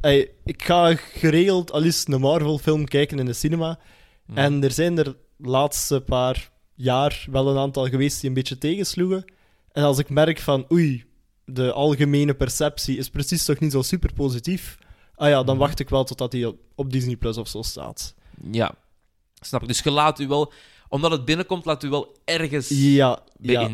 Ey, 0.00 0.30
ik 0.44 0.62
ga 0.64 0.94
geregeld 0.94 1.72
al 1.72 1.82
eens 1.82 2.04
een 2.08 2.20
Marvel-film 2.20 2.84
kijken 2.88 3.18
in 3.18 3.24
de 3.26 3.32
cinema. 3.32 3.78
Mhm. 4.26 4.38
En 4.38 4.64
er 4.64 4.70
zijn 4.70 4.98
er 4.98 5.04
de 5.04 5.48
laatste 5.48 6.00
paar 6.00 6.50
jaar 6.74 7.26
wel 7.30 7.48
een 7.48 7.58
aantal 7.58 7.86
geweest 7.88 8.20
die 8.20 8.28
een 8.28 8.34
beetje 8.34 8.58
tegensloegen. 8.58 9.24
En 9.72 9.82
als 9.82 9.98
ik 9.98 10.08
merk 10.10 10.38
van, 10.38 10.66
oei, 10.72 11.04
de 11.44 11.72
algemene 11.72 12.34
perceptie 12.34 12.96
is 12.96 13.08
precies 13.10 13.44
toch 13.44 13.58
niet 13.58 13.72
zo 13.72 13.82
super 13.82 14.12
positief. 14.12 14.78
Ah 15.14 15.28
ja, 15.28 15.42
dan 15.42 15.56
Mhm. 15.56 15.64
wacht 15.64 15.80
ik 15.80 15.88
wel 15.88 16.04
totdat 16.04 16.32
hij 16.32 16.44
op- 16.74 16.90
Disney 16.90 17.16
Plus 17.16 17.36
of 17.36 17.48
zo 17.48 17.62
staat. 17.62 18.14
Ja. 18.50 18.74
Snap 19.40 19.62
ik. 19.62 19.68
Dus 19.68 19.80
je 19.80 19.90
laat 19.90 20.18
u 20.20 20.28
wel, 20.28 20.52
omdat 20.88 21.10
het 21.10 21.24
binnenkomt, 21.24 21.64
laat 21.64 21.82
u 21.82 21.88
wel 21.88 22.16
ergens 22.24 22.68
Ja, 22.68 23.18
ja. 23.40 23.68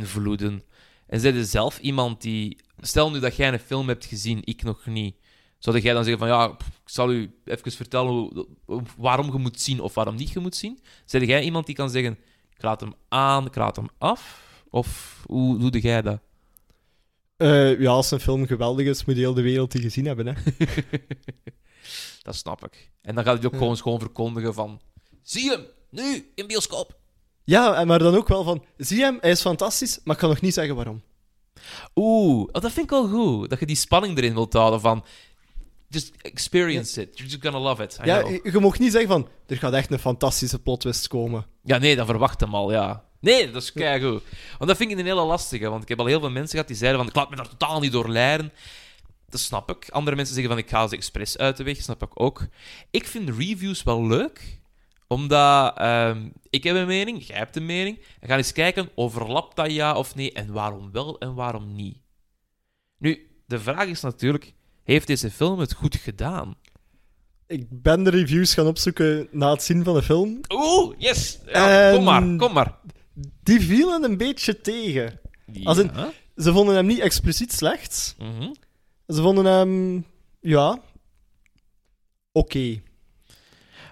En 1.09 1.21
zij 1.21 1.31
is 1.33 1.51
zelf 1.51 1.79
iemand 1.79 2.21
die... 2.21 2.59
Stel 2.81 3.11
nu 3.11 3.21
dat 3.21 3.37
jij 3.37 3.53
een 3.53 3.59
film 3.59 3.89
hebt 3.89 4.05
gezien, 4.05 4.41
ik 4.45 4.63
nog 4.63 4.87
niet. 4.87 5.17
Zou 5.59 5.79
jij 5.79 5.93
dan 5.93 6.05
zeggen 6.05 6.19
van, 6.27 6.29
ja, 6.29 6.49
pff, 6.49 6.67
ik 6.69 6.89
zal 6.89 7.13
u 7.13 7.35
even 7.45 7.73
vertellen 7.73 8.11
hoe, 8.13 8.83
waarom 8.97 9.33
je 9.33 9.39
moet 9.39 9.61
zien 9.61 9.81
of 9.81 9.95
waarom 9.95 10.15
niet 10.17 10.31
je 10.31 10.39
moet 10.41 10.57
zien? 10.57 10.81
Zeg 11.05 11.25
jij 11.25 11.43
iemand 11.43 11.67
die 11.67 11.75
kan 11.75 11.91
zeggen, 11.91 12.19
ik 12.57 12.63
laat 12.63 12.81
hem 12.81 12.95
aan, 13.09 13.47
ik 13.47 13.55
laat 13.55 13.77
hem 13.77 13.89
af? 13.99 14.43
Of 14.71 15.23
hoe 15.27 15.71
doe 15.71 15.81
jij 15.81 16.03
dat? 16.03 16.21
Eh, 17.37 17.81
ja, 17.81 17.91
als 17.91 18.11
een 18.11 18.21
film 18.21 18.47
geweldig 18.47 18.87
is, 18.87 19.05
moet 19.05 19.17
heel 19.17 19.35
de 19.35 19.43
wereld 19.43 19.73
die 19.73 19.83
gezien 19.83 20.05
hebben. 20.07 20.27
Hè. 20.27 20.33
Dat 22.23 22.37
snap 22.37 22.65
ik. 22.65 22.91
En 23.03 23.15
dan 23.15 23.25
gaat 23.25 23.37
hij 23.37 23.47
ook 23.47 23.53
Ja. 23.53 23.59
gewoon, 23.59 23.77
gewoon 23.77 23.99
verkondigen 24.01 24.55
van... 24.55 24.81
Zie 25.23 25.51
hem, 25.51 25.67
nu, 25.91 26.31
in 26.35 26.47
bioscoop. 26.47 26.99
Ja, 27.49 27.75
en 27.75 27.87
maar 27.87 27.99
dan 27.99 28.15
ook 28.15 28.29
wel 28.29 28.45
van, 28.45 28.65
zie 28.77 29.03
hem, 29.03 29.19
hij 29.21 29.31
is 29.31 29.41
fantastisch, 29.41 30.01
maar 30.05 30.15
ik 30.15 30.21
kan 30.21 30.29
nog 30.29 30.41
niet 30.41 30.55
zeggen 30.55 30.75
waarom. 30.75 31.03
Oeh, 31.95 32.41
oh, 32.41 32.63
dat 32.63 32.73
vind 32.73 32.85
ik 32.85 32.91
wel 32.91 33.09
goed. 33.09 33.51
Dat 33.51 33.61
je 33.61 33.67
die 33.67 33.77
spanning 33.77 34.19
erin 34.19 34.35
wilt 34.35 34.53
houden 34.53 34.81
van... 34.81 35.05
Just 35.89 36.13
experience 36.23 37.01
it. 37.01 37.19
You're 37.19 37.31
just 37.31 37.43
gonna 37.43 37.59
love 37.59 37.83
it. 37.83 37.99
I 38.03 38.07
ja, 38.07 38.23
know. 38.23 38.47
je, 38.53 38.61
mag 38.61 38.79
niet 38.79 38.93
zeggen 38.93 39.11
van, 39.11 39.29
er 39.47 39.57
gaat 39.57 39.73
echt 39.73 39.91
een 39.91 39.99
fantastische 39.99 40.59
plot 40.59 40.81
twist 40.81 41.09
komen. 41.09 41.47
Ja, 41.65 41.79
nee, 41.79 41.97
dan 41.97 42.07
verwacht 42.07 42.41
hem 42.41 42.55
al, 42.55 42.73
ja. 42.73 43.05
Nee, 43.21 43.51
dat 43.51 43.63
is 43.63 43.73
keigoed. 43.73 44.23
Want 44.59 44.71
dat 44.71 44.77
vind 44.77 44.91
ik 44.91 44.99
een 44.99 45.07
hele 45.07 45.23
lastige, 45.23 45.69
want 45.69 45.83
ik 45.83 45.89
heb 45.89 46.01
al 46.01 46.07
heel 46.07 46.21
veel 46.21 46.31
mensen 46.31 46.51
gehad 46.51 46.67
die 46.67 46.77
zeiden 46.77 47.01
van, 47.01 47.09
ik 47.09 47.15
laat 47.15 47.31
me 47.31 47.37
daar 47.37 47.49
totaal 47.49 47.81
niet 47.81 47.93
door 47.93 48.09
leiden. 48.09 48.53
Dat 49.29 49.41
snap 49.41 49.71
ik. 49.71 49.89
Andere 49.91 50.17
mensen 50.17 50.35
zeggen 50.35 50.53
van, 50.53 50.63
ik 50.63 50.71
ga 50.71 50.87
ze 50.87 50.97
expres 50.97 51.39
uit 51.39 51.57
de 51.57 51.65
weg, 51.65 51.83
snap 51.83 52.03
ik 52.03 52.21
ook. 52.21 52.47
Ik 52.91 53.07
vind 53.07 53.29
reviews 53.29 53.83
wel 53.83 54.07
leuk, 54.07 54.58
omdat 55.09 55.79
ehm, 55.79 56.29
ik 56.51 56.65
heb 56.65 56.77
een 56.77 56.87
mening, 56.87 57.23
jij 57.27 57.37
hebt 57.39 57.57
een 57.57 57.67
mening. 57.67 57.99
En 58.21 58.29
ga 58.29 58.37
eens 58.37 58.53
kijken, 58.53 58.89
overlapt 58.95 59.57
dat 59.57 59.73
ja 59.73 59.95
of 59.95 60.15
nee, 60.15 60.33
en 60.33 60.53
waarom 60.53 60.93
wel 60.93 61.19
en 61.19 61.35
waarom 61.35 61.75
niet. 61.75 61.99
Nu, 62.99 63.27
de 63.47 63.61
vraag 63.61 63.87
is 63.87 64.01
natuurlijk, 64.01 64.55
heeft 64.85 65.07
deze 65.07 65.31
film 65.31 65.59
het 65.59 65.73
goed 65.75 65.97
gedaan? 65.97 66.55
Ik 67.47 67.67
ben 67.83 68.03
de 68.05 68.11
reviews 68.11 68.55
gaan 68.55 68.67
opzoeken 68.67 69.29
na 69.31 69.51
het 69.51 69.63
zien 69.63 69.85
van 69.85 69.95
de 69.95 70.03
film. 70.03 70.41
Oeh, 70.49 70.95
yes! 70.99 71.39
Ja, 71.47 71.91
Kom 71.91 71.99
En- 71.99 72.05
maar, 72.05 72.37
kom 72.37 72.53
maar. 72.53 72.79
Die 73.43 73.61
vielen 73.61 74.05
een 74.05 74.17
beetje 74.17 74.61
tegen. 74.61 75.21
Als 75.65 75.79
in-. 75.79 75.91
Ze 76.37 76.53
vonden 76.53 76.75
hem 76.75 76.87
niet 76.87 76.99
expliciet 76.99 77.53
slecht. 77.53 78.15
Mhm. 78.19 78.53
Ze 79.07 79.23
vonden 79.23 79.45
hem, 79.45 80.05
ja, 80.41 80.81
oké. 82.33 82.83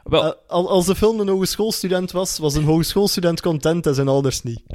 Wel. 0.09 0.35
Eh, 0.35 0.49
als 0.49 0.87
de 0.87 0.95
film 0.95 1.21
een 1.21 1.29
hogeschoolstudent 1.29 2.11
was, 2.11 2.39
was 2.39 2.55
een 2.55 2.65
hogeschoolstudent 2.65 3.41
content 3.41 3.87
en 3.87 3.95
zijn 3.95 4.09
ouders 4.09 4.43
niet. 4.43 4.63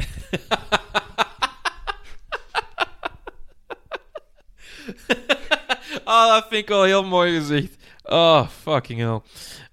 Ah, 6.03 6.25
oh, 6.25 6.33
dat 6.33 6.45
vind 6.49 6.61
ik 6.61 6.67
wel 6.67 6.83
heel 6.83 7.03
mooi 7.03 7.39
gezegd. 7.39 7.75
Oh, 8.03 8.11
ah, 8.11 8.47
fucking 8.47 8.99
hell. 8.99 9.21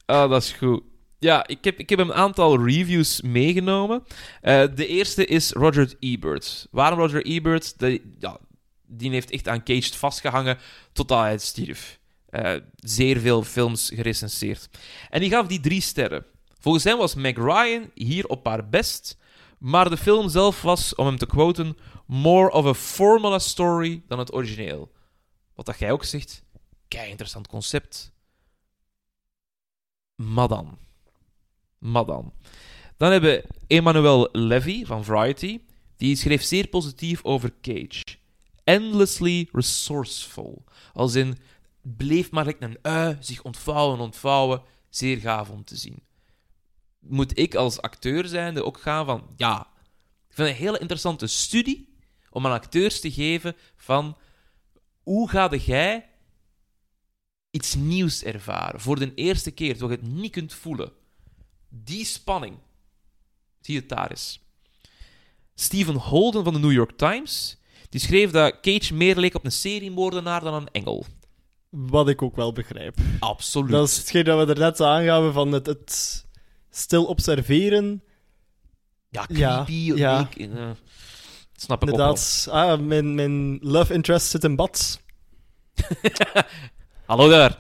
Ah, 0.07 0.23
oh, 0.23 0.31
dat 0.31 0.43
is 0.43 0.53
goed. 0.53 0.83
Ja, 1.19 1.47
ik 1.47 1.65
heb, 1.65 1.79
ik 1.79 1.89
heb 1.89 1.99
een 1.99 2.15
aantal 2.15 2.65
reviews 2.65 3.21
meegenomen. 3.21 4.05
Eh, 4.41 4.65
de 4.75 4.87
eerste 4.87 5.27
is 5.27 5.53
Roger 5.53 5.95
Ebert. 5.99 6.67
Waarom 6.71 6.99
Roger 6.99 7.25
Ebert? 7.25 7.79
De, 7.79 8.03
die 8.87 9.11
heeft 9.11 9.31
echt 9.31 9.49
aan 9.49 9.65
Caged 9.65 9.97
vastgehangen 9.97 10.59
totdat 10.93 11.19
hij 11.19 11.39
stierf. 11.39 11.99
Eh, 12.29 12.55
zeer 12.77 13.21
veel 13.21 13.43
films 13.43 13.91
gerecenseerd. 13.95 14.69
En 15.11 15.21
die 15.21 15.31
gaf 15.31 15.47
die 15.47 15.61
drie 15.61 15.81
sterren. 15.81 16.25
Volgens 16.59 16.85
hem 16.85 16.99
was 16.99 17.15
Meg 17.15 17.37
Ryan 17.37 17.91
hier 17.95 18.27
op 18.27 18.47
haar 18.47 18.69
best, 18.69 19.19
maar 19.59 19.91
de 19.91 19.97
film 19.97 20.29
zelf 20.29 20.63
was, 20.63 20.95
om 20.95 21.07
hem 21.07 21.17
te 21.17 21.27
quoten, 21.27 21.77
more 22.07 22.51
of 22.51 22.67
a 22.67 22.75
formula 22.75 23.39
story 23.39 24.03
dan 24.07 24.19
het 24.19 24.33
origineel. 24.33 24.93
Wat 25.55 25.67
dat 25.67 25.79
jij 25.79 25.93
ook 25.93 26.05
zegt, 26.05 26.45
kei 26.89 27.11
interessant 27.11 27.47
concept. 27.47 28.13
Maar 30.15 30.49
dan. 30.49 30.79
Maar 31.79 32.05
dan. 32.05 32.33
Dan 32.97 33.11
hebben 33.11 33.31
we 33.31 33.45
Emmanuel 33.67 34.29
Levy 34.33 34.85
van 34.85 35.05
Variety. 35.05 35.61
Die 35.97 36.17
schreef 36.17 36.43
zeer 36.43 36.69
positief 36.69 37.25
over 37.25 37.55
Cage. 37.61 38.05
Endlessly 38.65 39.49
resourceful. 39.53 40.65
Als 40.93 41.15
in, 41.15 41.39
bleef 41.97 42.31
maar 42.31 42.47
like 42.47 42.65
een 42.65 42.79
ui 42.83 43.17
zich 43.21 43.43
ontvouwen, 43.43 44.01
ontvouwen. 44.01 44.63
Zeer 44.89 45.17
gaaf 45.17 45.51
om 45.51 45.65
te 45.65 45.77
zien. 45.77 46.03
Moet 46.99 47.39
ik 47.39 47.55
als 47.55 47.81
acteur 47.81 48.27
zijnde 48.27 48.65
ook 48.65 48.81
gaan 48.81 49.07
van, 49.07 49.35
ja, 49.37 49.61
ik 50.29 50.35
vind 50.35 50.49
het 50.49 50.57
een 50.59 50.65
hele 50.65 50.79
interessante 50.79 51.27
studie 51.27 51.97
om 52.31 52.47
aan 52.47 52.53
acteurs 52.53 53.01
te 53.01 53.13
geven 53.13 53.57
van, 53.77 54.17
hoe 55.03 55.31
ga 55.31 55.57
jij 55.57 56.09
iets 57.51 57.75
nieuws 57.75 58.23
ervaren 58.23 58.81
voor 58.81 58.99
de 58.99 59.15
eerste 59.15 59.51
keer, 59.51 59.77
terwijl 59.77 60.01
je 60.01 60.07
het 60.07 60.15
niet 60.15 60.33
kunt 60.33 60.55
voelen. 60.55 60.93
Die 61.69 62.05
spanning. 62.05 62.59
Zie 63.61 63.75
je 63.75 63.81
het 63.81 63.89
daar 63.89 64.13
is. 64.13 64.41
Stephen 65.55 65.95
Holden 65.95 66.45
van 66.45 66.53
de 66.53 66.59
New 66.59 66.73
York 66.73 66.97
Times 66.97 67.59
die 67.89 68.01
schreef 68.01 68.31
dat 68.31 68.61
Cage 68.61 68.95
meer 68.95 69.17
leek 69.17 69.35
op 69.35 69.45
een 69.45 69.53
seriemoordenaar 69.53 70.41
dan 70.41 70.55
een 70.55 70.71
engel. 70.73 71.07
Wat 71.71 72.09
ik 72.09 72.23
ook 72.23 72.37
wel 72.37 72.53
begrijp. 72.53 72.97
Absoluut. 73.19 73.71
Dat 73.71 73.89
is 73.89 73.97
hetgeen 73.97 74.25
dat 74.25 74.47
we 74.47 74.53
er 74.53 74.59
net 74.59 74.81
aangaven 74.81 75.33
van 75.33 75.53
het, 75.53 75.67
het 75.67 76.25
stil 76.71 77.05
observeren. 77.05 78.03
Ja, 79.11 79.25
Ja, 79.29 79.55
creepy. 79.65 79.73
ja. 79.99 80.29
ik- 80.31 80.51
eh, 80.51 80.71
snap 81.57 81.83
ik 81.83 81.89
ook 81.91 81.97
wel. 81.97 82.07
Inderdaad, 82.09 82.49
ah, 82.51 82.81
mijn, 82.81 83.15
mijn 83.15 83.59
love 83.61 83.93
interest 83.95 84.27
zit 84.27 84.45
in 84.45 84.57
bad. 84.57 85.01
Hallo 87.07 87.29
daar. 87.29 87.59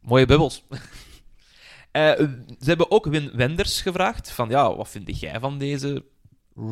Mooie 0.00 0.26
bubbels. 0.26 0.62
Eh, 1.90 2.12
ze 2.60 2.64
hebben 2.64 2.90
ook 2.90 3.06
Win 3.06 3.30
Wenders 3.34 3.80
gevraagd 3.80 4.30
van, 4.30 4.48
ja, 4.48 4.76
wat 4.76 4.88
vind 4.88 5.20
jij 5.20 5.40
van 5.40 5.58
deze 5.58 6.04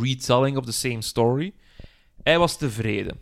retelling 0.00 0.56
of 0.56 0.64
the 0.64 0.72
same 0.72 1.02
story? 1.02 1.54
Hij 2.22 2.38
was 2.38 2.56
tevreden. 2.58 3.20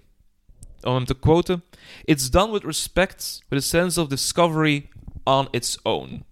Om 0.85 0.95
hem 0.95 1.05
te 1.05 1.15
quoten, 1.15 1.65
It's 2.05 2.31
done 2.31 2.53
with 2.53 2.65
respect, 2.65 3.43
with 3.49 3.63
a 3.63 3.67
sense 3.67 4.01
of 4.01 4.09
discovery 4.09 4.89
on 5.25 5.49
its 5.51 5.83
own. 5.83 6.25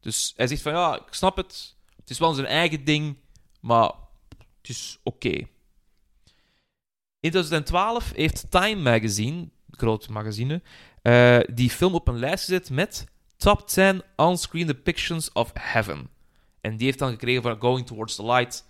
Dus 0.00 0.32
hij 0.36 0.46
zegt 0.46 0.62
van, 0.62 0.72
ja, 0.72 0.96
ik 0.96 1.14
snap 1.14 1.36
het. 1.36 1.76
Het 1.96 2.10
is 2.10 2.18
wel 2.18 2.32
zijn 2.32 2.46
eigen 2.46 2.84
ding, 2.84 3.16
maar 3.60 3.92
het 4.60 4.68
is 4.68 4.98
oké. 5.02 5.46
In 7.20 7.30
2012 7.30 8.12
heeft 8.14 8.50
Time 8.50 8.82
Magazine, 8.82 9.48
groot 9.70 10.08
magazine, 10.08 10.62
eh, 11.02 11.38
die 11.54 11.70
film 11.70 11.94
op 11.94 12.08
een 12.08 12.18
lijst 12.18 12.44
gezet 12.44 12.70
met 12.70 13.06
Top 13.36 13.68
10 13.68 14.02
On-Screen 14.16 14.66
Depictions 14.66 15.32
of 15.32 15.50
Heaven. 15.54 16.08
En 16.60 16.76
die 16.76 16.86
heeft 16.86 16.98
dan 16.98 17.10
gekregen 17.10 17.42
van 17.42 17.60
Going 17.60 17.86
Towards 17.86 18.14
the 18.14 18.24
Light. 18.24 18.64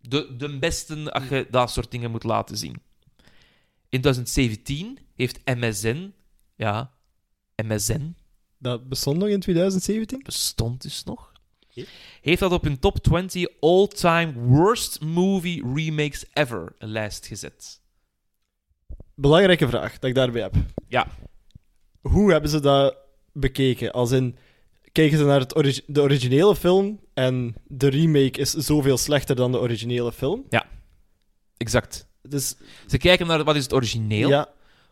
De, 0.00 0.36
de 0.36 0.58
beste 0.58 1.12
als 1.12 1.28
je 1.28 1.46
dat 1.50 1.70
soort 1.70 1.90
dingen 1.90 2.10
moet 2.10 2.24
laten 2.24 2.56
zien. 2.56 2.82
In 3.94 4.00
2017 4.00 4.98
heeft 5.16 5.40
MSN, 5.44 6.12
ja, 6.56 6.92
MSN 7.56 8.14
Dat 8.58 8.88
bestond 8.88 9.18
nog 9.18 9.28
in 9.28 9.40
2017? 9.40 10.22
bestond 10.22 10.82
dus 10.82 11.04
nog, 11.04 11.32
heeft 12.20 12.40
dat 12.40 12.52
op 12.52 12.62
hun 12.62 12.78
top 12.78 12.98
20 12.98 13.46
all-time 13.60 14.32
worst 14.32 15.00
movie 15.00 15.62
remakes 15.74 16.24
ever 16.32 16.72
een 16.78 16.88
lijst 16.88 17.26
gezet. 17.26 17.80
Belangrijke 19.14 19.68
vraag 19.68 19.92
dat 19.98 20.10
ik 20.10 20.14
daarbij 20.14 20.42
heb. 20.42 20.54
Ja. 20.88 21.06
Hoe 22.00 22.32
hebben 22.32 22.50
ze 22.50 22.60
dat 22.60 22.96
bekeken? 23.32 23.92
Als 23.92 24.10
in, 24.10 24.36
kijken 24.92 25.18
ze 25.18 25.24
naar 25.24 25.40
het 25.40 25.82
de 25.86 26.00
originele 26.02 26.56
film 26.56 27.00
en 27.12 27.54
de 27.66 27.88
remake 27.88 28.40
is 28.40 28.50
zoveel 28.50 28.96
slechter 28.96 29.36
dan 29.36 29.52
de 29.52 29.58
originele 29.58 30.12
film? 30.12 30.44
Exact. 31.56 32.12
Dus 32.28 32.54
Ze 32.86 32.98
kijken 32.98 33.26
naar 33.26 33.44
wat 33.44 33.56
is 33.56 33.62
het 33.62 33.72
origineel. 33.72 34.28
ja, 34.28 34.48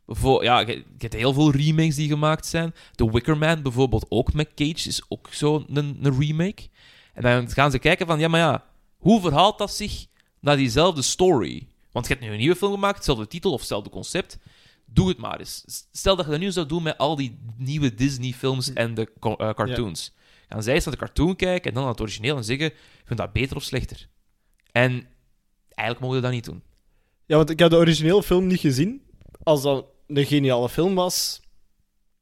Voor, 0.06 0.44
ja, 0.44 0.58
je, 0.60 0.66
je 0.66 0.84
hebt 0.98 1.14
heel 1.14 1.32
veel 1.32 1.50
remakes 1.52 1.94
die 1.94 2.08
gemaakt 2.08 2.46
zijn. 2.46 2.74
The 2.94 3.10
Wicker 3.10 3.38
Man 3.38 3.62
bijvoorbeeld 3.62 4.06
ook 4.08 4.32
met 4.32 4.48
Cage 4.54 4.88
is 4.88 5.02
ook 5.08 5.28
zo 5.30 5.64
een, 5.68 5.98
een 6.02 6.18
remake. 6.18 6.68
En 7.14 7.22
dan 7.22 7.50
gaan 7.50 7.70
ze 7.70 7.78
kijken 7.78 8.06
van, 8.06 8.18
ja, 8.18 8.28
maar 8.28 8.40
ja, 8.40 8.64
hoe 8.96 9.20
verhaalt 9.20 9.58
dat 9.58 9.74
zich 9.74 10.06
naar 10.40 10.56
diezelfde 10.56 11.02
story? 11.02 11.66
Want 11.92 12.06
je 12.06 12.12
hebt 12.12 12.24
nu 12.24 12.32
een 12.32 12.38
nieuwe 12.38 12.56
film 12.56 12.72
gemaakt, 12.72 12.96
hetzelfde 12.96 13.26
titel 13.26 13.52
of 13.52 13.58
hetzelfde 13.58 13.90
concept. 13.90 14.38
Doe 14.86 15.08
het 15.08 15.18
maar 15.18 15.38
eens. 15.38 15.64
Stel 15.92 16.16
dat 16.16 16.24
je 16.24 16.30
dat 16.30 16.40
nu 16.40 16.50
zou 16.52 16.66
doen 16.66 16.82
met 16.82 16.98
al 16.98 17.16
die 17.16 17.38
nieuwe 17.56 17.94
Disney-films 17.94 18.72
en 18.72 18.94
de 18.94 19.08
eh, 19.20 19.50
cartoons. 19.54 20.12
Gaan 20.48 20.62
zij 20.62 20.74
eens 20.74 20.84
naar 20.84 20.94
de 20.94 21.00
cartoon 21.00 21.36
kijken 21.36 21.68
en 21.68 21.74
dan 21.74 21.82
naar 21.82 21.92
het 21.92 22.00
origineel 22.00 22.36
en 22.36 22.44
zeggen, 22.44 22.72
vind 23.04 23.18
dat 23.18 23.32
beter 23.32 23.56
of 23.56 23.62
slechter? 23.62 24.08
En 24.72 25.06
eigenlijk 25.74 26.00
mogen 26.00 26.16
we 26.16 26.22
dat 26.22 26.30
niet 26.32 26.44
doen. 26.44 26.62
Ja, 27.32 27.38
want 27.38 27.50
ik 27.50 27.58
heb 27.58 27.70
de 27.70 27.76
originele 27.76 28.22
film 28.22 28.46
niet 28.46 28.60
gezien. 28.60 29.02
Als 29.42 29.62
dat 29.62 29.86
een 30.06 30.26
geniale 30.26 30.68
film 30.68 30.94
was, 30.94 31.40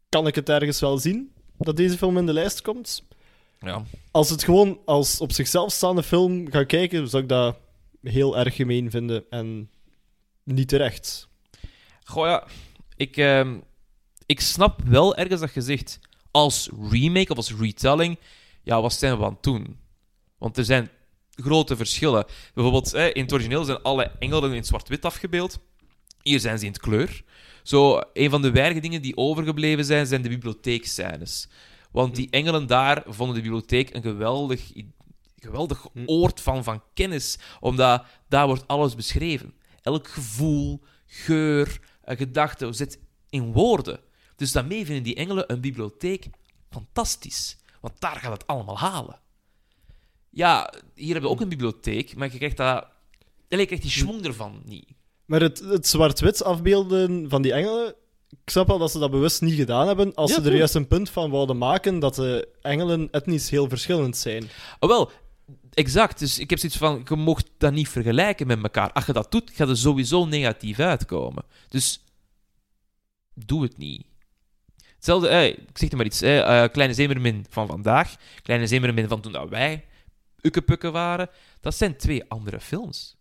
kan 0.08 0.26
ik 0.26 0.34
het 0.34 0.48
ergens 0.48 0.80
wel 0.80 0.98
zien 0.98 1.32
dat 1.58 1.76
deze 1.76 1.96
film 1.96 2.18
in 2.18 2.26
de 2.26 2.32
lijst 2.32 2.62
komt. 2.62 3.02
Ja. 3.60 3.82
Als 4.10 4.30
het 4.30 4.44
gewoon 4.44 4.78
als 4.84 5.20
op 5.20 5.32
zichzelf 5.32 5.72
staande 5.72 6.02
film 6.02 6.50
ga 6.50 6.64
kijken, 6.64 7.08
zou 7.08 7.22
ik 7.22 7.28
dat 7.28 7.56
heel 8.02 8.38
erg 8.38 8.56
gemeen 8.56 8.90
vinden 8.90 9.24
en 9.30 9.70
niet 10.44 10.68
terecht. 10.68 11.28
Goh 12.04 12.26
ja, 12.26 12.46
ik, 12.96 13.16
ehm, 13.16 13.58
ik 14.26 14.40
snap 14.40 14.80
wel 14.84 15.16
ergens 15.16 15.40
dat 15.40 15.54
je 15.54 15.60
zegt, 15.60 15.98
als 16.30 16.70
remake 16.90 17.30
of 17.30 17.36
als 17.36 17.54
retelling, 17.54 18.18
ja, 18.62 18.80
wat 18.80 18.92
zijn 18.92 19.18
we 19.18 19.24
aan 19.24 19.32
het 19.32 19.42
doen? 19.42 19.78
Want 20.38 20.56
er 20.56 20.64
zijn 20.64 20.90
grote 21.42 21.76
verschillen. 21.76 22.24
Bijvoorbeeld, 22.54 22.92
hè, 22.92 23.08
in 23.08 23.22
het 23.22 23.32
origineel 23.32 23.64
zijn 23.64 23.82
alle 23.82 24.10
engelen 24.18 24.52
in 24.52 24.64
zwart-wit 24.64 25.04
afgebeeld. 25.04 25.58
Hier 26.22 26.40
zijn 26.40 26.58
ze 26.58 26.64
in 26.64 26.72
het 26.72 26.80
kleur. 26.80 27.22
Zo, 27.62 28.00
een 28.12 28.30
van 28.30 28.42
de 28.42 28.50
weinige 28.50 28.80
dingen 28.80 29.02
die 29.02 29.16
overgebleven 29.16 29.84
zijn, 29.84 30.06
zijn 30.06 30.22
de 30.22 30.28
bibliotheekscènes. 30.28 31.48
Want 31.90 32.14
die 32.14 32.30
engelen 32.30 32.66
daar 32.66 33.02
vonden 33.06 33.36
de 33.36 33.42
bibliotheek 33.42 33.94
een 33.94 34.02
geweldig, 34.02 34.72
geweldig 35.38 35.86
oord 36.06 36.40
van, 36.40 36.64
van 36.64 36.82
kennis, 36.94 37.38
omdat 37.60 38.04
daar 38.28 38.46
wordt 38.46 38.66
alles 38.68 38.94
beschreven. 38.94 39.54
Elk 39.82 40.08
gevoel, 40.08 40.80
geur, 41.06 41.80
gedachte 42.04 42.72
zit 42.72 42.98
in 43.30 43.52
woorden. 43.52 44.00
Dus 44.36 44.52
daarmee 44.52 44.84
vinden 44.84 45.02
die 45.02 45.14
engelen 45.14 45.52
een 45.52 45.60
bibliotheek 45.60 46.26
fantastisch. 46.70 47.56
Want 47.80 48.00
daar 48.00 48.16
gaat 48.16 48.32
het 48.32 48.46
allemaal 48.46 48.78
halen. 48.78 49.20
Ja, 50.30 50.72
hier 50.94 51.12
hebben 51.12 51.30
we 51.30 51.36
ook 51.36 51.40
een 51.40 51.48
bibliotheek, 51.48 52.16
maar 52.16 52.32
je 52.32 52.38
krijgt, 52.38 52.56
dat, 52.56 52.86
je 53.48 53.66
krijgt 53.66 53.82
die 53.82 53.90
schwung 53.90 54.24
ervan 54.24 54.62
niet. 54.64 54.88
Maar 55.24 55.40
het, 55.40 55.58
het 55.58 55.86
zwart-wit 55.86 56.44
afbeelden 56.44 57.28
van 57.28 57.42
die 57.42 57.52
engelen, 57.52 57.94
ik 58.28 58.50
snap 58.50 58.66
wel 58.66 58.78
dat 58.78 58.90
ze 58.90 58.98
dat 58.98 59.10
bewust 59.10 59.42
niet 59.42 59.54
gedaan 59.54 59.86
hebben, 59.86 60.14
als 60.14 60.30
Ja, 60.30 60.42
ze 60.42 60.50
er 60.50 60.56
juist 60.56 60.74
een 60.74 60.88
punt 60.88 61.10
van 61.10 61.30
wouden 61.30 61.58
maken 61.58 61.98
dat 61.98 62.14
de 62.14 62.48
engelen 62.62 63.08
etnisch 63.10 63.50
heel 63.50 63.68
verschillend 63.68 64.16
zijn. 64.16 64.48
Oh, 64.80 64.88
wel, 64.88 65.10
exact. 65.72 66.18
Dus 66.18 66.38
ik 66.38 66.50
heb 66.50 66.58
zoiets 66.58 66.78
van, 66.78 67.02
je 67.08 67.16
mocht 67.16 67.50
dat 67.58 67.72
niet 67.72 67.88
vergelijken 67.88 68.46
met 68.46 68.62
elkaar. 68.62 68.92
Als 68.92 69.06
je 69.06 69.12
dat 69.12 69.30
doet, 69.30 69.50
gaat 69.54 69.68
er 69.68 69.76
sowieso 69.76 70.24
negatief 70.24 70.78
uitkomen. 70.78 71.44
Dus 71.68 72.04
doe 73.34 73.62
het 73.62 73.78
niet. 73.78 74.04
Hetzelfde, 74.94 75.28
eh, 75.28 75.46
ik 75.46 75.78
zeg 75.78 75.90
er 75.90 75.96
maar 75.96 76.06
iets, 76.06 76.22
eh, 76.22 76.62
eh, 76.62 76.70
Kleine 76.72 76.94
Zemermin 76.94 77.46
van 77.48 77.66
vandaag, 77.66 78.16
Kleine 78.42 78.66
Zemermin 78.66 79.08
van 79.08 79.20
toen 79.20 79.32
dat 79.32 79.48
wij 79.48 79.84
ukkepukken 80.42 80.92
waren, 80.92 81.28
dat 81.60 81.74
zijn 81.74 81.96
twee 81.96 82.30
andere 82.30 82.60
films. 82.60 83.16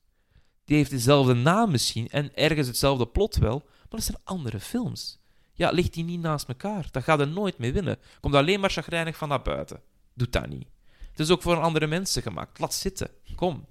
Die 0.65 0.77
heeft 0.77 0.89
dezelfde 0.89 1.33
naam 1.33 1.71
misschien 1.71 2.09
en 2.09 2.35
ergens 2.35 2.67
hetzelfde 2.67 3.07
plot 3.07 3.35
wel, 3.35 3.61
maar 3.65 3.87
dat 3.89 4.03
zijn 4.03 4.17
andere 4.23 4.59
films. 4.59 5.19
Ja, 5.53 5.69
ligt 5.69 5.93
die 5.93 6.03
niet 6.03 6.21
naast 6.21 6.47
elkaar. 6.47 6.87
Dat 6.91 7.03
gaat 7.03 7.19
er 7.19 7.27
nooit 7.27 7.57
mee 7.57 7.73
winnen. 7.73 7.99
Komt 8.19 8.35
alleen 8.35 8.59
maar 8.59 8.69
chagrijnig 8.69 9.17
van 9.17 9.29
naar 9.29 9.41
buiten. 9.41 9.81
Doe 10.13 10.29
dat 10.29 10.49
niet. 10.49 10.67
Het 11.11 11.19
is 11.19 11.29
ook 11.29 11.41
voor 11.41 11.61
andere 11.61 11.87
mensen 11.87 12.21
gemaakt. 12.21 12.59
Laat 12.59 12.73
zitten. 12.73 13.09
Kom. 13.35 13.65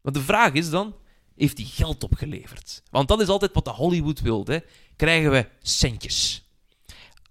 Want 0.00 0.14
de 0.14 0.22
vraag 0.22 0.52
is 0.52 0.70
dan, 0.70 0.94
heeft 1.36 1.56
die 1.56 1.66
geld 1.66 2.04
opgeleverd? 2.04 2.82
Want 2.90 3.08
dat 3.08 3.20
is 3.20 3.28
altijd 3.28 3.52
wat 3.52 3.64
de 3.64 3.70
Hollywood 3.70 4.20
wil. 4.20 4.46
Krijgen 4.96 5.30
we 5.30 5.48
centjes. 5.60 6.46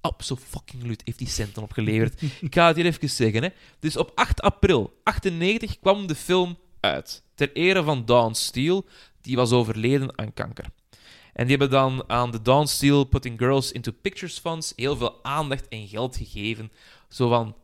Absoluut 0.01 1.01
heeft 1.05 1.17
die 1.17 1.27
centen 1.27 1.61
opgeleverd. 1.61 2.21
Ik 2.21 2.53
ga 2.53 2.67
het 2.67 2.75
hier 2.75 2.85
even 2.85 3.09
zeggen. 3.09 3.43
Hè. 3.43 3.49
Dus 3.79 3.97
op 3.97 4.11
8 4.15 4.41
april 4.41 4.99
98 5.03 5.79
kwam 5.79 6.07
de 6.07 6.15
film 6.15 6.57
uit. 6.79 7.23
Ter 7.35 7.51
ere 7.53 7.83
van 7.83 8.05
Dawn 8.05 8.33
Steele, 8.33 8.83
die 9.21 9.35
was 9.35 9.51
overleden 9.51 10.17
aan 10.17 10.33
kanker. 10.33 10.65
En 11.33 11.47
die 11.47 11.57
hebben 11.57 11.69
dan 11.69 12.03
aan 12.09 12.31
de 12.31 12.41
Dawn 12.41 12.65
Steele 12.65 13.05
Putting 13.05 13.39
Girls 13.39 13.71
into 13.71 13.91
Pictures 13.91 14.39
Funds 14.39 14.73
heel 14.75 14.97
veel 14.97 15.23
aandacht 15.23 15.67
en 15.67 15.87
geld 15.87 16.17
gegeven. 16.17 16.71
Zo 17.09 17.29
van... 17.29 17.55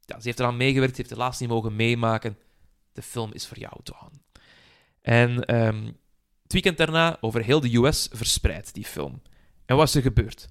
Ja, 0.00 0.20
ze 0.20 0.26
heeft 0.26 0.40
eraan 0.40 0.56
meegewerkt, 0.56 0.94
ze 0.94 1.00
heeft 1.00 1.10
het 1.10 1.18
helaas 1.18 1.38
niet 1.38 1.48
mogen 1.48 1.76
meemaken. 1.76 2.38
De 2.92 3.02
film 3.02 3.32
is 3.32 3.46
voor 3.46 3.58
jou, 3.58 3.72
Dawn. 3.82 4.22
En 5.00 5.44
ehm, 5.44 5.84
het 6.42 6.52
weekend 6.52 6.76
daarna 6.76 7.16
over 7.20 7.44
heel 7.44 7.60
de 7.60 7.76
US 7.76 8.08
verspreid, 8.12 8.74
die 8.74 8.84
film. 8.84 9.22
En 9.66 9.76
wat 9.76 9.88
is 9.88 9.94
er 9.94 10.02
gebeurd? 10.02 10.48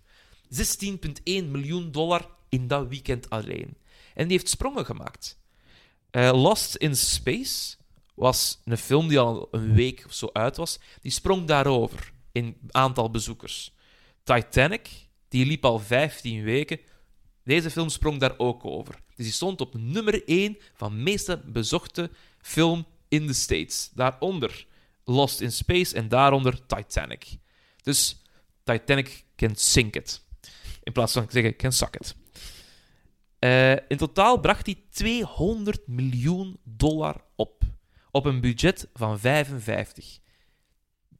16,1 0.49 1.23
miljoen 1.23 1.91
dollar 1.91 2.29
in 2.49 2.67
dat 2.67 2.87
weekend 2.87 3.29
alleen. 3.29 3.77
En 4.13 4.27
die 4.27 4.37
heeft 4.37 4.49
sprongen 4.49 4.85
gemaakt. 4.85 5.39
Eh, 6.09 6.31
Lost 6.41 6.75
in 6.75 6.95
Space 6.95 7.75
was 8.13 8.61
een 8.65 8.77
film 8.77 9.07
die 9.07 9.19
al 9.19 9.47
een 9.51 9.73
week 9.73 10.03
of 10.05 10.13
zo 10.13 10.29
uit 10.33 10.57
was. 10.57 10.79
Die 11.01 11.11
sprong 11.11 11.47
daarover 11.47 12.11
in 12.31 12.57
aantal 12.71 13.11
bezoekers. 13.11 13.73
Titanic, 14.23 14.89
die 15.27 15.45
liep 15.45 15.65
al 15.65 15.79
15 15.79 16.43
weken. 16.43 16.79
Deze 17.43 17.71
film 17.71 17.89
sprong 17.89 18.19
daar 18.19 18.33
ook 18.37 18.65
over. 18.65 18.95
Dus 19.15 19.25
die 19.25 19.33
stond 19.33 19.61
op 19.61 19.73
nummer 19.77 20.27
1 20.27 20.57
van 20.73 21.03
meeste 21.03 21.41
bezochte 21.45 22.09
film 22.41 22.85
in 23.07 23.27
de 23.27 23.33
States. 23.33 23.89
Daaronder 23.93 24.65
Lost 25.03 25.41
in 25.41 25.51
Space 25.51 25.95
en 25.95 26.07
daaronder 26.07 26.65
Titanic. 26.65 27.37
Dus 27.81 28.21
Titanic 28.63 29.23
can 29.35 29.55
sink 29.55 29.95
it. 29.95 30.25
In 30.87 30.93
plaats 30.93 31.13
van 31.13 31.27
zeggen 31.29 31.55
can 31.55 31.71
suck 31.71 31.95
it. 31.95 32.15
Eh, 33.39 33.71
in 33.71 33.97
totaal 33.97 34.39
bracht 34.39 34.65
hij 34.65 34.83
200 34.89 35.87
miljoen 35.87 36.59
dollar 36.63 37.23
op. 37.35 37.63
Op 38.11 38.25
een 38.25 38.41
budget 38.41 38.89
van 38.93 39.19
55. 39.19 40.19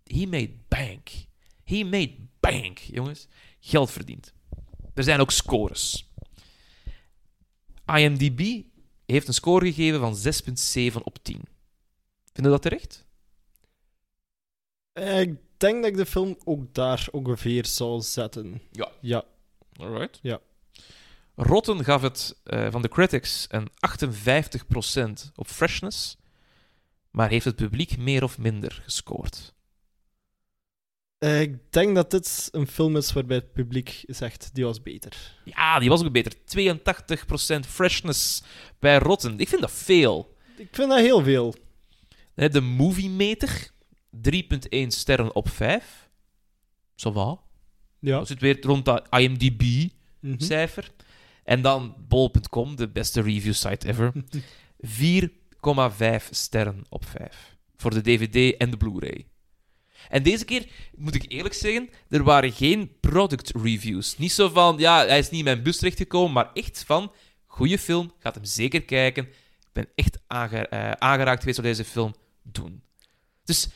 He 0.04 0.26
made 0.26 0.58
bank. 0.68 1.10
He 1.64 1.84
made 1.84 2.16
bank, 2.40 2.78
jongens. 2.78 3.28
Geld 3.60 3.92
verdiend. 3.92 4.34
Er 4.94 5.04
zijn 5.04 5.20
ook 5.20 5.32
scores. 5.32 6.12
IMDb 7.86 8.62
heeft 9.06 9.28
een 9.28 9.34
score 9.34 9.66
gegeven 9.74 10.00
van 10.00 10.16
6,7 10.94 11.04
op 11.04 11.18
10. 11.24 11.42
Vinden 12.34 12.52
dat 12.52 12.62
terecht? 12.62 13.06
Eh, 14.94 15.20
Ik 15.22 15.36
denk 15.58 15.82
dat 15.82 15.92
ik 15.92 15.98
de 15.98 16.06
film 16.06 16.38
ook 16.44 16.74
daar 16.74 17.08
ongeveer 17.12 17.66
zou 17.66 18.02
zetten. 18.02 18.62
Ja. 18.72 18.92
Ja. 19.02 19.24
Alright. 19.78 20.20
Ja. 20.22 20.40
Rotten 21.36 21.84
gaf 21.84 22.02
het 22.02 22.40
eh, 22.44 22.72
van 22.72 22.82
de 22.82 22.90
critics 22.90 23.48
een 23.50 23.68
58% 25.28 25.32
op 25.36 25.48
freshness, 25.48 26.18
maar 27.12 27.30
heeft 27.30 27.46
het 27.46 27.56
publiek 27.56 27.98
meer 27.98 28.24
of 28.24 28.38
minder 28.38 28.82
gescoord. 28.84 29.56
Eh, 31.18 31.42
ik 31.42 31.72
denk 31.72 31.96
dat 31.96 32.12
dit 32.12 32.50
een 32.52 32.68
film 32.68 32.98
is 32.98 33.14
waarbij 33.14 33.38
het 33.38 33.54
publiek 33.54 34.04
zegt, 34.08 34.50
die 34.54 34.66
was 34.66 34.82
beter. 34.82 35.42
Ja, 35.44 35.80
die 35.80 35.90
was 35.90 36.04
ook 36.04 36.12
beter. 36.12 36.34
82% 36.46 37.68
freshness 37.68 38.44
bij 38.80 38.98
Rotten. 38.98 39.40
Ik 39.40 39.50
vind 39.50 39.62
dat 39.62 39.72
veel. 39.72 40.36
Ik 40.58 40.68
vind 40.72 40.90
dat 40.90 41.00
heel 41.00 41.24
veel. 41.24 41.56
De 42.34 42.62
movie 42.62 43.10
meter, 43.10 43.72
3,1 44.12 44.88
sterren 44.88 45.36
op 45.36 45.50
5. 45.50 46.10
Zo 46.96 47.12
wat. 47.12 47.47
Ja. 48.00 48.18
Dat 48.18 48.28
zit 48.28 48.40
weer 48.40 48.62
rond 48.62 48.86
dat 48.86 49.08
IMDb-cijfer. 49.10 50.84
Mhm. 50.84 51.06
En 51.44 51.62
dan 51.62 51.96
bol.com, 52.08 52.76
de 52.76 52.88
beste 52.88 53.22
review 53.22 53.54
site 53.54 53.88
ever. 53.88 54.12
4,5 54.86 56.30
sterren 56.30 56.84
op 56.90 57.06
5. 57.06 57.56
Voor 57.76 57.92
de 57.92 58.02
DVD 58.02 58.58
en 58.58 58.70
de 58.70 58.78
Blu-ray. 58.78 59.26
En 60.10 60.24
deze 60.24 60.46
keer, 60.46 60.68
moet 60.96 61.16
ik 61.16 61.26
eerlijk 61.28 61.54
zeggen, 61.54 61.90
er 62.10 62.24
waren 62.24 62.52
geen 62.52 62.92
product 63.00 63.52
reviews. 63.56 64.18
Niet 64.18 64.32
zo 64.32 64.50
van, 64.50 64.78
ja, 64.78 65.06
hij 65.06 65.20
is 65.20 65.30
niet 65.30 65.40
in 65.40 65.46
mijn 65.46 65.64
bus 65.64 65.78
terechtgekomen, 65.78 66.32
maar 66.32 66.50
echt 66.54 66.84
van, 66.86 67.12
goede 67.46 67.80
film, 67.80 68.12
gaat 68.20 68.36
hem 68.36 68.46
zeker 68.46 68.84
kijken. 68.84 69.24
Ik 69.26 69.74
ben 69.74 69.88
echt 69.96 70.20
eh, 70.28 70.92
aangeraakt 70.92 71.40
geweest 71.40 71.58
door 71.58 71.66
deze 71.66 71.86
film. 71.86 72.16
Doen. 72.44 72.82
Dus 73.44 73.70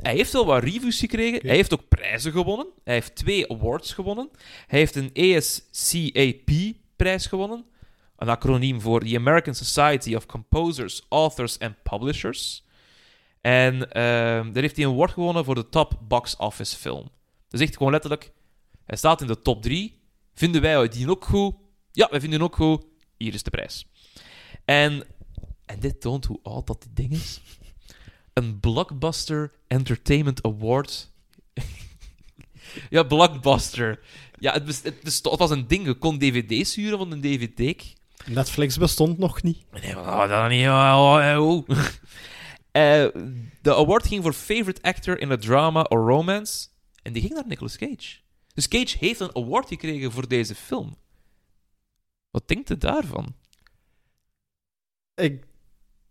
hij 0.00 0.14
heeft 0.14 0.32
wel 0.32 0.46
wat 0.46 0.62
reviews 0.62 0.98
gekregen. 0.98 1.46
Hij 1.46 1.56
heeft 1.56 1.72
ook 1.72 1.88
prijzen 1.88 2.32
gewonnen. 2.32 2.66
Hij 2.84 2.94
heeft 2.94 3.14
twee 3.14 3.52
awards 3.52 3.92
gewonnen. 3.92 4.30
Hij 4.66 4.78
heeft 4.78 4.96
een 4.96 5.10
ASCAP-prijs 5.36 7.26
gewonnen. 7.26 7.64
Een 8.16 8.28
acroniem 8.28 8.80
voor 8.80 9.00
The 9.00 9.16
American 9.16 9.54
Society 9.54 10.14
of 10.14 10.26
Composers, 10.26 11.02
Authors 11.08 11.58
and 11.58 11.82
Publishers. 11.82 12.64
En 13.40 13.92
ehm, 13.92 14.52
daar 14.52 14.62
heeft 14.62 14.76
hij 14.76 14.84
een 14.84 14.92
award 14.92 15.12
gewonnen 15.12 15.44
voor 15.44 15.54
de 15.54 15.68
top 15.68 16.00
box 16.08 16.36
office 16.36 16.76
film. 16.76 17.08
Dus 17.48 17.60
echt 17.60 17.76
gewoon 17.76 17.92
letterlijk, 17.92 18.32
hij 18.84 18.96
staat 18.96 19.20
in 19.20 19.26
de 19.26 19.42
top 19.42 19.62
3. 19.62 20.00
Vinden 20.34 20.60
wij 20.62 20.88
die 20.88 21.10
ook 21.10 21.24
goed? 21.24 21.54
Ja, 21.90 22.08
wij 22.10 22.20
vinden 22.20 22.38
hem 22.38 22.48
ook 22.48 22.56
goed. 22.56 22.84
Hier 23.16 23.34
is 23.34 23.42
de 23.42 23.50
prijs. 23.50 23.86
En, 24.64 25.04
en 25.66 25.80
dit 25.80 26.00
toont 26.00 26.24
hoe 26.24 26.38
oud 26.42 26.66
dat 26.66 26.82
dit 26.82 26.96
ding 26.96 27.12
is. 27.12 27.40
Een 28.32 28.60
Blockbuster 28.60 29.52
Entertainment 29.66 30.42
Award. 30.42 31.10
ja, 32.90 33.02
Blockbuster. 33.02 34.00
Ja, 34.38 34.52
het, 34.52 34.64
best- 34.64 34.84
het, 34.84 35.20
was 35.22 35.50
een 35.50 35.66
ding. 35.66 35.86
Je 35.86 35.94
kon 35.94 36.18
dvd's 36.18 36.74
huren 36.74 36.98
van 36.98 37.12
een 37.12 37.20
dvd. 37.20 37.94
Netflix 38.26 38.78
bestond 38.78 39.18
nog 39.18 39.42
niet. 39.42 39.64
Nee, 39.70 39.94
maar 39.94 40.22
oh, 40.22 40.28
dat 40.28 40.48
niet. 40.50 40.66
Oh, 40.66 41.38
oh, 41.38 41.68
oh. 41.68 41.78
Eh, 42.70 43.06
de 43.62 43.74
award 43.74 44.06
ging 44.06 44.22
voor 44.22 44.32
Favorite 44.32 44.82
Actor 44.82 45.18
in 45.18 45.30
a 45.30 45.36
Drama 45.36 45.82
or 45.82 46.06
Romance. 46.06 46.68
En 47.02 47.12
die 47.12 47.22
ging 47.22 47.34
naar 47.34 47.46
Nicolas 47.46 47.76
Cage. 47.76 48.20
Dus 48.54 48.68
Cage 48.68 48.96
heeft 48.98 49.20
een 49.20 49.36
award 49.36 49.68
gekregen 49.68 50.12
voor 50.12 50.28
deze 50.28 50.54
film. 50.54 50.96
Wat 52.30 52.48
denkt 52.48 52.70
u 52.70 52.76
daarvan? 52.78 53.34
Ik 55.14 55.44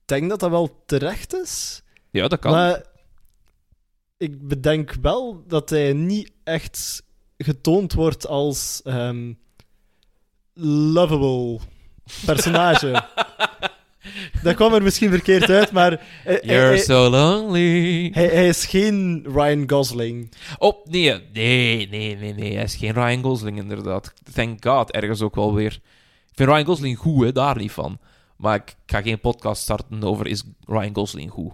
denk 0.06 0.30
dat 0.30 0.40
dat 0.40 0.50
wel 0.50 0.84
terecht 0.86 1.34
is. 1.34 1.84
Ja, 2.12 2.28
dat 2.28 2.40
kan. 2.40 2.52
Maar 2.52 2.84
ik 4.18 4.48
bedenk 4.48 4.96
wel 5.02 5.44
dat 5.48 5.70
hij 5.70 5.94
niet 5.94 6.32
echt 6.44 7.04
getoond 7.38 7.94
wordt 7.94 8.28
als 8.28 8.82
ehm, 8.84 9.34
lovable 10.94 11.60
personage. 12.26 13.04
dat 14.44 14.56
kwam 14.56 14.74
er 14.74 14.84
misschien 14.84 15.10
verkeerd 15.10 15.50
uit, 15.50 15.72
maar 15.72 16.02
hij- 16.24 16.42
You're 16.44 16.66
hij, 16.68 16.78
so 16.78 17.10
lonely. 17.10 18.10
hij- 18.14 18.28
hij 18.28 18.48
is 18.48 18.66
geen 18.66 19.26
Ryan 19.34 19.70
Gosling. 19.70 20.32
Oh, 20.58 20.86
nee, 20.86 21.22
nee, 21.34 21.88
nee, 21.90 22.16
nee, 22.18 22.34
nee. 22.34 22.54
Hij 22.54 22.64
is 22.64 22.76
geen 22.76 22.94
Ryan 22.94 23.24
Gosling, 23.24 23.58
inderdaad. 23.58 24.14
Thank 24.34 24.66
God, 24.66 24.92
ergens 24.92 25.22
ook 25.22 25.36
wel 25.36 25.54
weer. 25.54 25.74
Ik 26.30 26.38
vind 26.38 26.50
Ryan 26.50 26.66
Gosling 26.66 26.98
goed, 26.98 27.24
hè, 27.24 27.32
daar 27.32 27.58
niet 27.58 27.72
van. 27.72 28.00
Maar 28.38 28.56
ik 28.56 28.76
ga 28.86 29.02
geen 29.02 29.20
podcast 29.20 29.62
starten 29.62 30.04
over 30.04 30.28
is 30.28 30.44
Ryan 30.66 30.96
Gosling 30.96 31.32
goed. 31.32 31.52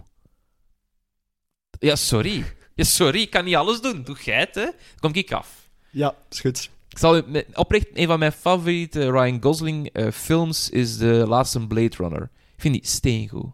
Ja, 1.78 1.96
sorry. 1.96 2.44
Ja, 2.74 2.84
sorry, 2.84 3.20
ik 3.20 3.30
kan 3.30 3.44
niet 3.44 3.54
alles 3.54 3.80
doen. 3.80 4.02
Doe 4.02 4.16
jij 4.24 4.38
het, 4.38 4.54
hè? 4.54 4.68
Kom 5.00 5.14
ik 5.14 5.32
af. 5.32 5.68
Ja, 5.90 6.14
is 6.30 6.40
goed. 6.40 6.70
Ik 6.88 6.98
zal 6.98 7.22
oprecht, 7.52 7.86
een 7.94 8.06
van 8.06 8.18
mijn 8.18 8.32
favoriete 8.32 9.10
Ryan 9.10 9.42
Gosling 9.42 9.88
eh, 9.92 10.10
films 10.10 10.70
is 10.70 10.96
de 10.96 11.24
laatste 11.28 11.66
Blade 11.66 11.96
Runner. 11.96 12.22
Ik 12.22 12.60
vind 12.60 12.74
die 12.74 12.86
steengoed. 12.86 13.50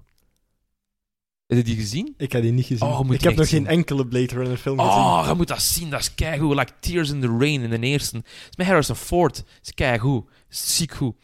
Heb 1.46 1.58
je 1.58 1.64
die 1.64 1.76
gezien? 1.76 2.14
Ik 2.16 2.32
heb 2.32 2.42
die 2.42 2.52
niet 2.52 2.66
gezien. 2.66 2.88
Oh, 2.88 3.12
ik 3.12 3.20
heb 3.20 3.36
nog 3.36 3.48
geen 3.48 3.66
enkele 3.66 4.06
Blade 4.06 4.34
Runner 4.34 4.56
film 4.56 4.78
gezien. 4.78 4.92
Oh, 4.92 5.24
je 5.28 5.34
moet 5.34 5.48
dat 5.48 5.62
zien. 5.62 5.90
Dat 5.90 6.00
is 6.00 6.14
keigoed. 6.14 6.56
Like 6.56 6.72
Tears 6.80 7.10
in 7.10 7.20
the 7.20 7.36
Rain 7.38 7.62
in 7.62 7.80
de 7.80 7.86
eerste. 7.86 8.14
Dat 8.14 8.24
is 8.50 8.56
met 8.56 8.66
Harrison 8.66 8.96
Ford. 8.96 9.36
Dat 9.36 9.46
is 9.62 9.74
keigoed. 9.74 10.30
Ziek 10.48 10.92
goed. 10.92 11.14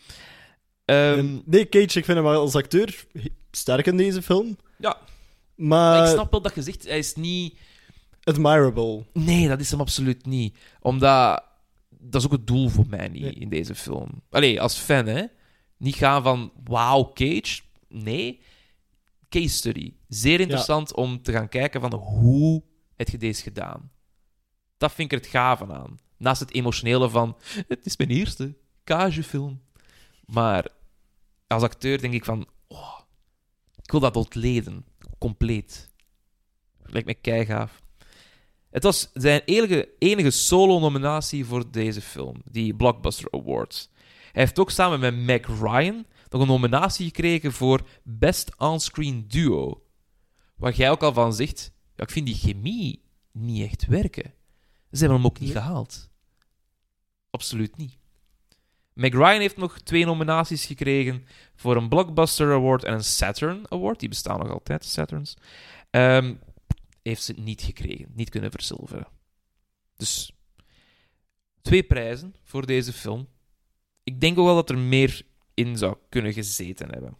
Ehm, 0.84 1.38
nee, 1.44 1.68
Cage, 1.68 1.98
ik 1.98 2.04
vind 2.04 2.06
hem 2.06 2.22
wel 2.22 2.40
als 2.40 2.54
acteur 2.54 3.04
sterk 3.50 3.86
in 3.86 3.96
deze 3.96 4.22
film. 4.22 4.56
Ja. 4.78 4.98
Maar 5.60 6.02
ik 6.02 6.12
snap 6.12 6.30
wel 6.30 6.42
dat 6.42 6.54
je 6.54 6.62
zegt, 6.62 6.84
hij 6.84 6.98
is 6.98 7.14
niet... 7.14 7.58
admirable. 8.22 9.04
Nee, 9.12 9.48
dat 9.48 9.60
is 9.60 9.70
hem 9.70 9.80
absoluut 9.80 10.26
niet. 10.26 10.56
Omdat... 10.80 11.42
Dat 12.02 12.20
is 12.20 12.26
ook 12.26 12.32
het 12.32 12.46
doel 12.46 12.68
voor 12.68 12.86
mij 12.88 13.08
niet 13.08 13.22
Nee. 13.22 13.32
in 13.32 13.48
deze 13.48 13.74
film. 13.74 14.22
Allee, 14.30 14.60
als 14.60 14.76
fan, 14.76 15.06
hè. 15.06 15.24
Niet 15.76 15.94
gaan 15.94 16.22
van, 16.22 16.52
wow, 16.64 17.12
Cage. 17.14 17.60
Nee. 17.88 18.40
Case 19.28 19.48
study. 19.48 19.92
Zeer 20.08 20.40
interessant 20.40 20.94
om 20.94 21.22
te 21.22 21.32
gaan 21.32 21.48
kijken 21.48 21.80
van, 21.80 21.94
hoe 21.94 22.62
heb 22.96 23.08
je 23.08 23.18
deze 23.18 23.42
gedaan? 23.42 23.90
Dat 24.76 24.92
vind 24.92 25.12
ik 25.12 25.18
er 25.18 25.24
het 25.24 25.34
gave 25.34 25.72
aan. 25.72 25.98
Naast 26.16 26.40
het 26.40 26.52
emotionele 26.54 27.08
van, 27.10 27.36
het 27.68 27.86
is 27.86 27.96
mijn 27.96 28.10
eerste 28.10 28.56
Cage-film. 28.84 29.60
Maar 30.24 30.68
als 31.46 31.62
acteur 31.62 32.00
denk 32.00 32.14
ik 32.14 32.24
van, 32.24 32.46
oh, 32.68 32.98
ik 33.82 33.90
wil 33.90 34.00
dat 34.00 34.16
ontleden. 34.16 34.84
Compleet. 35.20 35.90
Lijkt 36.82 37.06
me 37.06 37.14
keigaaf. 37.14 37.82
Het 38.70 38.82
was 38.82 39.10
zijn 39.12 39.40
enige, 39.44 39.88
enige 39.98 40.30
solo-nominatie 40.30 41.44
voor 41.44 41.70
deze 41.70 42.00
film, 42.00 42.42
die 42.44 42.74
Blockbuster 42.74 43.30
Awards. 43.30 43.90
Hij 44.32 44.42
heeft 44.42 44.58
ook 44.58 44.70
samen 44.70 45.00
met 45.00 45.16
Meg 45.16 45.46
Ryan 45.60 46.06
nog 46.28 46.40
een 46.40 46.46
nominatie 46.46 47.06
gekregen 47.06 47.52
voor 47.52 47.88
Best 48.02 48.58
On-Screen 48.58 49.24
Duo. 49.28 49.82
Waar 50.56 50.74
jij 50.74 50.90
ook 50.90 51.02
al 51.02 51.12
van 51.12 51.32
zegt, 51.32 51.72
ja, 51.96 52.02
ik 52.04 52.10
vind 52.10 52.26
die 52.26 52.34
chemie 52.34 53.02
niet 53.32 53.70
echt 53.70 53.86
werken. 53.86 54.34
Ze 54.90 54.98
hebben 54.98 55.16
hem 55.16 55.26
ook 55.26 55.40
niet 55.40 55.52
gehaald. 55.52 56.10
Absoluut 57.30 57.76
niet. 57.76 57.98
Meg 59.00 59.12
Ryan 59.12 59.40
heeft 59.40 59.56
nog 59.56 59.78
twee 59.78 60.04
nominaties 60.04 60.66
gekregen 60.66 61.26
voor 61.56 61.76
een 61.76 61.88
Blockbuster 61.88 62.52
Award 62.52 62.84
en 62.84 62.92
een 62.92 63.04
Saturn 63.04 63.64
Award. 63.68 64.00
Die 64.00 64.08
bestaan 64.08 64.38
nog 64.38 64.50
altijd, 64.50 64.84
Saturns. 64.84 65.36
Ehm, 65.90 66.34
heeft 67.02 67.22
ze 67.22 67.32
niet 67.32 67.62
gekregen, 67.62 68.06
niet 68.14 68.28
kunnen 68.28 68.50
verzilveren. 68.50 69.06
Dus 69.96 70.32
twee 71.62 71.82
prijzen 71.82 72.34
voor 72.42 72.66
deze 72.66 72.92
film. 72.92 73.28
Ik 74.02 74.20
denk 74.20 74.38
ook 74.38 74.46
wel 74.46 74.54
dat 74.54 74.70
er 74.70 74.78
meer 74.78 75.22
in 75.54 75.76
zou 75.76 75.96
kunnen 76.08 76.32
gezeten 76.32 76.90
hebben. 76.90 77.16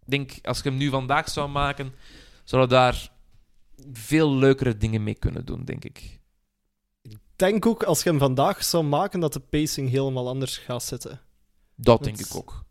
Ik 0.00 0.10
denk, 0.10 0.32
als 0.42 0.62
je 0.62 0.68
hem 0.68 0.78
nu 0.78 0.88
vandaag 0.88 1.28
zou 1.28 1.48
maken, 1.48 1.94
zouden 2.44 2.70
daar 2.70 3.12
veel 3.92 4.34
leukere 4.34 4.76
dingen 4.76 5.02
mee 5.02 5.18
kunnen 5.18 5.44
doen, 5.44 5.64
denk 5.64 5.84
ik. 5.84 6.20
Ik 7.34 7.40
denk 7.40 7.66
ook 7.66 7.82
als 7.82 8.02
je 8.02 8.08
hem 8.10 8.18
vandaag 8.18 8.64
zou 8.64 8.84
maken, 8.84 9.20
dat 9.20 9.32
de 9.32 9.40
pacing 9.40 9.90
helemaal 9.90 10.28
anders 10.28 10.58
gaat 10.58 10.82
zitten. 10.82 11.20
Dat 11.74 12.04
denk 12.04 12.18
ik 12.18 12.34
ook. 12.34 12.64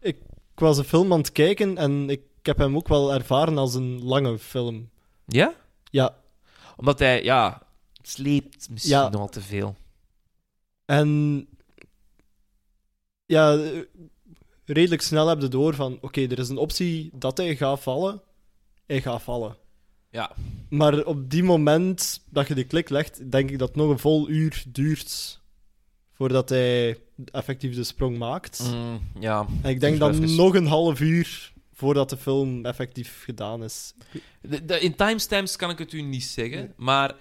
Ik 0.00 0.18
was 0.54 0.78
een 0.78 0.84
film 0.84 1.12
aan 1.12 1.18
het 1.18 1.32
kijken 1.32 1.76
en 1.76 2.10
ik 2.10 2.20
heb 2.42 2.58
hem 2.58 2.76
ook 2.76 2.88
wel 2.88 3.14
ervaren 3.14 3.58
als 3.58 3.74
een 3.74 4.02
lange 4.04 4.38
film. 4.38 4.90
Ja? 5.26 5.54
Ja, 5.90 6.16
Omdat 6.76 6.98
hij, 6.98 7.22
ja, 7.24 7.62
sleept 8.02 8.70
misschien 8.70 8.96
Ja. 8.96 9.08
nogal 9.08 9.28
te 9.28 9.40
veel. 9.40 9.76
en 10.84 11.48
ja, 13.26 13.70
redelijk 14.64 15.02
snel 15.02 15.26
heb 15.26 15.40
je 15.40 15.48
door 15.48 15.74
van, 15.74 15.98
oké, 16.00 16.20
er 16.20 16.38
is 16.38 16.48
een 16.48 16.56
optie 16.58 17.10
dat 17.14 17.36
hij 17.36 17.56
gaat 17.56 17.80
vallen. 17.80 18.22
Hij 18.86 19.00
gaat 19.02 19.22
vallen. 19.22 19.56
Ja. 20.10 20.30
Maar 20.68 21.04
op 21.04 21.30
die 21.30 21.42
moment 21.42 22.20
dat 22.30 22.48
je 22.48 22.54
de 22.54 22.64
klik 22.64 22.88
legt, 22.88 23.30
denk 23.30 23.50
ik 23.50 23.58
dat 23.58 23.68
het 23.68 23.76
nog 23.76 23.90
een 23.90 23.98
vol 23.98 24.28
uur 24.28 24.64
duurt 24.68 25.40
voordat 26.12 26.48
hij 26.48 26.98
effectief 27.24 27.74
de 27.74 27.84
sprong 27.84 28.18
maakt. 28.18 28.70
Mm, 28.74 29.00
ja. 29.20 29.46
En 29.62 29.70
ik 29.70 29.80
denk 29.80 29.98
dan 29.98 30.34
nog 30.34 30.54
een 30.54 30.66
half 30.66 31.00
uur 31.00 31.52
voordat 31.72 32.10
de 32.10 32.16
film 32.16 32.64
effectief 32.64 33.22
gedaan 33.24 33.62
is. 33.64 33.94
De, 34.42 34.64
de- 34.64 34.80
in 34.80 34.94
timestamps 34.94 35.56
kan 35.56 35.70
ik 35.70 35.78
het 35.78 35.92
u 35.92 36.02
niet 36.02 36.24
zeggen, 36.24 36.72
maar 36.76 37.14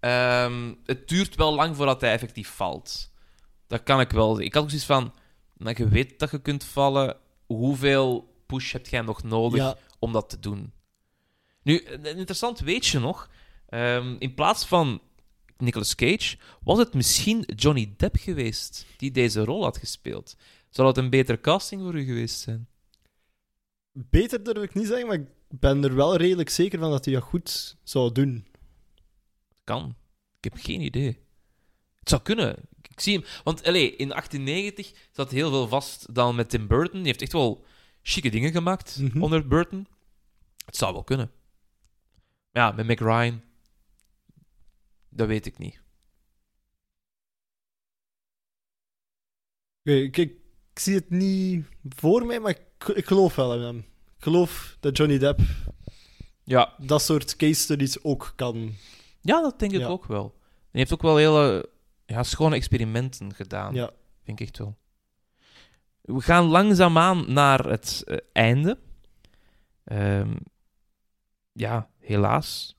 ehm, 0.00 0.74
het 0.84 1.08
duurt 1.08 1.34
wel 1.34 1.54
lang 1.54 1.76
voordat 1.76 2.00
hij 2.00 2.12
effectief 2.12 2.48
valt. 2.48 3.10
Dat 3.66 3.82
kan 3.82 4.00
ik 4.00 4.10
wel 4.10 4.28
zeggen. 4.28 4.44
Ik 4.46 4.54
had 4.54 4.62
ook 4.62 4.68
zoiets 4.68 4.86
van, 4.88 5.12
nou, 5.56 5.74
je 5.78 5.88
weet 5.88 6.18
dat 6.18 6.30
je 6.30 6.40
kunt 6.42 6.64
vallen, 6.64 7.16
hoeveel 7.46 8.34
push 8.46 8.72
heb 8.72 8.86
jij 8.86 9.00
nog 9.00 9.22
nodig 9.22 9.58
Ja, 9.60 9.76
om 9.98 10.12
dat 10.12 10.28
te 10.30 10.40
doen? 10.40 10.72
Nu, 11.64 11.84
een 11.86 12.04
interessant 12.04 12.60
weetje 12.60 12.98
nog. 13.00 13.30
Ehm, 13.68 14.16
in 14.18 14.34
plaats 14.34 14.64
van 14.64 15.00
Nicolas 15.56 15.94
Cage, 15.94 16.36
was 16.62 16.78
het 16.78 16.94
misschien 16.94 17.40
Johnny 17.56 17.94
Depp 17.96 18.16
geweest 18.16 18.86
die 18.96 19.10
deze 19.10 19.44
rol 19.44 19.62
had 19.62 19.78
gespeeld. 19.78 20.36
Zou 20.70 20.86
dat 20.86 20.98
een 21.04 21.10
betere 21.10 21.40
casting 21.40 21.82
voor 21.82 21.94
u 21.94 22.04
geweest 22.04 22.38
zijn? 22.40 22.68
beter 23.96 24.44
durf 24.44 24.62
ik 24.62 24.74
niet 24.74 24.86
zeggen, 24.86 25.06
maar 25.06 25.16
ik 25.16 25.26
ben 25.48 25.84
er 25.84 25.94
wel 25.94 26.16
redelijk 26.16 26.48
zeker 26.50 26.78
van 26.78 26.90
dat 26.90 27.04
hij 27.04 27.14
dat 27.14 27.22
goed 27.22 27.76
zou 27.82 28.12
doen. 28.12 28.46
Kan. 29.64 29.94
Ik 30.40 30.52
heb 30.52 30.62
geen 30.64 30.80
idee. 30.80 31.18
Het 31.98 32.08
zou 32.08 32.22
kunnen. 32.22 32.56
Ik 32.82 33.00
zie 33.00 33.14
hem... 33.18 33.24
Want 33.44 33.64
allee, 33.66 33.96
in 33.96 34.08
1890 34.08 34.92
zat 35.12 35.30
heel 35.30 35.50
veel 35.50 35.68
vast 35.68 36.14
dan 36.14 36.34
met 36.34 36.50
Tim 36.50 36.66
Burton. 36.66 36.98
Die 36.98 37.06
heeft 37.06 37.22
echt 37.22 37.32
wel 37.32 37.64
chique 38.02 38.30
dingen 38.30 38.52
gemaakt 38.52 38.98
Mhm. 39.00 39.22
onder 39.22 39.48
Burton. 39.48 39.86
Het 40.66 40.76
zou 40.76 40.92
wel 40.92 41.04
kunnen. 41.04 41.30
Ja, 42.54 42.70
met 42.72 42.86
Meg 42.86 42.98
Ryan... 42.98 43.42
Dat 45.08 45.26
weet 45.26 45.46
ik 45.46 45.58
niet. 45.58 45.82
Ik, 49.82 50.16
ik, 50.16 50.32
ik 50.72 50.78
zie 50.78 50.94
het 50.94 51.10
niet 51.10 51.66
voor 51.88 52.26
mij, 52.26 52.40
maar 52.40 52.50
ik, 52.50 52.88
ik 52.96 53.06
geloof 53.06 53.34
wel 53.34 53.54
in 53.54 53.60
hem. 53.60 53.78
Ik 54.16 54.22
geloof 54.22 54.76
dat 54.80 54.96
Johnny 54.96 55.18
Depp 55.18 55.40
Ja, 56.44 56.74
dat 56.78 57.02
soort 57.02 57.36
case 57.36 57.60
studies 57.60 58.02
ook 58.02 58.32
kan. 58.36 58.72
ja 59.20 59.40
dat 59.40 59.58
denk 59.58 59.72
ik 59.72 59.80
Ja. 59.80 59.86
ook 59.86 60.04
wel. 60.04 60.34
Hij 60.70 60.80
heeft 60.80 60.92
ook 60.92 61.02
wel 61.02 61.16
hele 61.16 61.68
ja, 62.06 62.22
schone 62.22 62.54
experimenten 62.56 63.34
gedaan. 63.34 63.74
Ja. 63.74 63.90
Vind 64.22 64.40
ik 64.40 64.46
echt 64.46 64.58
wel. 64.58 64.76
We 66.00 66.20
gaan 66.20 66.44
langzaamaan 66.44 67.32
naar 67.32 67.64
het 67.68 68.02
eh, 68.06 68.16
einde. 68.32 68.78
Ehm, 69.84 70.36
ja, 71.52 71.90
helaas. 72.04 72.76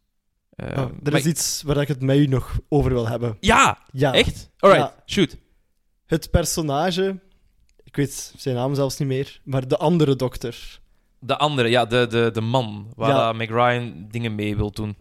Ehm, 0.56 0.70
Ah, 0.80 0.80
er 1.04 1.12
maar- 1.12 1.20
is 1.20 1.26
iets 1.26 1.62
waar 1.66 1.78
ik 1.82 1.88
het 1.88 2.02
met 2.02 2.18
u 2.18 2.26
nog 2.28 2.60
over 2.70 2.92
wil 2.92 3.08
hebben. 3.08 3.38
Ja, 3.40 3.78
Ja. 3.92 4.14
echt? 4.14 4.50
Alright, 4.60 4.94
Ja. 4.96 5.04
shoot. 5.06 5.38
Het 6.06 6.32
personage, 6.32 7.20
ik 7.84 7.96
weet 7.96 8.34
zijn 8.38 8.56
naam 8.56 8.76
zelfs 8.76 8.98
niet 8.98 9.08
meer, 9.08 9.40
maar 9.44 9.68
de 9.68 9.78
andere 9.78 10.16
dokter. 10.16 10.80
De 11.20 11.38
andere, 11.38 11.70
ja, 11.70 11.86
de, 11.86 12.08
de, 12.08 12.30
de 12.34 12.42
man 12.42 12.94
waar 12.96 13.10
Ja. 13.10 13.26
dat 13.26 13.36
Meg 13.36 13.50
Ryan 13.50 14.08
dingen 14.12 14.36
mee 14.36 14.56
wil 14.56 14.72
doen. 14.72 14.96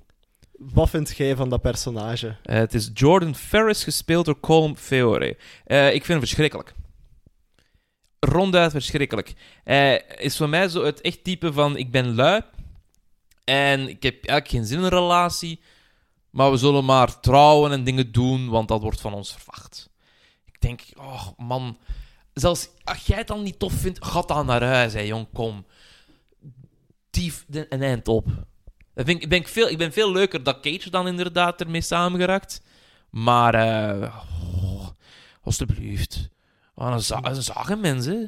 Wat 0.59 0.91
vind 0.91 1.17
jij 1.17 1.37
van 1.37 1.49
dat 1.49 1.61
personage? 1.61 2.37
Eh, 2.43 2.57
het 2.57 2.75
is 2.75 2.91
Jordan 2.95 3.35
Ferris, 3.35 3.85
gespeeld 3.85 4.25
door 4.25 4.41
Colm 4.41 4.77
Feore. 4.77 5.37
Eh, 5.65 5.87
ik 5.87 5.93
vind 5.93 6.07
hem 6.09 6.19
verschrikkelijk. 6.19 6.75
Ronduit 8.21 8.71
verschrikkelijk. 8.71 9.35
Hij 9.65 10.05
is 10.17 10.37
voor 10.37 10.49
mij 10.49 10.69
zo 10.69 10.85
het 10.85 11.01
echt 11.01 11.25
type 11.25 11.53
van: 11.53 11.77
ik 11.77 11.91
ben 11.91 12.15
lui 12.15 12.41
en 13.45 13.89
ik 13.89 14.03
heb 14.03 14.15
eigenlijk 14.15 14.49
geen 14.49 14.65
zin 14.65 14.79
in 14.79 14.85
een 14.85 14.91
relatie, 14.91 15.61
maar 16.31 16.51
we 16.51 16.57
zullen 16.57 16.85
maar 16.85 17.21
trouwen 17.21 17.73
en 17.73 17.85
dingen 17.85 18.13
doen, 18.13 18.49
want 18.49 18.69
dat 18.69 18.81
wordt 18.81 19.01
van 19.01 19.15
ons 19.15 19.33
verwacht. 19.33 19.91
Ik 20.45 20.61
denk, 20.61 20.83
oh 20.97 21.29
man, 21.37 21.79
zelfs 22.33 22.69
als 22.85 23.07
jij 23.07 23.19
het 23.19 23.27
dan 23.27 23.43
niet 23.43 23.59
tof 23.59 23.73
vindt, 23.73 24.05
ga 24.05 24.23
dan 24.23 24.47
naar 24.47 24.63
huis, 24.63 24.93
hè, 24.93 25.01
jong, 25.01 25.27
kom. 25.33 25.67
Dief 27.11 27.45
een 27.49 27.83
eind 27.83 28.09
op. 28.09 28.27
Dat 28.95 29.07
vind 29.07 29.23
ik, 29.23 29.29
ben 29.29 29.39
ik, 29.39 29.49
veel, 29.49 29.69
ik 29.69 29.79
ben 29.79 29.93
veel 29.93 30.13
leuker 30.13 30.43
dat 30.43 30.61
Cage 30.61 30.91
dan 30.91 31.07
inderdaad 31.07 31.61
ermee 31.61 31.81
samengeraakt. 31.81 32.63
Maar, 33.11 33.55
eh 33.55 34.15
oh, 34.63 34.89
alstublieft. 35.43 36.29
Wat 36.75 36.93
een, 36.93 37.01
za 37.01 37.21
een 37.23 37.43
zagenmens, 37.43 38.07
hè. 38.07 38.25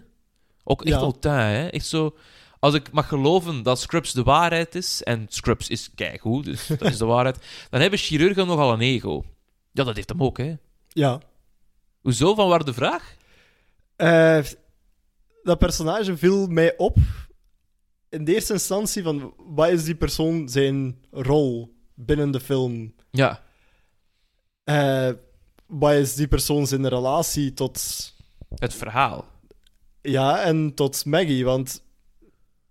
Ook 0.64 0.84
echt 0.84 1.22
Ja. 1.22 1.32
hè. 1.32 1.66
Echt 1.66 1.86
zo... 1.86 2.16
Als 2.58 2.74
ik 2.74 2.92
mag 2.92 3.08
geloven 3.08 3.62
dat 3.62 3.80
Scrubs 3.80 4.12
de 4.12 4.22
waarheid 4.22 4.74
is, 4.74 5.02
en 5.02 5.26
Scrubs 5.28 5.68
is 5.68 5.90
keigoed, 5.94 6.44
dus 6.44 6.66
dat 6.66 6.82
is 6.82 6.98
de 6.98 7.04
waarheid, 7.04 7.38
dan 7.70 7.80
hebben 7.80 7.98
chirurgen 7.98 8.46
nogal 8.46 8.72
een 8.72 8.80
ego. 8.80 9.24
Ja, 9.72 9.84
dat 9.84 9.96
heeft 9.96 10.08
hem 10.08 10.22
ook, 10.22 10.38
hè. 10.38 10.54
Ja. 10.88 11.20
Hoezo, 12.00 12.34
van 12.34 12.48
waar 12.48 12.64
de 12.64 12.74
vraag? 12.74 13.16
Eh, 13.96 14.44
dat 15.42 15.58
personage 15.58 16.16
viel 16.16 16.46
mij 16.46 16.76
op 16.76 16.96
in 18.08 18.24
de 18.24 18.34
eerste 18.34 18.52
instantie 18.52 19.02
van 19.02 19.34
wat 19.36 19.68
is 19.68 19.84
die 19.84 19.94
persoon 19.94 20.48
zijn 20.48 21.04
rol 21.10 21.74
binnen 21.94 22.30
de 22.30 22.40
film? 22.40 22.94
Ja. 23.10 23.42
Eh, 24.64 25.10
wat 25.66 25.92
is 25.92 26.14
die 26.14 26.28
persoon 26.28 26.66
zijn 26.66 26.88
relatie 26.88 27.52
tot 27.52 28.12
Het 28.54 28.74
verhaal. 28.74 29.24
ja 30.02 30.42
en 30.42 30.74
tot 30.74 31.04
Maggie? 31.04 31.44
Want 31.44 31.84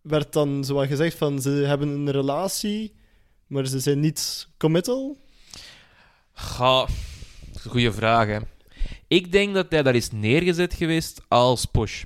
werd 0.07 0.33
dan 0.33 0.63
zoals 0.63 0.87
gezegd 0.87 1.17
van 1.17 1.41
ze 1.41 1.49
hebben 1.49 1.89
een 1.89 2.11
relatie, 2.11 2.93
maar 3.47 3.65
ze 3.65 3.79
zijn 3.79 3.99
niet 3.99 4.47
committal. 4.57 5.17
Ga, 6.33 6.87
goede 7.67 7.93
vraag, 7.93 8.27
hè. 8.27 8.39
Ik 9.07 9.31
denk 9.31 9.53
dat 9.53 9.71
hij 9.71 9.83
daar 9.83 9.95
is 9.95 10.11
neergezet 10.11 10.73
geweest 10.73 11.21
als 11.27 11.65
push. 11.65 12.03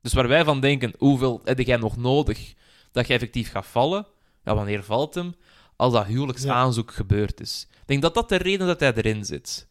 Dus 0.00 0.12
waar 0.12 0.28
wij 0.28 0.44
van 0.44 0.60
denken, 0.60 0.94
hoeveel 0.98 1.40
heb 1.44 1.58
jij 1.58 1.76
nog 1.76 1.96
nodig 1.96 2.54
dat 2.92 3.06
je 3.06 3.14
effectief 3.14 3.50
gaat 3.50 3.66
vallen? 3.66 4.06
Ja, 4.44 4.54
wanneer 4.54 4.84
valt 4.84 5.14
hem? 5.14 5.34
Als 5.76 5.92
dat 5.92 6.06
huwelijksaanzoek 6.06 6.92
gebeurd 6.92 7.40
is. 7.40 7.66
Ik 7.70 7.86
denk 7.86 8.02
dat 8.02 8.14
dat 8.14 8.28
de 8.28 8.36
reden 8.36 8.66
dat 8.66 8.80
hij 8.80 8.94
erin 8.94 9.24
zit. 9.24 9.68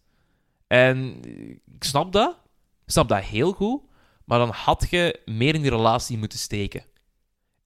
En 0.67 1.19
ik 1.75 1.83
snap 1.83 2.11
dat. 2.11 2.37
Ik 2.85 2.91
snap 2.91 3.09
dat 3.09 3.23
heel 3.23 3.51
goed. 3.51 3.81
Maar 4.25 4.39
dan 4.39 4.49
had 4.49 4.87
je 4.89 5.21
meer 5.25 5.55
in 5.55 5.61
die 5.61 5.71
relatie 5.71 6.17
moeten 6.17 6.39
steken. 6.39 6.83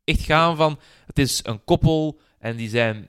Echt 0.10 0.26
gaan 0.26 0.56
van, 0.56 0.80
het 1.06 1.20
is 1.20 1.40
een 1.44 1.64
koppel 1.64 2.20
en 2.40 2.56
die 2.56 2.70
zijn 2.70 3.08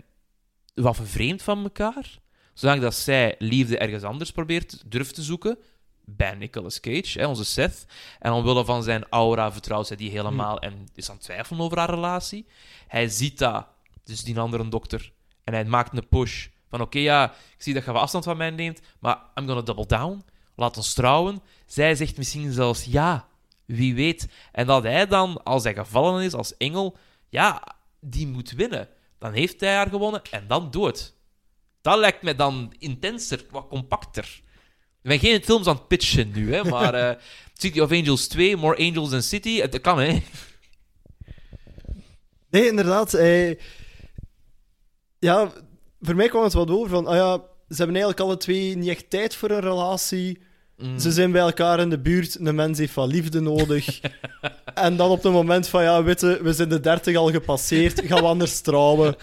wat 0.75 0.97
vervreemd 0.97 1.43
van 1.43 1.63
elkaar 1.63 2.19
zodat 2.61 2.81
dat 2.81 2.95
zij 2.95 3.35
liefde 3.39 3.79
ergens 3.79 4.03
anders 4.03 4.33
probeert 4.33 4.83
durft 4.87 5.15
te 5.15 5.23
zoeken, 5.23 5.59
bij 6.05 6.35
Nicolas 6.35 6.81
Cage, 6.81 7.19
hè, 7.19 7.27
onze 7.27 7.45
Seth, 7.45 7.87
en 8.19 8.33
omwille 8.33 8.65
van 8.65 8.83
zijn 8.83 9.05
aura 9.11 9.53
vertrouwt 9.53 9.87
zij 9.87 9.97
die 9.97 10.11
helemaal 10.11 10.59
en 10.59 10.89
is 10.95 11.09
aan 11.09 11.15
het 11.15 11.25
twijfelen 11.25 11.61
over 11.61 11.79
haar 11.79 11.91
relatie. 11.91 12.47
Hij 12.87 13.09
ziet 13.09 13.39
dat, 13.39 13.67
dus 14.05 14.23
die 14.23 14.39
andere 14.39 14.69
dokter, 14.69 15.13
en 15.45 15.53
hij 15.53 15.65
maakt 15.65 15.97
een 15.97 16.09
push 16.09 16.49
Van 16.69 16.81
oké, 16.81 16.99
ja, 16.99 17.25
ik 17.57 17.63
zie 17.63 17.75
dat 17.75 17.85
je 17.85 17.93
wat 17.93 18.03
afstand 18.03 18.25
van 18.25 18.37
mij 18.37 18.51
neemt, 18.51 18.81
maar 18.99 19.17
I'm 19.35 19.47
gonna 19.47 19.63
double 19.63 19.87
down. 19.87 20.25
Laat 20.55 20.77
ons 20.77 20.93
trouwen. 20.93 21.43
Zij 21.67 21.95
zegt 21.95 22.17
misschien 22.17 22.53
zelfs 22.53 22.85
ja, 22.85 23.29
wie 23.77 23.95
weet. 23.95 24.29
En 24.53 24.67
dat 24.67 24.83
hij 24.83 25.07
dan, 25.07 25.43
als 25.43 25.63
hij 25.63 25.75
gevallen 25.75 26.23
is 26.25 26.35
als 26.35 26.57
engel, 26.57 26.97
ja, 27.29 27.63
die 28.01 28.27
moet 28.27 28.51
winnen. 28.51 28.89
Dan 29.19 29.33
heeft 29.33 29.61
hij 29.61 29.75
haar 29.75 29.89
gewonnen 29.89 30.23
en 30.31 30.45
dan 30.47 30.71
dood. 30.71 31.15
Dat 31.81 31.99
lijkt 31.99 32.23
me 32.23 32.35
dan 32.35 32.75
intenser, 32.79 33.45
wat 33.51 33.69
compacter. 33.69 34.41
Ik 35.03 35.09
ben 35.09 35.19
geen 35.19 35.45
films 35.45 35.67
aan 35.67 35.75
het 35.77 35.89
pitchen 35.89 36.31
nu, 36.31 36.55
hè, 36.55 36.65
maar 36.65 36.95
eh, 37.11 37.17
City 37.55 37.81
of 37.81 37.91
Angels 37.91 38.29
2, 38.29 38.57
More 38.57 38.77
Angels 38.77 39.11
than 39.11 39.23
City, 39.23 39.61
het 39.61 39.81
kan, 39.81 39.99
hè. 39.99 40.23
Nee, 42.51 42.67
inderdaad. 42.67 43.15
eh, 43.15 43.51
ja, 45.19 45.53
voor 46.01 46.15
mij 46.15 46.29
kwam 46.29 46.43
het 46.43 46.53
wat 46.53 46.71
over 46.71 46.89
van, 46.91 47.07
ah 47.07 47.15
ja, 47.15 47.37
ze 47.69 47.77
hebben 47.77 47.97
eigenlijk 47.97 48.21
alle 48.21 48.37
twee 48.37 48.77
niet 48.77 48.89
echt 48.89 49.11
tijd 49.11 49.35
voor 49.35 49.51
een 49.51 49.61
relatie. 49.61 50.39
Mm. 50.81 50.99
Ze 50.99 51.13
zijn 51.13 51.33
bij 51.33 51.41
elkaar 51.41 51.81
in 51.81 51.91
de 51.91 51.99
buurt, 51.99 52.41
een 52.41 52.55
mens 52.55 52.79
heeft 52.79 52.95
wat 52.95 53.09
liefde 53.09 53.41
nodig. 53.41 54.01
en 54.75 54.97
dan 54.97 55.11
op 55.11 55.23
het 55.23 55.33
moment 55.33 55.69
van, 55.69 55.83
ja, 55.83 56.03
weet 56.03 56.21
je, 56.21 56.39
we 56.43 56.53
zijn 56.53 56.69
de 56.69 56.81
dertig 56.81 57.17
al 57.17 57.31
gepasseerd, 57.31 58.01
gaan 58.05 58.21
we 58.21 58.27
anders 58.27 58.61
trouwen. 58.61 59.17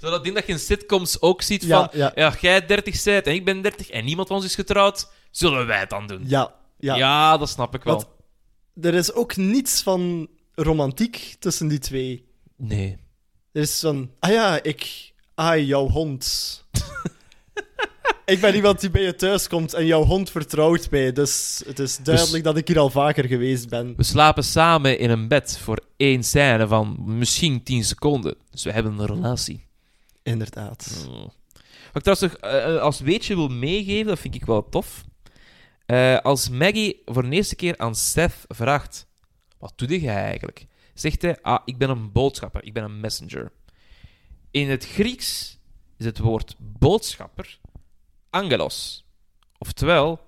Zo 0.00 0.10
dat 0.10 0.22
ding 0.24 0.34
dat 0.34 0.46
je 0.46 0.52
in 0.52 0.58
sitcoms 0.58 1.20
ook 1.20 1.42
ziet 1.42 1.62
Ja, 1.62 1.78
van... 1.78 1.98
ja. 1.98 2.12
Ja. 2.14 2.34
jij 2.40 2.66
30 2.66 3.02
bent 3.02 3.26
en 3.26 3.34
ik 3.34 3.44
ben 3.44 3.62
30 3.62 3.90
en 3.90 4.04
niemand 4.04 4.28
van 4.28 4.36
ons 4.36 4.46
is 4.46 4.54
getrouwd, 4.54 5.10
zullen 5.30 5.66
wij 5.66 5.78
het 5.78 5.90
dan 5.90 6.06
doen? 6.06 6.22
Ja, 6.26 6.54
ja. 6.78 6.96
Ja, 6.96 7.36
dat 7.36 7.48
snap 7.48 7.74
ik 7.74 7.82
wel. 7.82 7.94
Want 7.94 8.06
er 8.86 8.94
is 8.94 9.12
ook 9.12 9.36
niets 9.36 9.82
van 9.82 10.28
romantiek 10.54 11.36
tussen 11.38 11.68
die 11.68 11.78
twee. 11.78 12.28
Nee. 12.56 12.98
Er 13.52 13.62
is 13.62 13.80
van, 13.80 14.10
ah 14.18 14.30
ja, 14.30 14.62
ik 14.62 15.12
aai 15.34 15.64
jouw 15.64 15.88
hond. 15.88 16.64
ik 18.24 18.40
ben 18.40 18.54
iemand 18.54 18.80
die 18.80 18.90
bij 18.90 19.02
je 19.02 19.14
thuis 19.14 19.48
komt 19.48 19.74
en 19.74 19.86
jouw 19.86 20.04
hond 20.04 20.30
vertrouwt 20.30 20.90
mij. 20.90 21.12
Dus 21.12 21.62
het 21.66 21.78
is 21.78 21.96
duidelijk 21.96 22.44
dat 22.44 22.56
ik 22.56 22.68
hier 22.68 22.78
al 22.78 22.90
vaker 22.90 23.24
geweest 23.24 23.68
ben. 23.68 23.94
We 23.96 24.02
slapen 24.02 24.44
samen 24.44 24.98
in 24.98 25.10
een 25.10 25.28
bed 25.28 25.58
voor 25.58 25.78
één 25.96 26.22
scène 26.22 26.66
van 26.66 26.96
misschien 27.04 27.62
10 27.62 27.84
seconden. 27.84 28.36
Dus 28.50 28.64
we 28.64 28.72
hebben 28.72 28.98
een 28.98 29.06
relatie. 29.06 29.66
Inderdaad. 30.22 31.06
Oh. 31.08 31.28
Wat 31.92 32.06
ik 32.06 32.14
trouwens 32.14 32.20
nog 32.20 32.52
eh, 32.52 32.80
als 32.80 33.00
weetje 33.00 33.34
wil 33.34 33.48
meegeven, 33.48 34.06
dat 34.06 34.18
vind 34.18 34.34
ik 34.34 34.44
wel 34.44 34.68
tof. 34.68 35.04
Eh, 35.86 36.18
als 36.18 36.48
Maggie 36.48 37.02
voor 37.04 37.22
de 37.22 37.36
eerste 37.36 37.56
keer 37.56 37.78
aan 37.78 37.94
Seth 37.94 38.44
vraagt: 38.48 39.06
Wat 39.58 39.72
doe 39.76 40.00
jij 40.00 40.24
eigenlijk? 40.24 40.66
Zegt 40.94 41.22
hij: 41.22 41.38
Ah, 41.42 41.62
ik 41.64 41.78
ben 41.78 41.90
een 41.90 42.12
boodschapper, 42.12 42.64
ik 42.64 42.72
ben 42.72 42.84
een 42.84 43.00
messenger. 43.00 43.52
In 44.50 44.70
het 44.70 44.86
Grieks 44.86 45.58
is 45.96 46.04
het 46.04 46.18
woord 46.18 46.56
boodschapper 46.58 47.58
angelos. 48.34 49.04
Oftewel 49.58 50.20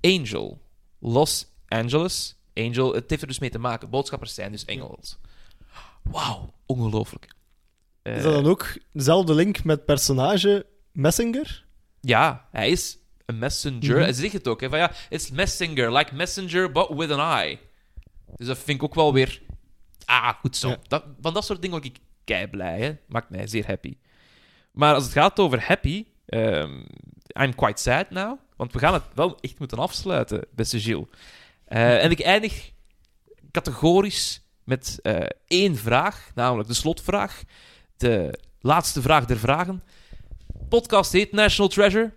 angel. 0.00 0.60
Los 0.98 1.46
Angeles. 1.68 2.36
Angel, 2.54 2.94
het 2.94 3.10
heeft 3.10 3.22
er 3.22 3.28
dus 3.28 3.38
mee 3.38 3.50
te 3.50 3.58
maken. 3.58 3.90
Boodschappers 3.90 4.34
zijn 4.34 4.52
dus 4.52 4.64
engels. 4.64 5.18
Wauw, 6.02 6.52
ongelooflijk. 6.66 7.24
Is 8.02 8.12
Eh, 8.16 8.22
dat 8.22 8.32
dan 8.32 8.46
ook 8.46 8.76
dezelfde 8.92 9.34
link 9.34 9.64
met 9.64 9.84
personage 9.84 10.66
Messenger? 10.92 11.64
Ja, 12.00 12.48
hij 12.50 12.70
is 12.70 12.98
een 13.26 13.38
messenger. 13.38 13.90
Mhm. 13.94 14.00
Hij 14.02 14.12
zegt 14.12 14.32
het 14.32 14.48
ook, 14.48 14.60
hè, 14.60 14.68
van 14.68 14.78
ja, 14.78 14.92
it's 15.08 15.30
messenger, 15.30 15.92
like 15.92 16.14
messenger, 16.14 16.72
but 16.72 16.88
with 16.88 17.10
an 17.10 17.38
eye. 17.38 17.58
Dus 18.36 18.46
dat 18.46 18.58
vind 18.58 18.76
ik 18.78 18.82
ook 18.84 18.94
wel 18.94 19.12
weer... 19.12 19.42
Ah, 20.04 20.28
goed 20.28 20.56
zo. 20.56 20.68
Ja. 20.68 20.78
Dat, 20.88 21.04
van 21.20 21.34
dat 21.34 21.44
soort 21.44 21.62
dingen 21.62 21.80
word 21.80 21.88
ik 21.94 21.98
kei 22.24 22.46
blij, 22.46 22.80
hè. 22.80 22.96
Maakt 23.08 23.30
mij 23.30 23.46
zeer 23.46 23.66
happy. 23.66 23.96
Maar 24.72 24.94
als 24.94 25.04
het 25.04 25.12
gaat 25.12 25.38
over 25.38 25.66
happy, 25.66 26.06
ehm, 26.32 26.80
I'm 27.42 27.54
quite 27.54 27.80
sad 27.80 28.10
now. 28.10 28.38
Want 28.56 28.72
we 28.72 28.78
gaan 28.78 28.92
het 28.92 29.02
wel 29.14 29.38
echt 29.40 29.58
moeten 29.58 29.78
afsluiten, 29.78 30.46
beste 30.54 30.80
Gilles. 30.80 31.06
Eh, 31.64 32.04
en 32.04 32.10
ik 32.10 32.20
eindig 32.20 32.72
categorisch 33.50 34.42
met 34.64 34.98
eh, 35.02 35.26
één 35.46 35.76
vraag, 35.76 36.30
namelijk 36.34 36.68
de 36.68 36.74
slotvraag. 36.74 37.42
De 37.96 38.38
laatste 38.60 39.02
vraag 39.02 39.24
der 39.24 39.38
vragen. 39.38 39.82
Podcast 40.68 41.12
heet 41.12 41.32
National 41.32 41.70
Treasure. 41.70 42.12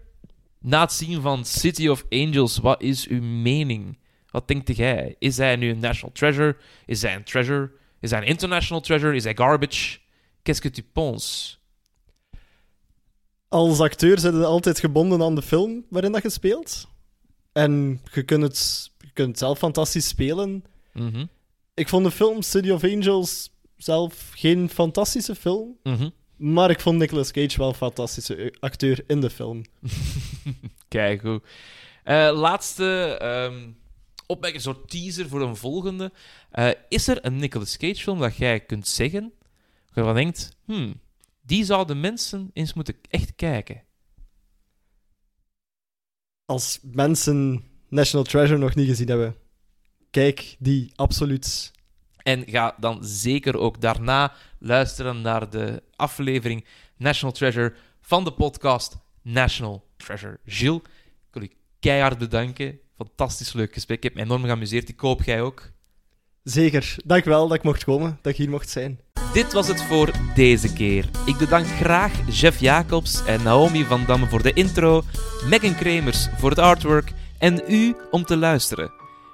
Na 0.59 0.81
het 0.81 0.91
zien 0.91 1.21
van 1.21 1.45
City 1.45 1.87
of 1.87 2.05
Angels, 2.09 2.57
wat 2.57 2.81
is 2.81 3.07
uw 3.07 3.21
mening? 3.21 3.97
Wat 4.31 4.47
denkt 4.47 4.75
jij? 4.75 5.15
Is 5.19 5.37
hij 5.37 5.55
nu 5.55 5.69
een 5.69 5.79
national 5.79 6.11
treasure? 6.13 6.57
Is 6.85 7.01
hij 7.01 7.15
een 7.15 7.23
treasure? 7.23 7.71
Is 7.99 8.11
hij 8.11 8.21
een 8.21 8.27
international 8.27 8.81
treasure? 8.81 9.15
Is 9.15 9.23
hij 9.23 9.35
garbage? 9.35 9.99
Qu'est-ce 10.43 10.69
que 10.69 10.81
tu 10.81 10.83
penses? 10.93 11.59
Als 13.47 13.79
acteur 13.79 14.19
zijn 14.19 14.35
je 14.35 14.45
altijd 14.45 14.79
gebonden 14.79 15.21
aan 15.21 15.35
de 15.35 15.41
film 15.41 15.85
waarin 15.89 16.11
dat 16.11 16.23
je 16.23 16.29
speelt. 16.29 16.87
En 17.51 18.01
je 18.13 18.23
kunt 18.23 18.43
het, 18.43 18.91
je 18.97 19.11
kunt 19.13 19.27
het 19.27 19.37
zelf 19.37 19.57
fantastisch 19.57 20.07
spelen. 20.07 20.63
Mhm. 20.93 21.25
Ik 21.73 21.89
vond 21.89 22.05
de 22.05 22.11
film 22.11 22.41
City 22.41 22.69
of 22.69 22.83
Angels 22.83 23.49
zelf 23.77 24.31
geen 24.33 24.69
fantastische 24.69 25.35
film. 25.35 25.77
Mhm. 25.83 26.09
Maar 26.35 26.69
ik 26.69 26.79
vond 26.79 26.97
Nicolas 26.97 27.31
Cage 27.31 27.57
wel 27.57 27.67
een 27.67 27.73
fantastische 27.73 28.53
acteur 28.59 29.03
in 29.07 29.21
de 29.21 29.29
film. 29.29 29.61
Kijk 30.87 31.21
goed. 31.21 31.43
Eh, 32.03 32.31
laatste 32.33 33.17
ehm 33.21 33.71
opmerking, 34.27 34.65
een 34.65 34.73
soort 34.73 34.89
teaser 34.89 35.29
voor 35.29 35.41
een 35.41 35.55
volgende. 35.55 36.11
Eh, 36.51 36.69
is 36.89 37.07
er 37.07 37.25
een 37.25 37.35
Nicolas 37.35 37.77
Cage 37.77 38.01
film 38.01 38.19
dat 38.19 38.37
jij 38.37 38.59
kunt 38.59 38.87
zeggen, 38.87 39.33
waar 39.93 40.03
je 40.03 40.11
van 40.11 40.13
denkt, 40.15 40.57
hmm, 40.65 40.99
die 41.45 41.63
zouden 41.63 41.99
mensen 41.99 42.49
eens 42.53 42.73
moeten 42.73 42.95
echt 43.09 43.35
kijken? 43.35 43.83
Als 46.45 46.79
mensen 46.81 47.63
National 47.89 48.25
Treasure 48.25 48.59
nog 48.59 48.75
niet 48.75 48.87
gezien 48.87 49.07
hebben, 49.07 49.35
kijk 50.09 50.55
die 50.59 50.91
absoluut. 50.95 51.71
En 52.17 52.43
ga 52.47 52.75
dan 52.79 53.03
zeker 53.03 53.57
ook 53.57 53.81
daarna 53.81 54.33
luisteren 54.59 55.21
naar 55.21 55.49
de 55.49 55.83
aflevering 55.95 56.65
National 56.97 57.35
Treasure 57.35 57.73
van 58.01 58.23
de 58.23 58.33
podcast 58.33 58.97
National 59.21 59.87
Treasure. 59.97 60.39
Gilles, 60.45 60.81
ik 61.27 61.31
wil 61.31 61.41
je 61.41 61.51
keihard 61.79 62.17
bedanken. 62.17 62.79
Fantastisch 62.95 63.53
leuk 63.53 63.73
gesprek. 63.73 63.97
Ik 63.97 64.03
heb 64.03 64.13
me 64.13 64.21
enorm 64.21 64.43
geamuseerd. 64.43 64.89
Ik 64.89 64.99
hoop 64.99 65.23
jij 65.23 65.41
ook. 65.41 65.71
Zeker. 66.45 66.95
Dank 67.05 67.25
wel 67.25 67.47
dat 67.47 67.57
ik 67.57 67.63
mocht 67.63 67.83
komen, 67.83 68.19
dat 68.21 68.31
ik 68.31 68.37
hier 68.37 68.49
mocht 68.49 68.69
zijn. 68.69 68.99
Dit 69.33 69.53
was 69.53 69.67
het 69.67 69.81
voor 69.81 70.11
deze 70.35 70.73
keer. 70.73 71.09
Ik 71.25 71.37
bedank 71.37 71.65
graag 71.65 72.11
Jeff 72.29 72.59
Jacobs 72.59 73.25
en 73.25 73.43
Naomi 73.43 73.83
van 73.83 74.03
Damme 74.07 74.27
voor 74.27 74.41
de 74.41 74.53
intro, 74.53 75.03
Megan 75.49 75.75
Kremers 75.75 76.27
voor 76.37 76.49
het 76.49 76.59
artwork 76.59 77.11
en 77.37 77.61
u 77.67 77.95
om 78.11 78.23
te 78.23 78.37
luisteren. 78.37 78.91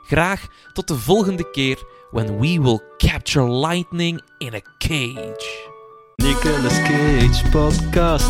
Graag 0.07 0.47
tot 0.74 0.88
de 0.88 0.95
volgende 0.95 1.51
keer 1.51 1.84
when 2.12 2.39
we 2.39 2.62
will 2.62 2.82
capture 2.97 3.49
lightning 3.49 4.22
in 4.38 4.53
a 4.53 4.62
cage. 4.78 5.70
Nicolas 6.16 6.82
Cage 6.82 7.49
podcast. 7.49 8.30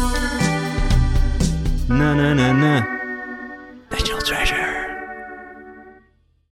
Na 1.87 2.13
na 2.13 2.33
na 2.33 2.51
na. 2.51 2.99